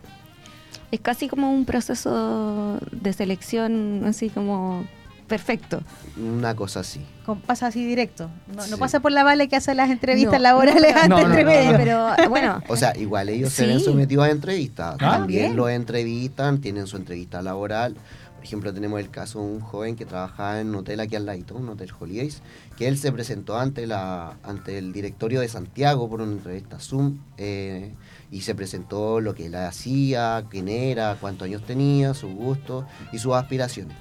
Es 0.91 1.01
casi 1.01 1.27
como 1.27 1.51
un 1.51 1.65
proceso 1.65 2.79
de 2.91 3.11
selección, 3.11 4.03
así 4.05 4.29
como 4.29 4.85
perfecto. 5.27 5.81
Una 6.17 6.55
cosa 6.55 6.79
así. 6.81 7.01
Con- 7.25 7.41
pasa 7.41 7.67
así 7.67 7.85
directo. 7.85 8.29
No, 8.69 8.77
pasa 8.77 8.99
por 8.99 9.11
la 9.11 9.23
vale 9.23 9.47
que 9.49 9.55
hace 9.57 9.75
las 9.75 9.89
entrevistas 9.89 10.33
No, 10.33 10.39
laborales 10.39 10.93
no, 10.93 11.01
antes 11.01 11.09
no, 11.09 11.19
entre 11.19 11.43
no, 11.43 11.49
medio. 11.49 11.71
no, 11.71 11.77
Pero 12.15 12.29
bueno, 12.29 12.63
O 12.67 12.75
sea, 12.77 12.95
igual 12.97 13.29
ellos 13.29 13.51
se 13.53 13.67
ven 13.67 13.79
sometidos 13.79 14.25
a 14.25 14.31
entrevistas. 14.31 14.95
Ah, 14.99 15.17
También 15.17 15.43
bien. 15.47 15.55
los 15.55 15.69
entrevistan, 15.69 16.59
tienen 16.61 16.87
su 16.87 16.97
entrevista 16.97 17.41
laboral. 17.41 17.95
Por 18.35 18.45
ejemplo, 18.45 18.73
tenemos 18.73 18.99
el 18.99 19.09
caso 19.09 19.39
de 19.39 19.45
un 19.45 19.59
joven 19.59 19.95
que 19.95 20.05
trabajaba 20.05 20.61
en 20.61 20.69
un 20.69 20.75
hotel 20.75 20.99
aquí 21.01 21.15
al 21.15 21.25
ladito, 21.25 21.55
un 21.55 21.67
hotel 21.69 21.89
Holidays, 21.99 22.41
que 22.77 22.87
él 22.87 22.97
se 22.97 23.11
presentó 23.11 23.57
ante, 23.57 23.87
la, 23.87 24.37
ante 24.43 24.77
el 24.77 24.93
directorio 24.93 25.41
de 25.41 25.47
Santiago 25.49 26.07
por 26.07 26.21
una 26.21 26.31
entrevista 26.31 26.79
Zoom 26.79 27.17
eh, 27.37 27.93
y 28.31 28.41
se 28.41 28.55
presentó 28.55 29.19
lo 29.19 29.33
que 29.35 29.47
él 29.47 29.55
hacía, 29.55 30.45
quién 30.49 30.69
era, 30.69 31.17
cuántos 31.19 31.45
años 31.47 31.63
tenía, 31.65 32.13
sus 32.13 32.31
gustos 32.33 32.85
y 33.11 33.17
sus 33.17 33.33
aspiraciones. 33.33 33.97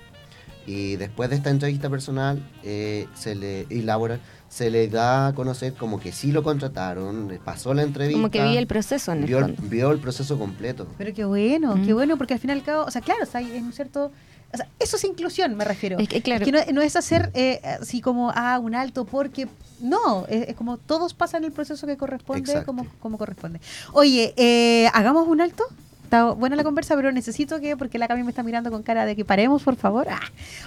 Y 0.67 0.97
después 0.97 1.31
de 1.31 1.37
esta 1.37 1.51
entrevista 1.51 1.89
personal 1.89 2.43
eh, 2.65 3.07
se 3.15 3.35
le, 3.35 3.67
y 3.71 3.83
laboral, 3.83 4.21
se 4.49 4.71
le 4.71 4.89
da 4.89 5.29
a 5.29 5.35
conocer 5.35 5.75
como 5.75 6.01
que 6.01 6.13
sí 6.13 6.33
lo 6.33 6.43
contrataron, 6.43 7.39
pasó 7.45 7.73
la 7.75 7.83
entrevista. 7.83 8.19
como 8.19 8.31
que 8.31 8.43
vi 8.43 8.57
el 8.57 8.67
proceso 8.67 9.13
en 9.13 9.19
el 9.19 9.27
vio, 9.27 9.41
fondo. 9.41 9.63
vio 9.63 9.91
el 9.93 9.99
proceso 9.99 10.39
completo. 10.39 10.87
Pero 10.99 11.15
qué 11.15 11.25
bueno, 11.25 11.77
qué 11.85 11.93
bueno, 11.93 12.17
porque 12.17 12.35
al 12.35 12.41
fin 12.41 12.51
y 12.51 12.53
al 12.55 12.63
cabo, 12.63 12.85
o 12.85 12.91
sea, 12.91 13.01
claro, 13.01 13.23
o 13.23 13.27
sea, 13.27 13.41
es 13.41 13.63
un 13.63 13.73
cierto... 13.73 14.11
O 14.53 14.57
sea, 14.57 14.69
eso 14.79 14.97
es 14.97 15.05
inclusión, 15.05 15.57
me 15.57 15.65
refiero. 15.65 15.99
Es 15.99 16.09
que, 16.09 16.23
claro. 16.23 16.45
Es 16.45 16.51
que 16.51 16.53
no, 16.53 16.73
no 16.73 16.81
es 16.81 16.95
hacer 16.95 17.31
eh, 17.35 17.61
así 17.81 18.01
como, 18.01 18.33
ah, 18.35 18.59
un 18.61 18.75
alto 18.75 19.05
porque... 19.05 19.49
No, 19.81 20.25
es, 20.29 20.49
es 20.49 20.55
como 20.57 20.79
todos 20.79 21.15
pasan 21.15 21.45
el 21.45 21.53
proceso 21.53 21.87
que 21.87 21.97
corresponde 21.97 22.41
Exacto. 22.41 22.67
como, 22.67 22.87
como 23.01 23.19
corresponde. 23.19 23.61
Oye, 23.93 24.33
eh, 24.37 24.89
hagamos 24.95 25.29
un 25.29 25.41
alto. 25.41 25.65
Está 26.07 26.31
buena 26.31 26.55
la 26.55 26.63
conversa, 26.63 26.95
pero 26.95 27.11
necesito 27.11 27.59
que, 27.61 27.77
porque 27.77 27.99
la 27.99 28.07
Cami 28.07 28.23
me 28.23 28.31
está 28.31 28.45
mirando 28.45 28.71
con 28.71 28.85
cara 28.85 29.05
de 29.07 29.17
que 29.17 29.25
paremos, 29.25 29.65
por 29.65 29.75
favor. 29.75 30.07
Ah. 30.09 30.21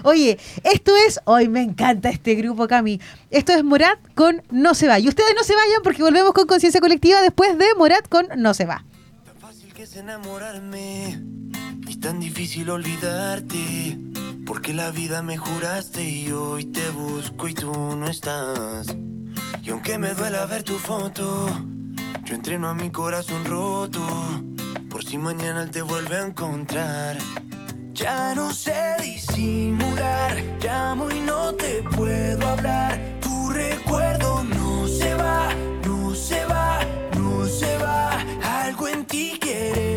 Oye, 0.04 0.38
esto 0.66 0.92
es, 1.08 1.22
hoy 1.24 1.48
me 1.48 1.62
encanta 1.62 2.10
este 2.10 2.36
grupo, 2.36 2.68
Cami. 2.68 3.00
Esto 3.32 3.54
es 3.54 3.64
Morat 3.64 3.98
con 4.16 4.42
No 4.52 4.74
se 4.74 4.90
va. 4.90 5.00
Y 5.00 5.08
ustedes 5.08 5.34
no 5.38 5.44
se 5.46 5.56
vayan 5.56 5.82
porque 5.82 6.04
volvemos 6.04 6.34
con 6.34 6.46
Conciencia 6.46 6.82
Colectiva 6.82 7.22
después 7.22 7.58
de 7.58 7.68
Morat 7.78 8.10
con 8.10 8.28
No 8.36 8.54
se 8.54 8.66
va. 8.66 8.84
Tan 9.24 9.38
fácil 9.38 9.74
que 9.74 9.84
es 9.84 9.96
enamorarme 9.96 11.22
y 11.88 11.96
tan 11.96 12.20
difícil 12.20 12.70
olvidarte. 12.70 13.98
Porque 14.46 14.74
la 14.74 14.92
vida 14.92 15.22
me 15.22 15.38
juraste 15.38 16.04
y 16.04 16.32
hoy 16.34 16.66
te 16.66 16.90
busco 16.90 17.48
y 17.48 17.54
tú 17.54 17.72
no 17.72 18.08
estás. 18.08 18.88
Y 19.64 19.70
aunque 19.70 19.98
me 19.98 20.14
duela 20.14 20.46
ver 20.48 20.64
tu 20.64 20.78
foto, 20.78 21.48
yo 22.26 22.36
entreno 22.36 22.68
a 22.68 22.74
mi 22.74 22.90
corazón 22.90 23.46
roto. 23.46 24.02
Por 24.90 25.04
si 25.06 25.18
mañana 25.18 25.64
él 25.64 25.72
te 25.72 25.82
vuelve 25.82 26.16
a 26.18 26.26
encontrar. 26.26 27.18
Ya 27.94 28.34
no 28.34 28.52
sé 28.52 28.96
disimular, 29.02 30.38
llamo 30.62 31.12
y 31.12 31.20
no 31.22 31.54
te 31.54 31.84
puedo 31.96 32.48
hablar. 32.48 33.00
Tu 33.22 33.50
recuerdo 33.52 34.44
no 34.44 34.88
se 34.88 35.14
va, 35.14 35.54
no 35.86 36.16
se 36.16 36.46
va, 36.46 36.80
no 37.18 37.46
se 37.46 37.78
va. 37.78 38.26
Algo 38.64 38.88
en 38.88 39.06
ti 39.06 39.38
quiere 39.40 39.89